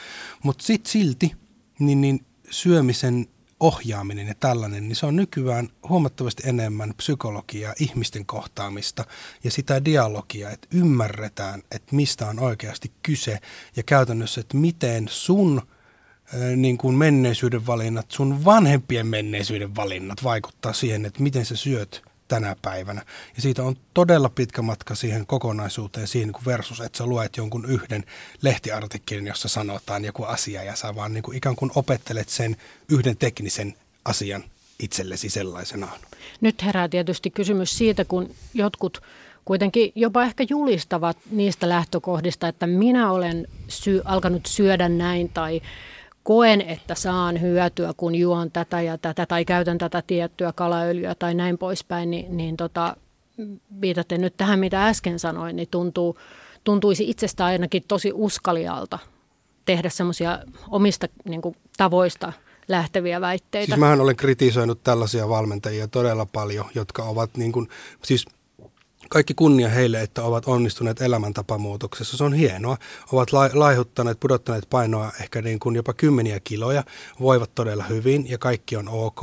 Mutta 0.43 0.63
sitten 0.63 0.91
silti, 0.91 1.35
niin, 1.79 2.01
niin 2.01 2.25
syömisen 2.49 3.27
ohjaaminen 3.59 4.27
ja 4.27 4.35
tällainen, 4.39 4.87
niin 4.87 4.95
se 4.95 5.05
on 5.05 5.15
nykyään 5.15 5.69
huomattavasti 5.89 6.43
enemmän 6.45 6.93
psykologiaa, 6.97 7.73
ihmisten 7.79 8.25
kohtaamista 8.25 9.05
ja 9.43 9.51
sitä 9.51 9.85
dialogia, 9.85 10.49
että 10.49 10.67
ymmärretään, 10.73 11.63
että 11.71 11.95
mistä 11.95 12.27
on 12.27 12.39
oikeasti 12.39 12.91
kyse 13.03 13.39
ja 13.75 13.83
käytännössä, 13.83 14.41
että 14.41 14.57
miten 14.57 15.07
sun 15.09 15.61
niin 16.55 16.77
kuin 16.77 16.95
menneisyyden 16.95 17.67
valinnat, 17.67 18.11
sun 18.11 18.45
vanhempien 18.45 19.07
menneisyyden 19.07 19.75
valinnat 19.75 20.23
vaikuttaa 20.23 20.73
siihen, 20.73 21.05
että 21.05 21.23
miten 21.23 21.45
sä 21.45 21.55
syöt 21.55 22.01
tänä 22.27 22.55
päivänä. 22.61 23.01
Ja 23.35 23.41
siitä 23.41 23.63
on 23.63 23.75
todella 23.93 24.29
pitkä 24.29 24.61
matka 24.61 24.95
siihen 24.95 25.25
kokonaisuuteen 25.25 26.07
siihen 26.07 26.29
niin 26.29 26.45
versus, 26.45 26.81
että 26.81 26.97
sä 26.97 27.05
luet 27.05 27.37
jonkun 27.37 27.65
yhden 27.65 28.03
lehtiartikkelin, 28.41 29.27
jossa 29.27 29.47
sanotaan 29.47 30.05
joku 30.05 30.23
asia 30.23 30.63
ja 30.63 30.75
sä 30.75 30.95
vaan 30.95 31.13
niin 31.13 31.23
kuin 31.23 31.37
ikään 31.37 31.55
kuin 31.55 31.71
opettelet 31.75 32.29
sen 32.29 32.57
yhden 32.89 33.17
teknisen 33.17 33.73
asian 34.05 34.43
itsellesi 34.79 35.29
sellaisenaan. 35.29 35.99
Nyt 36.41 36.63
herää 36.63 36.89
tietysti 36.89 37.29
kysymys 37.29 37.77
siitä, 37.77 38.05
kun 38.05 38.35
jotkut 38.53 39.01
kuitenkin 39.45 39.91
jopa 39.95 40.23
ehkä 40.23 40.45
julistavat 40.49 41.17
niistä 41.31 41.69
lähtökohdista, 41.69 42.47
että 42.47 42.67
minä 42.67 43.11
olen 43.11 43.47
sy- 43.67 44.01
alkanut 44.05 44.45
syödä 44.45 44.89
näin 44.89 45.29
tai 45.29 45.61
koen, 46.23 46.61
että 46.61 46.95
saan 46.95 47.41
hyötyä, 47.41 47.93
kun 47.97 48.15
juon 48.15 48.51
tätä 48.51 48.81
ja 48.81 48.97
tätä 48.97 49.25
tai 49.25 49.45
käytän 49.45 49.77
tätä 49.77 50.03
tiettyä 50.07 50.53
kalaöljyä 50.53 51.15
tai 51.15 51.33
näin 51.33 51.57
poispäin, 51.57 52.11
niin, 52.11 52.37
niin 52.37 52.57
tota, 52.57 52.95
viitaten 53.81 54.21
nyt 54.21 54.37
tähän, 54.37 54.59
mitä 54.59 54.87
äsken 54.87 55.19
sanoin, 55.19 55.55
niin 55.55 55.67
tuntuu, 55.71 56.17
tuntuisi 56.63 57.09
itsestä 57.09 57.45
ainakin 57.45 57.83
tosi 57.87 58.11
uskalialta 58.13 58.99
tehdä 59.65 59.89
semmoisia 59.89 60.39
omista 60.69 61.07
niin 61.25 61.41
kuin, 61.41 61.55
tavoista 61.77 62.33
lähteviä 62.67 63.21
väitteitä. 63.21 63.65
Siis 63.65 63.79
mähän 63.79 64.01
olen 64.01 64.15
kritisoinut 64.15 64.83
tällaisia 64.83 65.29
valmentajia 65.29 65.87
todella 65.87 66.25
paljon, 66.25 66.65
jotka 66.75 67.03
ovat 67.03 67.37
niin 67.37 67.51
kuin, 67.51 67.69
siis– 68.03 68.25
kaikki 69.09 69.33
kunnia 69.33 69.69
heille, 69.69 70.01
että 70.01 70.23
ovat 70.23 70.43
onnistuneet 70.47 71.01
elämäntapamuutoksessa. 71.01 72.17
Se 72.17 72.23
on 72.23 72.33
hienoa. 72.33 72.77
Ovat 73.11 73.29
laihuttaneet, 73.53 74.19
pudottaneet 74.19 74.69
painoa 74.69 75.11
ehkä 75.21 75.41
niin 75.41 75.59
kuin 75.59 75.75
jopa 75.75 75.93
kymmeniä 75.93 76.39
kiloja, 76.39 76.83
voivat 77.19 77.55
todella 77.55 77.83
hyvin 77.83 78.29
ja 78.29 78.37
kaikki 78.37 78.75
on 78.75 78.89
ok. 78.89 79.21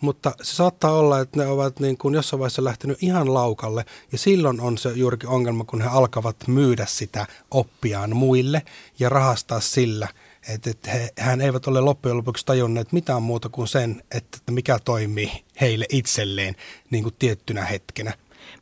Mutta 0.00 0.32
se 0.42 0.54
saattaa 0.54 0.92
olla, 0.92 1.20
että 1.20 1.40
ne 1.40 1.46
ovat 1.46 1.80
niin 1.80 1.98
kuin 1.98 2.14
jossain 2.14 2.38
vaiheessa 2.38 2.64
lähtenyt 2.64 3.02
ihan 3.02 3.34
laukalle 3.34 3.84
ja 4.12 4.18
silloin 4.18 4.60
on 4.60 4.78
se 4.78 4.92
juurikin 4.92 5.28
ongelma, 5.28 5.64
kun 5.64 5.80
he 5.80 5.88
alkavat 5.88 6.36
myydä 6.46 6.86
sitä 6.88 7.26
oppiaan 7.50 8.16
muille 8.16 8.62
ja 8.98 9.08
rahastaa 9.08 9.60
sillä– 9.60 10.08
että, 10.48 10.70
että 10.70 10.90
he, 10.90 11.12
hän 11.18 11.40
eivät 11.40 11.66
ole 11.66 11.80
loppujen 11.80 12.16
lopuksi 12.16 12.46
tajunneet 12.46 12.92
mitään 12.92 13.22
muuta 13.22 13.48
kuin 13.48 13.68
sen, 13.68 14.02
että 14.10 14.38
mikä 14.50 14.78
toimii 14.84 15.44
heille 15.60 15.86
itselleen 15.88 16.54
niin 16.90 17.02
kuin 17.02 17.14
tiettynä 17.18 17.64
hetkenä. 17.64 18.14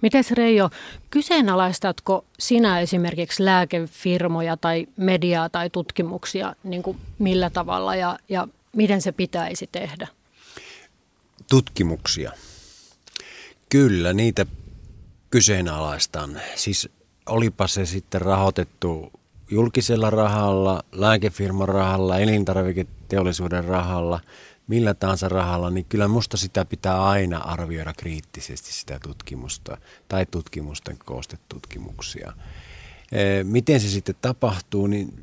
Mites 0.03 0.31
Reijo, 0.31 0.71
kyseenalaistatko 1.11 2.25
sinä 2.39 2.81
esimerkiksi 2.81 3.45
lääkefirmoja 3.45 4.57
tai 4.57 4.87
mediaa 4.97 5.49
tai 5.49 5.71
tutkimuksia 5.71 6.55
niin 6.65 6.83
kuin 6.83 6.97
millä 7.19 7.51
tavalla 7.51 7.97
ja, 7.97 8.19
ja 8.29 8.49
miten 8.77 9.03
se 9.03 9.13
pitäisi 9.13 9.69
tehdä? 9.73 10.09
Tutkimuksia. 11.51 12.33
Kyllä, 13.69 14.13
niitä 14.13 14.47
kyseenalaistan. 15.31 16.41
Siis 16.55 16.89
olipa 17.27 17.67
se 17.67 17.87
sitten 17.87 18.23
rahoitettu 18.23 19.13
julkisella 19.51 20.11
rahalla, 20.11 20.83
lääkefirman 20.93 21.69
rahalla, 21.69 22.19
elintarviketeollisuuden 22.19 23.65
rahalla, 23.65 24.21
millä 24.71 24.95
tahansa 24.95 25.29
rahalla, 25.29 25.71
niin 25.71 25.85
kyllä 25.89 26.09
musta 26.09 26.37
sitä 26.37 26.65
pitää 26.65 27.05
aina 27.05 27.39
arvioida 27.39 27.93
kriittisesti 27.93 28.73
sitä 28.73 28.99
tutkimusta 29.03 29.77
tai 30.09 30.27
tutkimusten 30.27 30.99
koostetutkimuksia. 31.05 32.33
Miten 33.45 33.81
se 33.81 33.89
sitten 33.89 34.15
tapahtuu, 34.23 34.87
niin 34.87 35.15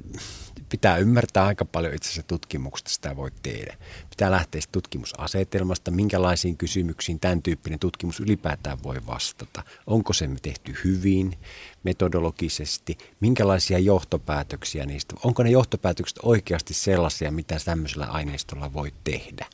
pitää 0.70 0.98
ymmärtää 0.98 1.46
aika 1.46 1.66
paljon 1.66 1.94
itse 1.94 2.10
asiassa 2.10 2.28
tutkimuksesta 2.28 2.90
sitä 2.90 3.16
voi 3.16 3.32
tehdä. 3.44 3.78
Pitää 4.10 4.32
lähteä 4.32 4.62
tutkimusasetelmasta, 4.72 5.92
minkälaisiin 5.92 6.58
kysymyksiin 6.58 7.20
tämän 7.20 7.42
tyyppinen 7.42 7.80
tutkimus 7.80 8.20
ylipäätään 8.20 8.84
voi 8.84 9.06
vastata. 9.08 9.64
Onko 9.88 10.14
se 10.14 10.30
tehty 10.42 10.76
hyvin, 10.84 11.38
metodologisesti, 11.84 12.98
minkälaisia 13.20 13.80
johtopäätöksiä 13.80 14.86
niistä, 14.86 15.16
onko 15.24 15.44
ne 15.44 15.50
johtopäätökset 15.50 16.20
oikeasti 16.24 16.74
sellaisia, 16.74 17.32
mitä 17.32 17.58
tämmöisellä 17.66 18.06
aineistolla 18.06 18.74
voi 18.74 18.92
tehdä. 19.04 19.46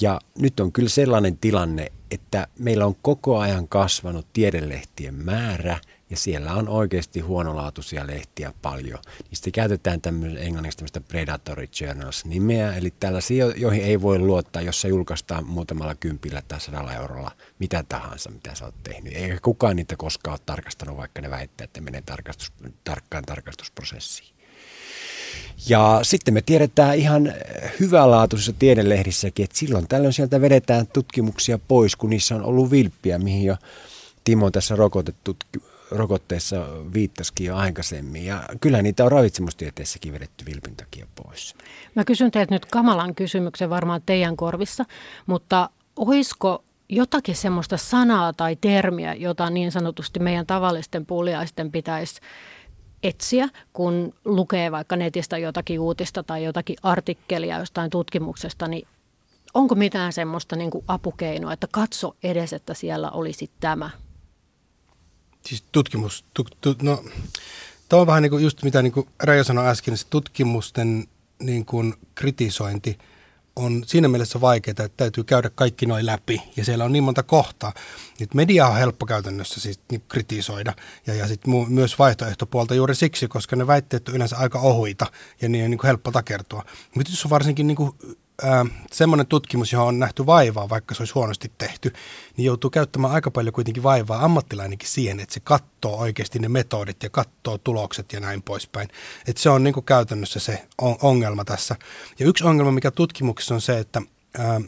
Ja 0.00 0.20
nyt 0.38 0.60
on 0.60 0.72
kyllä 0.72 0.88
sellainen 0.88 1.38
tilanne, 1.38 1.92
että 2.10 2.46
meillä 2.58 2.86
on 2.86 2.94
koko 3.02 3.38
ajan 3.38 3.68
kasvanut 3.68 4.26
tiedelehtien 4.32 5.14
määrä– 5.14 5.78
ja 6.10 6.16
siellä 6.16 6.54
on 6.54 6.68
oikeasti 6.68 7.20
huonolaatuisia 7.20 8.06
lehtiä 8.06 8.52
paljon. 8.62 8.98
Niistä 9.30 9.50
käytetään 9.50 10.00
tämmöistä 10.00 10.40
englanniksi 10.40 10.78
tämmöistä 10.78 11.00
predatory 11.00 11.68
journals 11.80 12.24
nimeä, 12.24 12.74
eli 12.74 12.94
tällaisia, 13.00 13.46
joihin 13.56 13.84
ei 13.84 14.02
voi 14.02 14.18
luottaa, 14.18 14.62
jos 14.62 14.80
se 14.80 14.88
julkaistaan 14.88 15.46
muutamalla 15.46 15.94
kympillä 15.94 16.42
tai 16.48 16.60
sadalla 16.60 16.94
eurolla 16.94 17.30
mitä 17.58 17.84
tahansa, 17.88 18.30
mitä 18.30 18.54
sä 18.54 18.64
oot 18.64 18.82
tehnyt. 18.82 19.12
Ei 19.16 19.38
kukaan 19.42 19.76
niitä 19.76 19.96
koskaan 19.96 20.32
ole 20.32 20.40
tarkastanut, 20.46 20.96
vaikka 20.96 21.20
ne 21.20 21.30
väittää, 21.30 21.64
että 21.64 21.80
menee 21.80 22.02
tarkastus, 22.06 22.52
tarkkaan 22.84 23.24
tarkastusprosessiin. 23.24 24.34
Ja 25.68 26.00
sitten 26.02 26.34
me 26.34 26.42
tiedetään 26.42 26.96
ihan 26.96 27.34
hyvälaatuisissa 27.80 28.52
tiedelehdissäkin, 28.58 29.44
että 29.44 29.58
silloin 29.58 29.88
tällöin 29.88 30.12
sieltä 30.12 30.40
vedetään 30.40 30.86
tutkimuksia 30.86 31.58
pois, 31.58 31.96
kun 31.96 32.10
niissä 32.10 32.34
on 32.34 32.44
ollut 32.44 32.70
vilppiä, 32.70 33.18
mihin 33.18 33.44
jo 33.44 33.56
Timo 34.24 34.50
tässä 34.50 34.76
rokotettu 34.76 35.36
rokotteessa 35.90 36.66
viittasikin 36.94 37.46
jo 37.46 37.56
aikaisemmin. 37.56 38.26
Ja 38.26 38.42
kyllä 38.60 38.82
niitä 38.82 39.04
on 39.04 39.12
ravitsemustieteessäkin 39.12 40.12
vedetty 40.12 40.44
vilpin 40.46 40.76
takia 40.76 41.06
pois. 41.22 41.54
Mä 41.94 42.04
kysyn 42.04 42.30
teiltä 42.30 42.54
nyt 42.54 42.66
kamalan 42.66 43.14
kysymyksen 43.14 43.70
varmaan 43.70 44.02
teidän 44.06 44.36
korvissa, 44.36 44.84
mutta 45.26 45.70
olisiko 45.96 46.64
jotakin 46.88 47.36
semmoista 47.36 47.76
sanaa 47.76 48.32
tai 48.32 48.56
termiä, 48.56 49.14
jota 49.14 49.50
niin 49.50 49.72
sanotusti 49.72 50.20
meidän 50.20 50.46
tavallisten 50.46 51.06
puuliaisten 51.06 51.72
pitäisi 51.72 52.20
etsiä, 53.02 53.48
kun 53.72 54.14
lukee 54.24 54.72
vaikka 54.72 54.96
netistä 54.96 55.38
jotakin 55.38 55.80
uutista 55.80 56.22
tai 56.22 56.44
jotakin 56.44 56.76
artikkelia 56.82 57.58
jostain 57.58 57.90
tutkimuksesta, 57.90 58.68
niin 58.68 58.88
onko 59.54 59.74
mitään 59.74 60.12
semmoista 60.12 60.56
niin 60.56 60.70
apukeinoa, 60.88 61.52
että 61.52 61.66
katso 61.70 62.16
edes, 62.22 62.52
että 62.52 62.74
siellä 62.74 63.10
olisi 63.10 63.50
tämä– 63.60 63.90
siis 65.48 65.64
tutkimus, 65.72 66.24
tu, 66.34 66.46
tu, 66.60 66.74
no, 66.82 67.04
tuo 67.88 68.00
on 68.00 68.06
vähän 68.06 68.22
niin 68.22 68.30
kuin 68.30 68.44
just 68.44 68.62
mitä 68.62 68.82
niin 68.82 68.92
kuin 68.92 69.08
Reijo 69.22 69.44
sanoi 69.44 69.68
äsken, 69.68 69.98
se 69.98 70.06
tutkimusten 70.10 71.08
niin 71.42 71.64
kuin 71.64 71.94
kritisointi 72.14 72.98
on 73.56 73.82
siinä 73.86 74.08
mielessä 74.08 74.40
vaikeaa, 74.40 74.70
että 74.70 74.88
täytyy 74.96 75.24
käydä 75.24 75.50
kaikki 75.54 75.86
noin 75.86 76.06
läpi 76.06 76.42
ja 76.56 76.64
siellä 76.64 76.84
on 76.84 76.92
niin 76.92 77.04
monta 77.04 77.22
kohtaa. 77.22 77.72
Nyt 78.20 78.34
media 78.34 78.66
on 78.66 78.76
helppo 78.76 79.06
käytännössä 79.06 79.60
siis 79.60 79.80
niin 79.90 80.02
kritisoida 80.08 80.74
ja, 81.06 81.14
ja 81.14 81.28
sit 81.28 81.40
mu- 81.46 81.68
myös 81.68 81.98
vaihtoehtopuolta 81.98 82.74
juuri 82.74 82.94
siksi, 82.94 83.28
koska 83.28 83.56
ne 83.56 83.66
väitteet 83.66 84.08
on 84.08 84.14
yleensä 84.14 84.36
aika 84.36 84.58
ohuita 84.58 85.06
ja 85.40 85.48
niin 85.48 85.64
on 85.64 85.70
niin 85.70 85.78
kuin 85.78 85.86
helppo 85.86 86.10
takertua. 86.10 86.64
Mutta 86.94 87.12
jos 87.12 87.24
on 87.24 87.30
varsinkin 87.30 87.66
niin 87.66 87.76
kuin 87.76 87.92
äh, 88.44 88.84
semmoinen 88.92 89.26
tutkimus, 89.26 89.72
johon 89.72 89.88
on 89.88 89.98
nähty 89.98 90.26
vaivaa, 90.26 90.68
vaikka 90.68 90.94
se 90.94 91.02
olisi 91.02 91.14
huonosti 91.14 91.52
tehty, 91.58 91.92
niin 92.36 92.44
joutuu 92.44 92.70
käyttämään 92.70 93.14
aika 93.14 93.30
paljon 93.30 93.52
kuitenkin 93.52 93.82
vaivaa 93.82 94.24
ammattilainenkin 94.24 94.88
siihen, 94.88 95.20
että 95.20 95.34
se 95.34 95.40
katsoo 95.40 95.96
oikeasti 95.96 96.38
ne 96.38 96.48
metodit 96.48 97.02
ja 97.02 97.10
katsoo 97.10 97.58
tulokset 97.58 98.12
ja 98.12 98.20
näin 98.20 98.42
poispäin. 98.42 98.88
Että 99.26 99.42
se 99.42 99.50
on 99.50 99.64
niin 99.64 99.74
kuin 99.74 99.84
käytännössä 99.84 100.40
se 100.40 100.66
ongelma 101.02 101.44
tässä. 101.44 101.76
Ja 102.18 102.26
yksi 102.26 102.44
ongelma, 102.44 102.72
mikä 102.72 102.90
tutkimuksessa 102.90 103.54
on 103.54 103.60
se, 103.60 103.78
että 103.78 104.02
äh, 104.38 104.62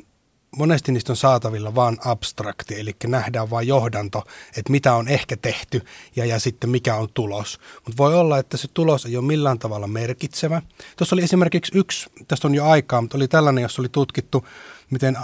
monesti 0.56 0.92
niistä 0.92 1.12
on 1.12 1.16
saatavilla 1.16 1.74
vain 1.74 1.96
abstrakti, 2.04 2.80
eli 2.80 2.96
nähdään 3.06 3.50
vain 3.50 3.68
johdanto, 3.68 4.24
että 4.56 4.72
mitä 4.72 4.94
on 4.94 5.08
ehkä 5.08 5.36
tehty 5.36 5.82
ja, 6.16 6.24
ja 6.24 6.40
sitten 6.40 6.70
mikä 6.70 6.96
on 6.96 7.08
tulos. 7.14 7.58
Mutta 7.74 7.96
voi 7.96 8.14
olla, 8.14 8.38
että 8.38 8.56
se 8.56 8.68
tulos 8.74 9.06
ei 9.06 9.16
ole 9.16 9.24
millään 9.24 9.58
tavalla 9.58 9.86
merkitsevä. 9.86 10.62
Tuossa 10.96 11.16
oli 11.16 11.22
esimerkiksi 11.22 11.78
yksi, 11.78 12.10
tästä 12.28 12.48
on 12.48 12.54
jo 12.54 12.66
aikaa, 12.66 13.00
mutta 13.00 13.18
oli 13.18 13.28
tällainen, 13.28 13.62
jossa 13.62 13.82
oli 13.82 13.88
tutkittu, 13.88 14.46
miten, 14.90 15.18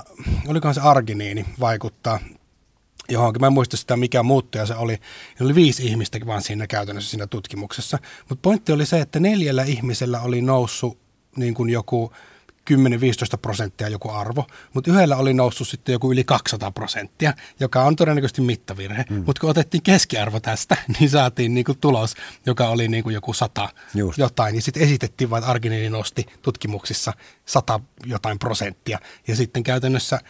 olikohan 0.48 0.74
se 0.74 0.80
arginiini 0.80 1.44
vaikuttaa 1.60 2.18
johonkin. 3.08 3.40
Mä 3.40 3.46
en 3.46 3.52
muista 3.52 3.76
sitä, 3.76 3.96
mikä 3.96 4.22
muuttuja 4.22 4.66
se 4.66 4.74
oli. 4.74 4.92
Ja 5.38 5.44
oli 5.44 5.54
viisi 5.54 5.86
ihmistä 5.86 6.18
vaan 6.26 6.42
siinä 6.42 6.66
käytännössä 6.66 7.10
siinä 7.10 7.26
tutkimuksessa. 7.26 7.98
Mutta 8.28 8.42
pointti 8.42 8.72
oli 8.72 8.86
se, 8.86 9.00
että 9.00 9.20
neljällä 9.20 9.62
ihmisellä 9.62 10.20
oli 10.20 10.40
noussut 10.40 10.98
niin 11.36 11.54
kuin 11.54 11.70
joku 11.70 12.12
10-15 12.70 12.74
prosenttia 13.42 13.88
joku 13.88 14.10
arvo, 14.10 14.46
mutta 14.74 14.90
yhdellä 14.90 15.16
oli 15.16 15.34
noussut 15.34 15.68
sitten 15.68 15.92
joku 15.92 16.12
yli 16.12 16.24
200 16.24 16.70
prosenttia, 16.70 17.34
joka 17.60 17.82
on 17.82 17.96
todennäköisesti 17.96 18.40
mittavirhe. 18.42 19.04
Mm. 19.10 19.22
Mutta 19.26 19.40
kun 19.40 19.50
otettiin 19.50 19.82
keskiarvo 19.82 20.40
tästä, 20.40 20.76
niin 20.98 21.10
saatiin 21.10 21.54
niinku 21.54 21.74
tulos, 21.74 22.14
joka 22.46 22.68
oli 22.68 22.88
niinku 22.88 23.10
joku 23.10 23.32
100 23.32 23.68
Just. 23.94 24.18
jotain. 24.18 24.54
Ja 24.54 24.62
sitten 24.62 24.82
esitettiin 24.82 25.30
vain, 25.30 25.40
että 25.42 25.50
arginiini 25.50 25.90
nosti 25.90 26.26
tutkimuksissa 26.42 27.12
100 27.46 27.80
jotain 28.06 28.38
prosenttia. 28.38 28.98
Ja 29.28 29.36
sitten 29.36 29.62
käytännössä 29.62 30.20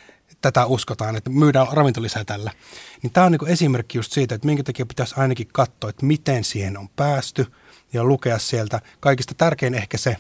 tätä 0.41 0.67
uskotaan, 0.67 1.17
että 1.17 1.31
myydään 1.31 1.67
ravintolisää 1.73 2.25
tällä. 2.25 2.51
Niin 3.03 3.13
tämä 3.13 3.27
on 3.27 3.33
niinku 3.33 3.47
esimerkki 3.47 3.99
just 3.99 4.13
siitä, 4.13 4.35
että 4.35 4.47
minkä 4.47 4.63
takia 4.63 4.87
pitäisi 4.87 5.15
ainakin 5.17 5.49
katsoa, 5.53 5.91
että 5.91 6.07
miten 6.07 6.45
siihen 6.45 6.79
on 6.79 6.89
päästy 6.89 7.47
ja 7.93 8.05
lukea 8.05 8.39
sieltä. 8.39 8.81
Kaikista 9.01 9.35
tärkein 9.35 9.75
ehkä 9.75 9.99
se, 9.99 10.17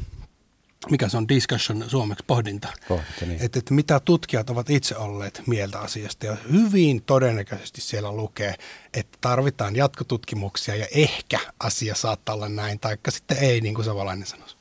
mikä 0.90 1.08
se 1.08 1.16
on 1.16 1.28
discussion 1.28 1.84
suomeksi, 1.90 2.24
pohdinta. 2.26 2.68
pohdinta 2.88 3.26
niin. 3.26 3.42
että, 3.42 3.58
että 3.58 3.74
mitä 3.74 4.00
tutkijat 4.00 4.50
ovat 4.50 4.70
itse 4.70 4.96
olleet 4.96 5.42
mieltä 5.46 5.80
asiasta. 5.80 6.26
Ja 6.26 6.36
hyvin 6.52 7.02
todennäköisesti 7.02 7.80
siellä 7.80 8.12
lukee, 8.12 8.54
että 8.94 9.18
tarvitaan 9.20 9.76
jatkotutkimuksia 9.76 10.76
ja 10.76 10.86
ehkä 10.94 11.38
asia 11.60 11.94
saattaa 11.94 12.34
olla 12.34 12.48
näin, 12.48 12.78
taikka 12.78 13.10
sitten 13.10 13.38
ei, 13.38 13.60
niin 13.60 13.74
kuin 13.74 13.84
Savolainen 13.84 14.26
sanoisi. 14.26 14.56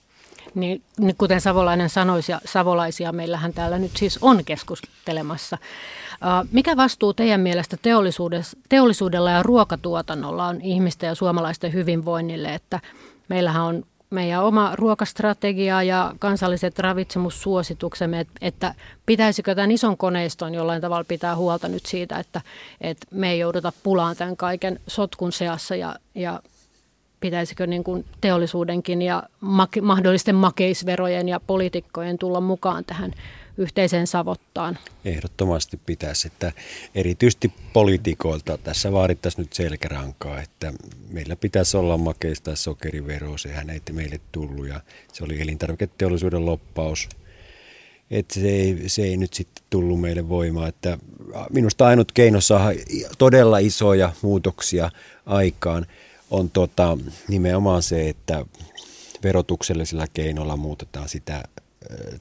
Niin, 0.56 0.84
niin 1.00 1.16
kuten 1.18 1.42
Savolainen 1.42 1.90
sanoisi, 1.90 2.32
ja 2.32 2.42
savolaisia 2.46 3.12
meillähän 3.12 3.54
täällä 3.54 3.80
nyt 3.80 3.98
siis 3.98 4.20
on 4.22 4.46
keskustelemassa. 4.46 5.58
Mikä 6.52 6.78
vastuu 6.78 7.14
teidän 7.14 7.42
mielestä 7.42 7.78
teollisuudella 8.70 9.32
ja 9.32 9.44
ruokatuotannolla 9.44 10.48
on 10.48 10.62
ihmisten 10.62 11.08
ja 11.08 11.16
suomalaisten 11.16 11.74
hyvinvoinnille, 11.74 12.54
että 12.54 12.80
meillähän 13.30 13.64
on 13.64 13.84
meidän 14.12 14.44
oma 14.44 14.76
ruokastrategia 14.76 15.84
ja 15.84 16.14
kansalliset 16.20 16.80
ravitsemussuosituksemme, 16.80 18.26
että 18.42 18.76
pitäisikö 19.06 19.56
tämän 19.56 19.72
ison 19.72 19.98
koneiston 19.98 20.54
jollain 20.54 20.82
tavalla 20.82 21.06
pitää 21.08 21.36
huolta 21.36 21.68
nyt 21.68 21.86
siitä, 21.86 22.20
että, 22.20 22.42
että 22.82 23.08
me 23.12 23.32
ei 23.32 23.40
jouduta 23.40 23.74
pulaan 23.84 24.16
tämän 24.16 24.38
kaiken 24.38 24.80
sotkun 24.88 25.32
seassa 25.32 25.76
ja, 25.76 25.96
ja 26.16 26.42
pitäisikö 27.20 27.68
niin 27.68 27.84
kuin 27.84 28.06
teollisuudenkin 28.22 29.02
ja 29.02 29.24
make, 29.42 29.82
mahdollisten 29.82 30.36
makeisverojen 30.36 31.30
ja 31.30 31.40
poliitikkojen 31.40 32.18
tulla 32.18 32.42
mukaan 32.42 32.86
tähän 32.86 33.14
yhteiseen 33.58 34.08
savottaan. 34.08 34.78
Ehdottomasti 35.06 35.80
pitäisi, 35.86 36.28
että 36.28 36.52
erityisesti 36.96 37.54
poliitikoilta 37.74 38.58
tässä 38.58 38.92
vaadittaisiin 38.92 39.44
nyt 39.44 39.54
selkärankaa, 39.54 40.42
että 40.42 40.74
meillä 41.10 41.36
pitäisi 41.36 41.78
olla 41.78 41.98
makeista 41.98 42.56
sokerivero, 42.56 43.38
sehän 43.38 43.70
ei 43.70 43.82
meille 43.92 44.20
tullut 44.32 44.68
ja 44.68 44.82
se 45.14 45.24
oli 45.24 45.42
elintarviketeollisuuden 45.42 46.46
loppaus. 46.46 47.10
Että 48.12 48.34
se 48.34 48.50
ei, 48.50 48.84
se 48.88 49.02
ei 49.02 49.18
nyt 49.18 49.34
sitten 49.34 49.64
tullut 49.70 50.02
meille 50.02 50.30
voimaan. 50.30 50.70
Että 50.70 50.98
minusta 51.50 51.88
ainut 51.88 52.12
keino 52.12 52.42
saada 52.42 52.80
todella 53.18 53.58
isoja 53.58 54.14
muutoksia 54.22 54.92
aikaan 55.26 55.86
on 56.32 56.50
tota, 56.50 56.98
nimenomaan 57.28 57.84
se, 57.84 58.10
että 58.10 58.46
verotuksellisilla 59.24 60.06
keinoilla 60.14 60.58
muutetaan 60.58 61.10
sitä 61.10 61.44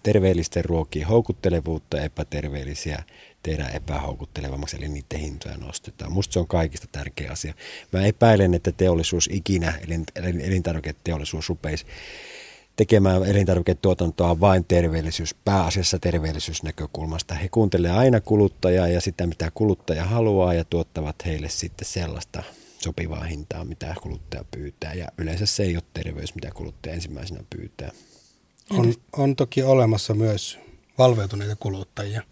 terveellisten 0.03 0.65
ruokien 0.65 1.07
houkuttelevuutta 1.07 2.01
epäterveellisiä 2.01 3.03
tehdä 3.43 3.69
epähoukuttelevammaksi, 3.69 4.77
eli 4.77 4.89
niiden 4.89 5.21
hintoja 5.21 5.57
nostetaan. 5.57 6.13
Musta 6.13 6.33
se 6.33 6.39
on 6.39 6.47
kaikista 6.47 6.87
tärkeä 6.93 7.31
asia. 7.31 7.55
Mä 7.93 8.07
epäilen, 8.07 8.55
että 8.55 8.73
teollisuus 8.73 9.29
ikinä, 9.33 9.75
elintarviketeollisuus 10.43 11.49
rupeisi 11.49 11.87
tekemään 12.77 13.25
elintarviketuotantoa 13.25 14.41
vain 14.41 14.65
terveellisyys, 14.65 15.35
pääasiassa 15.35 15.99
terveellisyysnäkökulmasta. 15.99 17.35
He 17.35 17.49
kuuntelevat 17.49 17.97
aina 17.97 18.21
kuluttajaa 18.21 18.89
ja 18.89 19.01
sitä, 19.01 19.27
mitä 19.27 19.51
kuluttaja 19.55 20.05
haluaa 20.05 20.55
ja 20.55 20.65
tuottavat 20.65 21.17
heille 21.27 21.49
sitten 21.49 21.89
sellaista 21.89 22.43
sopivaa 22.79 23.25
hintaa, 23.25 23.65
mitä 23.65 23.95
kuluttaja 24.03 24.45
pyytää. 24.51 24.95
Ja 24.95 25.09
yleensä 25.19 25.47
se 25.47 25.63
ei 25.63 25.77
ole 25.77 25.83
terveys, 25.95 26.35
mitä 26.35 26.51
kuluttaja 26.55 26.95
ensimmäisenä 26.95 27.41
pyytää. 27.51 27.91
On, 28.71 28.95
on 29.13 29.37
toki 29.37 29.63
olemassa 29.63 30.15
myös 30.15 30.59
valveutuneita 30.99 31.57
kuluttajia. 31.57 32.23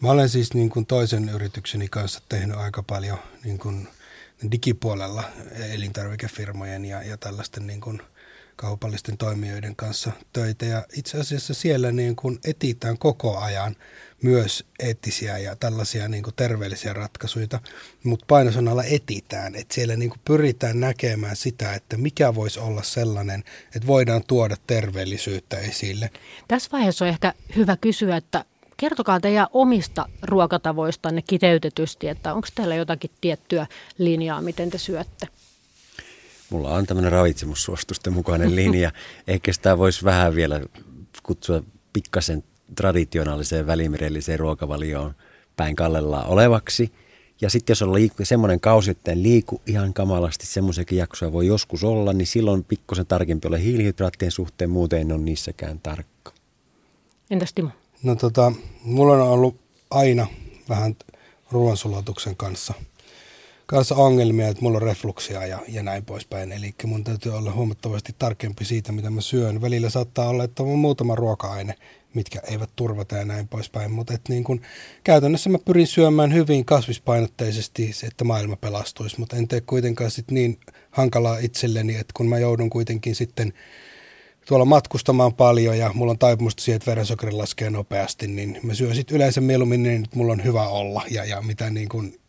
Mä 0.00 0.10
olen 0.10 0.28
siis 0.28 0.54
niin 0.54 0.70
kuin 0.70 0.86
toisen 0.86 1.28
yritykseni 1.28 1.88
kanssa 1.88 2.20
tehnyt 2.28 2.56
aika 2.56 2.82
paljon 2.82 3.18
niin 3.44 3.58
kuin 3.58 3.88
digipuolella 4.50 5.24
elintarvikefirmojen 5.72 6.84
ja, 6.84 7.02
ja 7.02 7.16
tällaisten 7.16 7.66
niin 7.66 7.80
kuin– 7.80 8.02
kaupallisten 8.56 9.16
toimijoiden 9.18 9.76
kanssa 9.76 10.12
töitä 10.32 10.66
ja 10.66 10.86
itse 10.92 11.20
asiassa 11.20 11.54
siellä 11.54 11.92
niin 11.92 12.16
kuin 12.16 12.38
etitään 12.44 12.98
koko 12.98 13.38
ajan 13.38 13.76
myös 14.24 14.64
eettisiä 14.78 15.38
ja 15.38 15.56
tällaisia 15.56 16.08
niin 16.08 16.22
kuin 16.22 16.34
terveellisiä 16.34 16.92
ratkaisuja, 16.92 17.46
mutta 18.04 18.24
painosanalla 18.28 18.84
etitään, 18.84 19.54
että 19.54 19.74
siellä 19.74 19.96
niin 19.96 20.10
kuin 20.10 20.20
pyritään 20.24 20.80
näkemään 20.80 21.36
sitä, 21.36 21.74
että 21.74 21.96
mikä 21.96 22.34
voisi 22.34 22.60
olla 22.60 22.82
sellainen, 22.82 23.44
että 23.76 23.86
voidaan 23.86 24.24
tuoda 24.26 24.56
terveellisyyttä 24.66 25.58
esille. 25.58 26.10
Tässä 26.48 26.70
vaiheessa 26.72 27.04
on 27.04 27.08
ehkä 27.08 27.34
hyvä 27.56 27.76
kysyä, 27.76 28.16
että 28.16 28.44
kertokaa 28.76 29.20
teidän 29.20 29.46
omista 29.52 30.08
ruokatavoistanne 30.22 31.22
kiteytetysti, 31.22 32.08
että 32.08 32.34
onko 32.34 32.48
teillä 32.54 32.74
jotakin 32.74 33.10
tiettyä 33.20 33.66
linjaa, 33.98 34.42
miten 34.42 34.70
te 34.70 34.78
syötte? 34.78 35.28
Mulla 36.50 36.74
on 36.74 36.86
tämmöinen 36.86 37.12
ravitsemussuostusten 37.12 38.12
mukainen 38.12 38.56
linja. 38.56 38.92
Ehkä 39.28 39.52
sitä 39.52 39.78
voisi 39.78 40.04
vähän 40.04 40.34
vielä 40.34 40.60
kutsua 41.22 41.62
pikkasen 41.92 42.44
traditionaaliseen 42.74 43.66
välimerelliseen 43.66 44.38
ruokavalioon 44.38 45.14
päin 45.56 45.76
kallella 45.76 46.24
olevaksi. 46.24 46.92
Ja 47.40 47.50
sitten 47.50 47.70
jos 47.72 47.82
on 47.82 47.94
liik- 47.94 48.24
semmoinen 48.24 48.60
kausi, 48.60 48.90
että 48.90 49.12
en 49.12 49.22
liiku 49.22 49.60
ihan 49.66 49.94
kamalasti, 49.94 50.46
semmoisiakin 50.46 50.98
jaksoja 50.98 51.32
voi 51.32 51.46
joskus 51.46 51.84
olla, 51.84 52.12
niin 52.12 52.26
silloin 52.26 52.64
pikkusen 52.64 53.06
tarkempi 53.06 53.48
ole 53.48 53.62
hiilihydraattien 53.62 54.30
suhteen, 54.30 54.70
muuten 54.70 55.00
en 55.00 55.12
ole 55.12 55.20
niissäkään 55.20 55.80
tarkka. 55.80 56.32
Entäs 57.30 57.52
Timo? 57.52 57.70
No 58.02 58.14
tota, 58.14 58.52
mulla 58.84 59.14
on 59.14 59.20
ollut 59.20 59.56
aina 59.90 60.26
vähän 60.68 60.96
ruoansulatuksen 61.50 62.36
kanssa– 62.36 62.74
kanssa 63.66 63.94
ongelmia, 63.94 64.48
että 64.48 64.62
mulla 64.62 64.76
on 64.76 64.82
refluksia 64.82 65.46
ja, 65.46 65.58
ja 65.68 65.82
näin 65.82 66.04
poispäin. 66.04 66.52
Eli 66.52 66.74
mun 66.84 67.04
täytyy 67.04 67.36
olla 67.36 67.52
huomattavasti 67.52 68.14
tarkempi 68.18 68.64
siitä, 68.64 68.92
mitä 68.92 69.10
mä 69.10 69.20
syön. 69.20 69.60
Välillä 69.60 69.90
saattaa 69.90 70.28
olla, 70.28 70.44
että 70.44 70.62
on 70.62 70.78
muutama 70.78 71.14
ruoka-aine, 71.14 71.74
mitkä 72.14 72.40
eivät 72.50 72.70
turvata 72.76 73.16
ja 73.16 73.24
näin 73.24 73.48
poispäin. 73.48 73.92
Mutta 73.92 74.14
niin 74.28 74.44
kun, 74.44 74.60
käytännössä 75.04 75.50
mä 75.50 75.58
pyrin 75.58 75.86
syömään 75.86 76.34
hyvin 76.34 76.64
kasvispainotteisesti, 76.64 77.90
että 78.06 78.24
maailma 78.24 78.56
pelastuisi. 78.56 79.18
Mutta 79.18 79.36
en 79.36 79.48
tee 79.48 79.60
kuitenkaan 79.60 80.10
sit 80.10 80.30
niin 80.30 80.60
hankalaa 80.90 81.38
itselleni, 81.38 81.94
että 81.94 82.12
kun 82.16 82.28
mä 82.28 82.38
joudun 82.38 82.70
kuitenkin 82.70 83.14
sitten 83.14 83.52
tuolla 84.46 84.64
matkustamaan 84.64 85.34
paljon 85.34 85.78
ja 85.78 85.90
mulla 85.94 86.10
on 86.10 86.18
taipumusta 86.18 86.62
siihen, 86.62 86.76
että 86.76 86.90
verensokeri 86.90 87.32
laskee 87.32 87.70
nopeasti, 87.70 88.26
niin 88.26 88.60
mä 88.62 88.74
syön 88.74 88.94
sitten 88.94 89.16
yleensä 89.16 89.40
mieluummin 89.40 89.82
niin, 89.82 90.04
että 90.04 90.16
mulla 90.16 90.32
on 90.32 90.44
hyvä 90.44 90.68
olla 90.68 91.02
ja, 91.10 91.24
ja 91.24 91.42
mitä 91.42 91.70
niin 91.70 91.88
kuin 91.88 92.20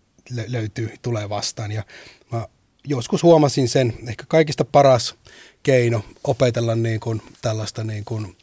löytyy, 0.47 0.93
tulee 1.01 1.29
vastaan. 1.29 1.71
Ja 1.71 1.83
mä 2.31 2.47
joskus 2.88 3.23
huomasin 3.23 3.69
sen, 3.69 3.93
ehkä 4.07 4.23
kaikista 4.27 4.65
paras 4.65 5.15
keino 5.63 6.05
opetella 6.23 6.75
niin 6.75 6.99
kuin 6.99 7.21
tällaista 7.41 7.83
niin 7.83 8.05
kuin 8.05 8.36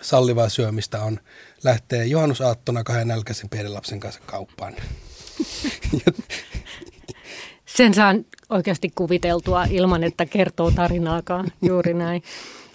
sallivaa 0.00 0.48
syömistä 0.48 1.02
on 1.02 1.18
lähteä 1.64 2.04
juhannusaattona 2.04 2.84
kahden 2.84 3.08
nälkäisen 3.08 3.48
pienen 3.48 3.74
lapsen 3.74 4.00
kanssa 4.00 4.20
kauppaan. 4.26 4.74
Sen 7.76 7.94
saan 7.94 8.24
oikeasti 8.48 8.92
kuviteltua 8.94 9.64
ilman, 9.64 10.04
että 10.04 10.26
kertoo 10.26 10.70
tarinaakaan 10.70 11.52
juuri 11.62 11.94
näin. 11.94 12.22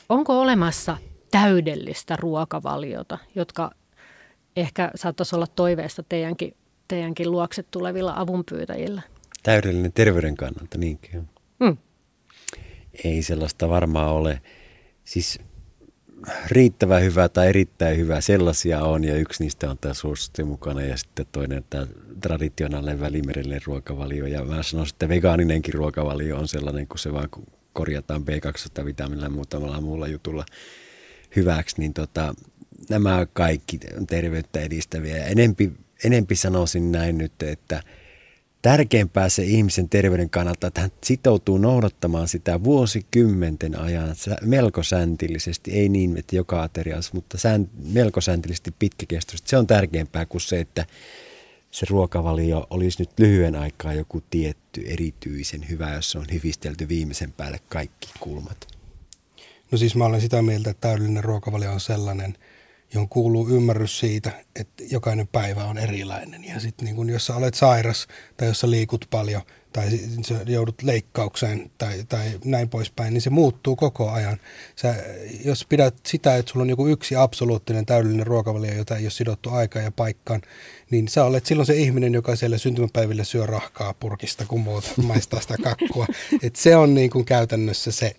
Onko 0.09 0.41
olemassa 0.41 0.97
täydellistä 1.31 2.15
ruokavaliota, 2.15 3.17
jotka 3.35 3.71
ehkä 4.55 4.91
saattaisi 4.95 5.35
olla 5.35 5.47
toiveesta 5.47 6.03
teidänkin 6.03 6.55
teidänkin 6.87 7.31
luokse 7.31 7.63
tulevilla 7.63 8.13
avunpyytäjillä? 8.15 9.01
Täydellinen 9.43 9.93
terveyden 9.93 10.37
kannalta, 10.37 10.77
niinkö? 10.77 11.23
Mm. 11.59 11.77
Ei 13.03 13.23
sellaista 13.23 13.69
varmaan 13.69 14.09
ole. 14.09 14.41
Siis 15.03 15.39
riittävän 16.47 17.03
hyvä 17.03 17.29
tai 17.29 17.47
erittäin 17.47 17.97
hyvä, 17.97 18.21
sellaisia 18.21 18.83
on 18.83 19.03
ja 19.03 19.15
yksi 19.15 19.43
niistä 19.43 19.69
on 19.69 19.77
tämä 19.77 19.93
suositus 19.93 20.45
mukana 20.45 20.81
ja 20.81 20.97
sitten 20.97 21.25
toinen 21.31 21.63
tämä 21.69 21.87
traditionaalinen 22.21 22.99
välimerellinen 22.99 23.61
ruokavalio. 23.65 24.25
Ja 24.25 24.45
mä 24.45 24.63
sanoisin, 24.63 24.93
että 24.93 25.09
vegaaninenkin 25.09 25.73
ruokavalio 25.73 26.37
on 26.37 26.47
sellainen, 26.47 26.87
kun 26.87 26.99
se 26.99 27.13
vaan 27.13 27.29
korjataan 27.73 28.21
B12-vitamiinilla 28.21 29.25
ja 29.25 29.29
muutamalla 29.29 29.81
muulla 29.81 30.07
jutulla 30.07 30.45
hyväksi, 31.35 31.75
niin 31.79 31.93
tota, 31.93 32.35
nämä 32.89 33.27
kaikki 33.33 33.79
terveyttä 34.07 34.59
edistäviä. 34.59 35.17
Ja 35.17 35.25
enempi 35.25 35.71
enempi 36.03 36.35
sanoisin 36.35 36.91
näin 36.91 37.17
nyt, 37.17 37.43
että 37.43 37.83
tärkeämpää 38.65 39.29
se 39.29 39.43
ihmisen 39.43 39.89
terveyden 39.89 40.29
kannalta, 40.29 40.67
että 40.67 40.81
hän 40.81 40.91
sitoutuu 41.03 41.57
noudattamaan 41.57 42.27
sitä 42.27 42.63
vuosikymmenten 42.63 43.79
ajan 43.79 44.15
melko 44.41 44.83
säntillisesti, 44.83 45.71
ei 45.71 45.89
niin, 45.89 46.17
että 46.17 46.35
joka 46.35 46.63
ateriassa, 46.63 47.11
mutta 47.13 47.37
sään, 47.37 47.69
melko 47.93 48.21
säntillisesti 48.21 48.73
pitkäkestoisesti. 48.79 49.49
Se 49.49 49.57
on 49.57 49.67
tärkeämpää 49.67 50.25
kuin 50.25 50.41
se, 50.41 50.59
että 50.59 50.85
se 51.71 51.85
ruokavalio 51.89 52.67
olisi 52.69 53.01
nyt 53.01 53.09
lyhyen 53.19 53.55
aikaa 53.55 53.93
joku 53.93 54.23
tietty 54.29 54.83
erityisen 54.85 55.69
hyvä, 55.69 55.93
jos 55.93 56.11
se 56.11 56.17
on 56.17 56.27
hyvistelty 56.33 56.89
viimeisen 56.89 57.31
päälle 57.31 57.59
kaikki 57.69 58.09
kulmat. 58.19 58.67
No 59.71 59.77
siis 59.77 59.95
mä 59.95 60.05
olen 60.05 60.21
sitä 60.21 60.41
mieltä, 60.41 60.69
että 60.69 60.87
täydellinen 60.87 61.23
ruokavalio 61.23 61.71
on 61.71 61.79
sellainen– 61.79 62.37
johon 62.93 63.09
kuuluu 63.09 63.49
ymmärrys 63.49 63.99
siitä, 63.99 64.31
että 64.55 64.83
jokainen 64.91 65.27
päivä 65.27 65.65
on 65.65 65.77
erilainen. 65.77 66.43
Ja 66.43 66.59
sitten 66.59 66.85
niin 66.85 66.95
kun 66.95 67.09
jos 67.09 67.25
sä 67.25 67.35
olet 67.35 67.53
sairas 67.53 68.07
tai 68.37 68.47
jos 68.47 68.59
sä 68.59 68.71
liikut 68.71 69.05
paljon 69.09 69.41
tai 69.73 69.99
sä 70.27 70.35
joudut 70.45 70.81
leikkaukseen 70.81 71.71
tai, 71.77 72.03
tai 72.09 72.39
näin 72.45 72.69
poispäin, 72.69 73.13
niin 73.13 73.21
se 73.21 73.29
muuttuu 73.29 73.75
koko 73.75 74.09
ajan. 74.09 74.37
Sä, 74.75 74.95
jos 75.45 75.65
pidät 75.65 75.95
sitä, 76.05 76.35
että 76.35 76.51
sulla 76.51 76.63
on 76.63 76.69
joku 76.69 76.87
yksi 76.87 77.15
absoluuttinen 77.15 77.85
täydellinen 77.85 78.27
ruokavalio, 78.27 78.73
jota 78.73 78.97
ei 78.97 79.03
ole 79.03 79.11
sidottu 79.11 79.49
aikaan 79.49 79.85
ja 79.85 79.91
paikkaan, 79.91 80.41
niin 80.91 81.07
sä 81.07 81.25
olet 81.25 81.45
silloin 81.45 81.65
se 81.65 81.75
ihminen, 81.75 82.13
joka 82.13 82.35
siellä 82.35 82.57
syntymäpäivillä 82.57 83.23
syö 83.23 83.45
rahkaa 83.45 83.93
purkista, 83.93 84.45
kun 84.45 84.61
muuta 84.61 84.89
maistaa 85.07 85.41
sitä 85.41 85.55
kakkua. 85.63 86.07
Et 86.41 86.55
se 86.55 86.75
on 86.75 86.93
niin 86.93 87.09
kuin 87.09 87.25
käytännössä 87.25 87.91
se 87.91 88.15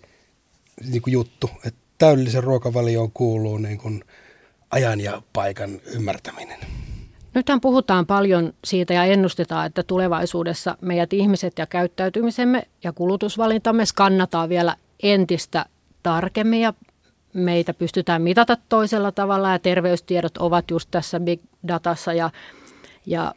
niin 0.89 1.01
kuin 1.01 1.11
juttu, 1.11 1.49
että 1.65 1.79
täydellisen 1.97 2.43
ruokavalioon 2.43 3.11
kuuluu 3.11 3.57
niin 3.57 3.77
kuin– 3.77 4.03
ajan 4.71 5.01
ja 5.01 5.21
paikan 5.33 5.69
ymmärtäminen. 5.85 6.59
Nythän 7.33 7.61
puhutaan 7.61 8.05
paljon 8.05 8.53
siitä 8.63 8.93
ja 8.93 9.03
ennustetaan, 9.03 9.65
että 9.65 9.83
tulevaisuudessa 9.83 10.77
meidät 10.81 11.13
ihmiset 11.13 11.53
ja 11.57 11.65
käyttäytymisemme 11.65 12.63
ja 12.83 12.93
kulutusvalintamme 12.93 13.85
skannataan 13.85 14.49
vielä 14.49 14.75
entistä 15.03 15.65
tarkemmin 16.03 16.61
ja 16.61 16.73
meitä 17.33 17.73
pystytään 17.73 18.21
mitata 18.21 18.57
toisella 18.69 19.11
tavalla 19.11 19.51
ja 19.51 19.59
terveystiedot 19.59 20.37
ovat 20.37 20.71
just 20.71 20.91
tässä 20.91 21.19
big 21.19 21.41
datassa 21.67 22.13
ja, 22.13 22.29
ja 23.05 23.33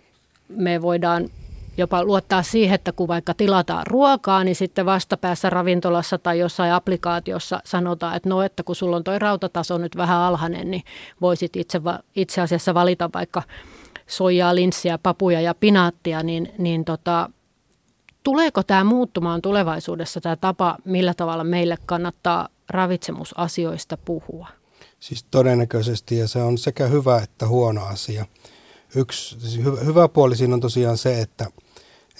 me 0.48 0.82
voidaan 0.82 1.28
jopa 1.76 2.04
luottaa 2.04 2.42
siihen, 2.42 2.74
että 2.74 2.92
kun 2.92 3.08
vaikka 3.08 3.34
tilataan 3.34 3.86
ruokaa, 3.86 4.44
niin 4.44 4.56
sitten 4.56 4.86
vastapäässä 4.86 5.50
ravintolassa 5.50 6.18
tai 6.18 6.38
jossain 6.38 6.72
applikaatiossa 6.72 7.60
sanotaan, 7.64 8.16
että 8.16 8.28
no, 8.28 8.42
että 8.42 8.62
kun 8.62 8.76
sulla 8.76 8.96
on 8.96 9.04
toi 9.04 9.18
rautataso 9.18 9.78
nyt 9.78 9.96
vähän 9.96 10.18
alhainen, 10.18 10.70
niin 10.70 10.82
voisit 11.20 11.56
itse, 11.56 11.80
itse 12.16 12.40
asiassa 12.40 12.74
valita 12.74 13.10
vaikka 13.14 13.42
soijaa, 14.06 14.54
linssiä, 14.54 14.98
papuja 14.98 15.40
ja 15.40 15.54
pinaattia, 15.54 16.22
niin, 16.22 16.52
niin 16.58 16.84
tota, 16.84 17.30
tuleeko 18.22 18.62
tämä 18.62 18.84
muuttumaan 18.84 19.42
tulevaisuudessa 19.42 20.20
tämä 20.20 20.36
tapa, 20.36 20.76
millä 20.84 21.14
tavalla 21.14 21.44
meille 21.44 21.76
kannattaa 21.86 22.48
ravitsemusasioista 22.68 23.96
puhua? 23.96 24.48
Siis 25.00 25.24
todennäköisesti 25.30 26.18
ja 26.18 26.28
se 26.28 26.42
on 26.42 26.58
sekä 26.58 26.86
hyvä 26.86 27.18
että 27.18 27.48
huono 27.48 27.84
asia. 27.84 28.26
Yksi 28.94 29.40
siis 29.40 29.64
hyvä, 29.64 29.80
hyvä 29.80 30.08
puoli 30.08 30.36
siinä 30.36 30.54
on 30.54 30.60
tosiaan 30.60 30.98
se, 30.98 31.20
että– 31.20 31.46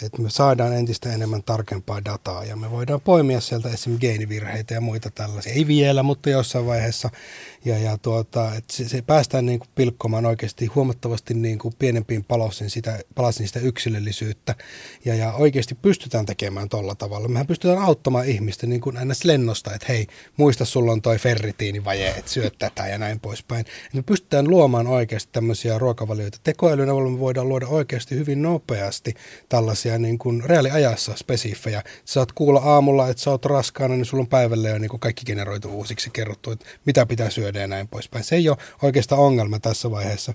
että 0.03 0.23
me 0.23 0.31
saadaan 0.31 0.73
entistä 0.73 1.13
enemmän 1.13 1.43
tarkempaa 1.43 2.05
dataa 2.05 2.45
ja 2.45 2.57
me 2.57 2.71
voidaan 2.71 3.01
poimia 3.01 3.41
sieltä 3.41 3.69
esimerkiksi 3.69 4.09
geenivirheitä 4.09 4.75
ja 4.75 4.81
muita 4.81 5.11
tällaisia. 5.11 5.53
Ei 5.53 5.67
vielä, 5.67 6.03
mutta 6.03 6.31
jossain 6.31 6.67
vaiheessa. 6.67 7.11
Ja, 7.65 7.79
ja 7.79 7.99
tuota, 7.99 8.55
että 8.55 8.75
se, 8.75 8.89
se 8.89 9.03
päästään 9.03 9.47
niin 9.47 9.59
kuin 9.59 9.69
pilkkomaan 9.75 10.27
oikeasti 10.27 10.67
huomattavasti 10.67 11.35
niin 11.35 11.59
kuin 11.59 11.75
pienempiin 11.79 12.25
palosin 12.25 12.71
sitä, 12.71 12.99
palasin 13.15 13.47
sitä 13.47 13.61
yksilöllisyyttä. 13.61 14.55
Ja, 15.05 15.15
ja 15.15 15.33
oikeasti 15.33 15.75
pystytään 15.75 16.27
tekemään 16.27 16.69
tuolla 16.69 16.95
tavalla. 16.95 17.29
Mehän 17.29 17.47
pystytään 17.47 17.79
auttamaan 17.79 18.27
ihmistä 18.27 18.67
niin 18.67 18.81
kuin 18.81 18.97
aina 18.97 19.15
lennosta, 19.25 19.75
että 19.75 19.87
hei, 19.89 20.07
muista 20.37 20.65
sulla 20.65 20.93
on 20.93 21.03
toi 21.03 21.19
ferritiinivaje, 21.19 22.09
että 22.09 22.31
syöt 22.31 22.55
tätä 22.59 22.89
ja 22.89 22.99
näin 22.99 23.21
poispäin. 23.21 23.61
Et 23.61 23.95
me 23.95 24.03
pystytään 24.03 24.51
luomaan 24.51 24.87
oikeasti 24.87 25.29
tämmöisiä 25.33 25.79
ruokavalioita. 25.79 26.39
Tekoälyn 26.43 26.91
avulla 26.91 27.11
me 27.11 27.19
voidaan 27.19 27.49
luoda 27.49 27.67
oikeasti 27.67 28.15
hyvin 28.15 28.43
nopeasti 28.43 29.15
tällaisia 29.49 29.99
niin 29.99 30.19
kuin 30.19 30.45
reaaliajassa 30.45 31.17
spesifejä. 31.17 31.83
Saat 32.05 32.33
kuulla 32.33 32.61
aamulla, 32.61 33.09
että 33.09 33.23
sä 33.23 33.31
oot 33.31 33.45
raskaana, 33.45 33.97
niin 33.97 34.05
sulla 34.05 34.21
on 34.21 34.29
päivällä 34.29 34.69
jo 34.69 34.79
niin 34.79 34.89
kuin 34.89 35.01
kaikki 35.01 35.25
generoitu 35.25 35.69
uusiksi 35.69 36.11
kerrottu, 36.11 36.51
että 36.51 36.67
mitä 36.87 37.07
pitää 37.07 37.31
syödä 37.31 37.50
ja 37.59 37.67
näin 37.67 37.89
poispäin. 37.89 38.25
Se 38.25 38.37
ei 38.37 38.49
ole 38.49 38.57
oikeastaan 38.83 39.21
ongelma 39.21 39.59
tässä 39.59 39.91
vaiheessa. 39.91 40.33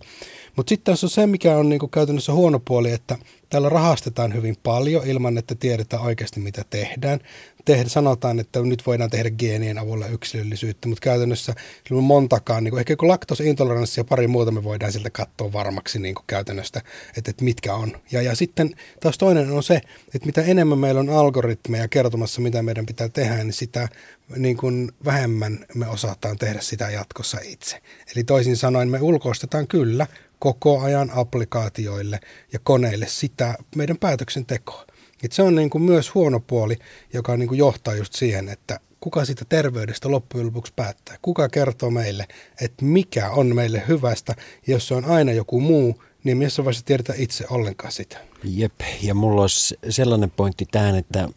Mutta 0.55 0.69
sitten 0.69 0.97
se 0.97 1.05
on 1.05 1.09
se, 1.09 1.27
mikä 1.27 1.57
on 1.57 1.69
niin 1.69 1.79
kuin 1.79 1.89
käytännössä 1.89 2.33
huono 2.33 2.59
puoli, 2.59 2.91
että 2.91 3.17
täällä 3.55 3.69
rahastetaan 3.69 4.33
hyvin 4.33 4.55
paljon 4.63 5.07
ilman, 5.07 5.37
että 5.37 5.55
tiedetään 5.55 6.03
oikeasti 6.03 6.39
mitä 6.39 6.65
tehdään 6.69 7.19
tehdä, 7.65 7.89
sanotaan, 7.89 8.39
että 8.39 8.59
nyt 8.59 8.85
voidaan 8.85 9.09
tehdä 9.09 9.31
geenien 9.31 9.77
avulla 9.77 10.07
yksilöllisyyttä, 10.07 10.87
mutta 10.87 11.01
käytännössä 11.01 11.55
on 11.91 12.03
montakaan, 12.03 12.63
niin 12.63 12.71
kuin, 12.71 12.79
ehkä 12.79 12.95
kun 12.95 13.07
laktoosintoleranssi 13.07 13.99
ja 13.99 14.03
pari 14.03 14.27
muuta 14.27 14.51
me 14.51 14.63
voidaan 14.63 14.91
siltä 14.91 15.09
katsoa 15.09 15.53
varmaksi 15.53 15.99
niin 15.99 16.15
kuin 16.15 16.23
käytännöstä, 16.27 16.81
että, 17.17 17.31
että 17.31 17.43
mitkä 17.43 17.75
on. 17.75 17.97
Ja, 18.11 18.21
ja 18.21 18.35
sitten 18.35 18.75
taas 18.99 19.17
toinen 19.17 19.51
on 19.51 19.63
se, 19.63 19.81
että 20.15 20.25
mitä 20.25 20.41
enemmän 20.41 20.79
meillä 20.79 20.99
on 20.99 21.09
algoritmeja 21.09 21.87
kertomassa, 21.87 22.41
mitä 22.41 22.63
meidän 22.63 22.85
pitää 22.85 23.09
tehdä, 23.09 23.35
niin 23.35 23.53
sitä 23.53 23.89
niin 24.35 24.57
kuin 24.57 24.91
vähemmän 25.05 25.65
me 25.75 25.87
osataan 25.87 26.37
tehdä 26.37 26.61
sitä 26.61 26.89
jatkossa 26.89 27.37
itse. 27.43 27.81
Eli 28.15 28.23
toisin 28.23 28.57
sanoen 28.57 28.89
me 28.89 29.01
ulkoistetaan 29.01 29.67
kyllä 29.67 30.07
koko 30.39 30.81
ajan 30.81 31.11
applikaatioille 31.15 32.19
ja 32.53 32.59
koneille 32.63 33.07
sitä 33.07 33.55
meidän 33.75 33.97
päätöksentekoa. 33.97 34.85
Et 35.23 35.31
se 35.31 35.41
on 35.41 35.55
niin 35.55 35.69
kuin 35.69 35.81
myös 35.81 36.15
huono 36.15 36.39
puoli, 36.39 36.77
joka 37.13 37.37
niin 37.37 37.47
kuin 37.47 37.57
johtaa 37.57 37.95
just 37.95 38.13
siihen, 38.13 38.49
että 38.49 38.79
kuka 38.99 39.25
sitä 39.25 39.45
terveydestä 39.49 40.11
loppujen 40.11 40.47
lopuksi 40.47 40.73
päättää. 40.75 41.17
Kuka 41.21 41.49
kertoo 41.49 41.89
meille, 41.89 42.25
että 42.61 42.85
mikä 42.85 43.29
on 43.29 43.55
meille 43.55 43.83
hyvästä, 43.87 44.35
ja 44.67 44.73
jos 44.73 44.87
se 44.87 44.95
on 44.95 45.05
aina 45.05 45.31
joku 45.31 45.59
muu, 45.59 46.03
niin 46.23 46.37
missä 46.37 46.65
vaiheessa 46.65 46.85
tiedetä 46.85 47.13
itse 47.17 47.45
ollenkaan 47.49 47.91
sitä. 47.91 48.17
Jep, 48.43 48.73
ja 49.01 49.15
mulla 49.15 49.41
olisi 49.41 49.77
sellainen 49.89 50.31
pointti 50.31 50.65
tähän, 50.71 50.95
että 50.95 51.29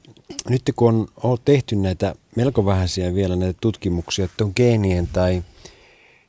nyt 0.48 0.62
kun 0.76 0.94
on, 0.94 1.08
on 1.22 1.38
tehty 1.44 1.76
näitä 1.76 2.14
melko 2.36 2.64
vähäisiä 2.64 3.14
vielä 3.14 3.36
näitä 3.36 3.58
tutkimuksia, 3.60 4.24
että 4.24 4.44
on 4.44 4.52
geenien 4.56 5.06
tai 5.06 5.42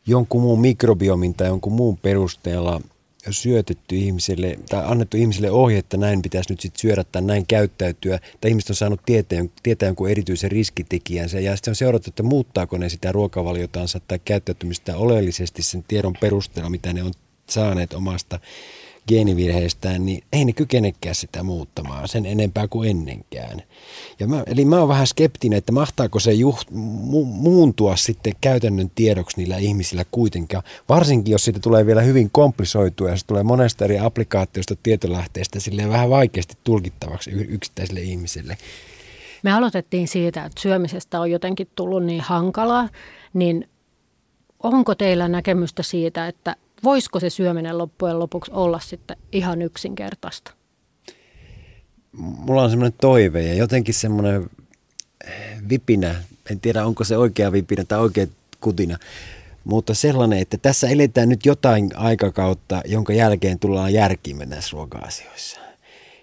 jonkun 0.09 0.41
muun 0.41 0.61
mikrobiomin 0.61 1.33
tai 1.33 1.47
jonkun 1.47 1.73
muun 1.73 1.97
perusteella– 1.97 2.81
syötetty 3.31 3.95
ihmisille 3.95 4.59
tai 4.69 4.83
annettu 4.85 5.17
ihmisille 5.17 5.51
ohje, 5.51 5.77
että 5.77 5.97
näin 5.97 6.21
pitäisi 6.21 6.53
nyt 6.53 6.59
sitten 6.59 6.81
syödä 6.81 7.03
tai 7.03 7.21
näin 7.21 7.45
käyttäytyä, 7.47 8.19
tai 8.41 8.51
ihmiset 8.51 8.69
on 8.69 8.75
saanut 8.75 9.01
tietää, 9.05 9.45
tietää 9.63 9.87
jonkun 9.87 10.09
erityisen 10.09 10.51
riskitekijänsä, 10.51 11.39
ja 11.39 11.55
sitten 11.55 11.71
on 11.71 11.75
seurattu, 11.75 12.09
että 12.09 12.23
muuttaako 12.23 12.77
ne 12.77 12.89
sitä 12.89 13.11
ruokavaliotansa 13.11 13.99
tai 14.07 14.19
käyttäytymistä 14.25 14.97
oleellisesti 14.97 15.63
sen 15.63 15.83
tiedon 15.87 16.13
perusteella, 16.21 16.69
mitä 16.69 16.93
ne 16.93 17.03
on 17.03 17.13
saaneet 17.49 17.93
omasta 17.93 18.39
geenivirheistään, 19.09 20.05
niin 20.05 20.23
ei 20.33 20.45
ne 20.45 20.53
kykenekään 20.53 21.15
sitä 21.15 21.43
muuttamaan 21.43 22.07
sen 22.07 22.25
enempää 22.25 22.67
kuin 22.67 22.89
ennenkään. 22.89 23.61
Ja 24.19 24.27
mä, 24.27 24.43
eli 24.47 24.65
mä 24.65 24.79
oon 24.79 24.87
vähän 24.87 25.07
skeptinen, 25.07 25.57
että 25.57 25.71
mahtaako 25.71 26.19
se 26.19 26.31
juht, 26.33 26.71
mu, 26.71 27.25
muuntua 27.25 27.95
sitten 27.95 28.33
käytännön 28.41 28.91
tiedoksi 28.95 29.37
niillä 29.37 29.57
ihmisillä 29.57 30.05
kuitenkaan, 30.11 30.63
varsinkin 30.89 31.31
jos 31.31 31.45
siitä 31.45 31.59
tulee 31.59 31.85
vielä 31.85 32.01
hyvin 32.01 32.29
komplisoitua 32.31 33.09
ja 33.09 33.17
se 33.17 33.25
tulee 33.25 33.43
monesta 33.43 33.85
eri 33.85 33.99
applikaatiosta 33.99 34.75
tietolähteestä 34.83 35.59
silleen 35.59 35.89
vähän 35.89 36.09
vaikeasti 36.09 36.57
tulkittavaksi 36.63 37.31
yksittäiselle 37.31 38.01
ihmiselle. 38.01 38.57
Me 39.43 39.51
aloitettiin 39.51 40.07
siitä, 40.07 40.45
että 40.45 40.61
syömisestä 40.61 41.19
on 41.19 41.31
jotenkin 41.31 41.67
tullut 41.75 42.03
niin 42.03 42.21
hankalaa, 42.21 42.89
niin 43.33 43.69
onko 44.63 44.95
teillä 44.95 45.27
näkemystä 45.27 45.83
siitä, 45.83 46.27
että 46.27 46.55
voisiko 46.83 47.19
se 47.19 47.29
syöminen 47.29 47.77
loppujen 47.77 48.19
lopuksi 48.19 48.51
olla 48.51 48.79
sitten 48.79 49.17
ihan 49.31 49.61
yksinkertaista? 49.61 50.51
Mulla 52.11 52.63
on 52.63 52.69
semmoinen 52.69 52.97
toive 53.01 53.41
ja 53.41 53.53
jotenkin 53.53 53.93
semmoinen 53.93 54.49
vipinä, 55.69 56.15
en 56.51 56.59
tiedä 56.59 56.85
onko 56.85 57.03
se 57.03 57.17
oikea 57.17 57.51
vipinä 57.51 57.83
tai 57.83 57.99
oikea 57.99 58.27
kutina, 58.61 58.97
mutta 59.63 59.93
sellainen, 59.93 60.39
että 60.39 60.57
tässä 60.57 60.87
eletään 60.87 61.29
nyt 61.29 61.45
jotain 61.45 61.89
aikakautta, 61.95 62.81
jonka 62.85 63.13
jälkeen 63.13 63.59
tullaan 63.59 63.93
järkiin 63.93 64.37
näissä 64.45 64.69
ruoka-asioissa. 64.73 65.59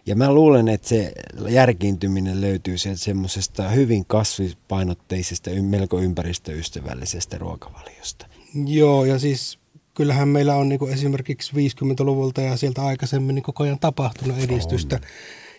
Ja 0.07 0.17
mä 0.17 0.33
luulen, 0.33 0.69
että 0.69 0.89
se 0.89 1.13
järkiintyminen 1.49 2.41
löytyy 2.41 2.79
sieltä 2.79 3.01
semmoisesta 3.01 3.69
hyvin 3.69 4.05
kasvipainotteisesta, 4.05 5.51
melko 5.63 6.01
ympäristöystävällisestä 6.01 7.39
ruokavaliosta. 7.39 8.27
Joo, 8.67 9.05
ja 9.05 9.19
siis 9.19 9.59
kyllähän 9.97 10.29
meillä 10.29 10.55
on 10.55 10.69
niin 10.69 10.79
kuin 10.79 10.93
esimerkiksi 10.93 11.53
50-luvulta 11.53 12.41
ja 12.41 12.57
sieltä 12.57 12.85
aikaisemmin 12.85 13.35
niin 13.35 13.43
koko 13.43 13.63
ajan 13.63 13.79
tapahtunut 13.79 14.39
edistystä. 14.39 14.97
On 14.97 15.03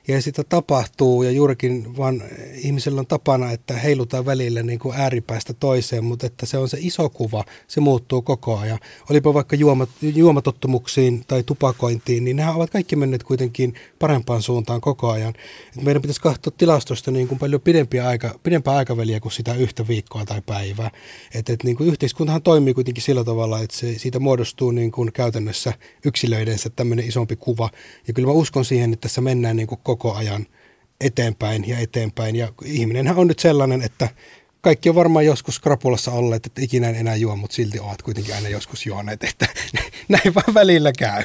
ja 0.07 0.21
sitä 0.21 0.43
tapahtuu 0.43 1.23
ja 1.23 1.31
juurikin 1.31 1.97
vaan 1.97 2.23
ihmisellä 2.55 2.99
on 2.99 3.07
tapana, 3.07 3.51
että 3.51 3.73
heilutaan 3.73 4.25
välillä 4.25 4.63
niin 4.63 4.79
kuin 4.79 4.97
ääripäästä 4.97 5.53
toiseen, 5.53 6.03
mutta 6.03 6.25
että 6.25 6.45
se 6.45 6.57
on 6.57 6.69
se 6.69 6.77
iso 6.81 7.09
kuva, 7.09 7.45
se 7.67 7.79
muuttuu 7.79 8.21
koko 8.21 8.57
ajan. 8.57 8.79
Olipa 9.09 9.33
vaikka 9.33 9.55
juomat, 9.55 9.89
juomatottumuksiin 10.01 11.23
tai 11.27 11.43
tupakointiin, 11.43 12.23
niin 12.23 12.35
nämä 12.35 12.53
ovat 12.53 12.69
kaikki 12.69 12.95
menneet 12.95 13.23
kuitenkin 13.23 13.73
parempaan 13.99 14.41
suuntaan 14.41 14.81
koko 14.81 15.11
ajan. 15.11 15.33
Et 15.77 15.83
meidän 15.83 16.01
pitäisi 16.01 16.21
katsoa 16.21 16.53
tilastosta 16.57 17.11
niin 17.11 17.27
kuin 17.27 17.39
paljon 17.39 17.61
pidempiä 17.61 18.07
aika, 18.07 18.39
pidempää 18.43 18.75
aikaväliä 18.75 19.19
kuin 19.19 19.31
sitä 19.31 19.53
yhtä 19.53 19.87
viikkoa 19.87 20.25
tai 20.25 20.41
päivää. 20.45 20.91
Et, 21.33 21.49
et 21.49 21.63
niin 21.63 21.77
kuin 21.77 21.89
yhteiskuntahan 21.89 22.41
toimii 22.41 22.73
kuitenkin 22.73 23.03
sillä 23.03 23.23
tavalla, 23.23 23.59
että 23.59 23.77
se, 23.77 23.99
siitä 23.99 24.19
muodostuu 24.19 24.71
niin 24.71 24.91
kuin 24.91 25.11
käytännössä 25.11 25.73
yksilöidensä 26.05 26.69
tämmöinen 26.69 27.07
isompi 27.07 27.35
kuva. 27.35 27.69
Ja 28.07 28.13
kyllä 28.13 28.27
mä 28.27 28.33
uskon 28.33 28.65
siihen, 28.65 28.93
että 28.93 29.01
tässä 29.01 29.21
mennään 29.21 29.55
niin 29.55 29.67
kuin 29.67 29.79
koko 29.83 29.96
ajan 30.03 30.45
eteenpäin 31.01 31.67
ja 31.67 31.79
eteenpäin. 31.79 32.35
Ja 32.35 32.53
ihminenhän 32.65 33.17
on 33.17 33.27
nyt 33.27 33.39
sellainen, 33.39 33.81
että 33.81 34.09
kaikki 34.61 34.89
on 34.89 34.95
varmaan 34.95 35.25
joskus 35.25 35.59
krapulassa 35.59 36.11
olleet, 36.11 36.45
että 36.45 36.61
ikinä 36.61 36.89
en 36.89 36.95
enää 36.95 37.15
juo, 37.15 37.35
mutta 37.35 37.55
silti 37.55 37.79
ovat 37.79 38.01
kuitenkin 38.01 38.35
aina 38.35 38.49
joskus 38.49 38.85
juoneet, 38.85 39.23
että 39.23 39.47
näin 40.09 40.35
vaan 40.35 40.53
välillä 40.53 40.91
käy. 40.99 41.23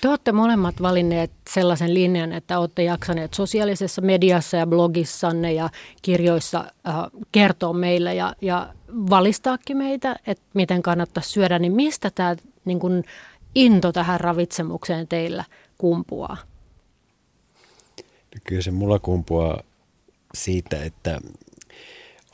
Te 0.00 0.08
olette 0.08 0.32
molemmat 0.32 0.82
valinneet 0.82 1.30
sellaisen 1.50 1.94
linjan, 1.94 2.32
että 2.32 2.58
olette 2.58 2.82
jaksaneet 2.82 3.34
sosiaalisessa 3.34 4.02
mediassa 4.02 4.56
ja 4.56 4.66
blogissanne 4.66 5.52
ja 5.52 5.70
kirjoissa 6.02 6.58
äh, 6.88 6.94
kertoa 7.32 7.72
meille 7.72 8.14
ja, 8.14 8.34
ja 8.40 8.74
valistaakin 9.10 9.76
meitä, 9.76 10.16
että 10.26 10.44
miten 10.54 10.82
kannattaisi 10.82 11.30
syödä. 11.30 11.58
Niin 11.58 11.72
mistä 11.72 12.10
tämä 12.14 12.36
niin 12.64 12.80
kun, 12.80 13.02
into 13.54 13.92
tähän 13.92 14.20
ravitsemukseen 14.20 15.08
teillä 15.08 15.44
kumpuaa? 15.78 16.36
Kyllä 18.44 18.62
se 18.62 18.70
mulla 18.70 18.98
kumpuaa 18.98 19.62
siitä, 20.34 20.84
että 20.84 21.20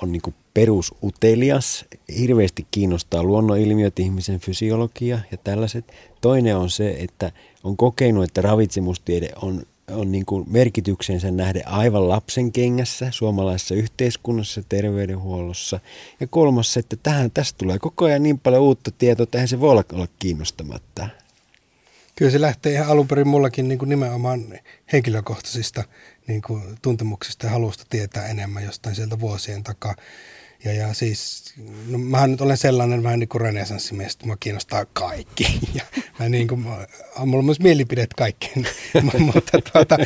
on 0.03 0.13
niin 0.13 0.35
perusutelias, 0.55 1.85
hirveästi 2.19 2.67
kiinnostaa 2.71 3.23
luonnonilmiöt, 3.23 3.99
ihmisen 3.99 4.41
fysiologia 4.41 5.19
ja 5.31 5.37
tällaiset. 5.37 5.93
Toinen 6.21 6.57
on 6.57 6.71
se, 6.71 6.91
että 6.99 7.33
on 7.65 7.77
kokenut, 7.77 8.25
että 8.25 8.43
ravitsemustiede 8.43 9.31
on, 9.43 9.63
on 9.91 10.13
niin 10.13 10.27
kuin 10.27 10.45
merkityksensä 10.51 11.31
nähden 11.31 11.69
aivan 11.69 12.09
lapsen 12.09 12.53
kengässä 12.53 13.09
suomalaisessa 13.11 13.75
yhteiskunnassa, 13.75 14.63
terveydenhuollossa. 14.69 15.81
Ja 16.21 16.27
kolmas 16.27 16.73
se, 16.73 16.81
että 16.81 16.97
tähän, 17.03 17.31
tästä 17.31 17.59
tulee 17.59 17.79
koko 17.79 18.05
ajan 18.05 18.23
niin 18.23 18.39
paljon 18.39 18.63
uutta 18.63 18.91
tietoa, 18.99 19.25
että 19.25 19.39
eihän 19.39 19.49
se 19.49 19.61
voi 19.61 19.71
olla, 19.71 19.85
olla 19.93 20.09
kiinnostamatta. 20.19 21.09
Kyllä 22.21 22.33
se 22.33 22.41
lähtee 22.41 22.73
ihan 22.73 22.89
alun 22.89 23.09
perin 23.09 23.29
mullakin 23.29 23.69
niin 23.69 23.79
kuin 23.79 23.89
nimenomaan 23.89 24.59
henkilökohtaisista 24.93 25.85
niin 26.27 26.43
kuin 26.43 26.63
tuntemuksista 26.83 27.47
ja 27.47 27.53
halusta 27.53 27.85
tietää 27.91 28.27
enemmän 28.27 28.65
jostain 28.65 28.95
sieltä 28.95 29.21
vuosien 29.21 29.63
takaa. 29.65 29.95
Ja, 30.65 30.73
ja 30.73 30.95
siis, 30.95 31.55
no, 31.89 31.99
mä 31.99 32.27
nyt 32.27 32.41
olen 32.41 32.57
sellainen 32.57 33.03
vähän 33.03 33.19
niin 33.19 33.29
kuin 33.29 33.41
renesanssimies, 33.41 34.13
että 34.13 34.27
mä 34.27 34.37
kiinnostaa 34.41 34.85
kaikki. 34.85 35.61
Ja 35.75 35.83
mä 36.19 36.29
niin 36.29 36.49
kuin, 36.49 36.61
mulla 36.61 37.39
on 37.39 37.45
myös 37.45 37.61
mielipidet 37.61 38.15
kaikkeen. 38.15 38.67
Mutta 39.35 39.59
tuota, 39.73 39.99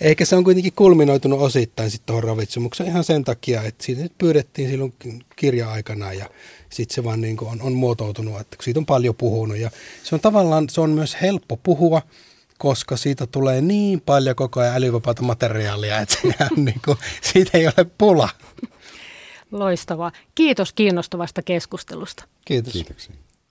ehkä 0.00 0.24
se 0.24 0.36
on 0.36 0.44
kuitenkin 0.44 0.72
kulminoitunut 0.72 1.40
osittain 1.40 1.90
sitten 1.90 2.06
tuohon 2.06 2.24
ravitsemukseen 2.24 2.88
ihan 2.88 3.04
sen 3.04 3.24
takia, 3.24 3.62
että 3.62 3.84
siitä 3.84 4.14
pyydettiin 4.18 4.70
silloin 4.70 4.94
kirja-aikana 5.36 6.12
ja 6.12 6.30
sitten 6.72 6.94
se 6.94 7.04
vaan 7.04 7.20
niin 7.20 7.36
kuin 7.36 7.50
on, 7.50 7.62
on 7.62 7.72
muotoutunut, 7.72 8.40
että 8.40 8.56
siitä 8.60 8.80
on 8.80 8.86
paljon 8.86 9.14
puhunut. 9.14 9.56
Ja 9.56 9.70
se 10.02 10.14
on 10.14 10.20
tavallaan, 10.20 10.68
se 10.68 10.80
on 10.80 10.90
myös 10.90 11.16
helppo 11.22 11.56
puhua, 11.56 12.02
koska 12.58 12.96
siitä 12.96 13.26
tulee 13.26 13.60
niin 13.60 14.00
paljon 14.00 14.36
koko 14.36 14.60
ajan 14.60 14.76
älyvapaata 14.76 15.22
materiaalia, 15.22 15.98
että 15.98 16.18
on 16.58 16.64
niin 16.64 16.80
kuin, 16.84 16.98
siitä 17.22 17.58
ei 17.58 17.66
ole 17.66 17.86
pula. 17.98 18.28
Loistavaa. 19.50 20.12
Kiitos 20.34 20.72
kiinnostavasta 20.72 21.42
keskustelusta. 21.42 22.24
Kiitos. 22.44 22.72
Kiitoksia. 22.72 23.14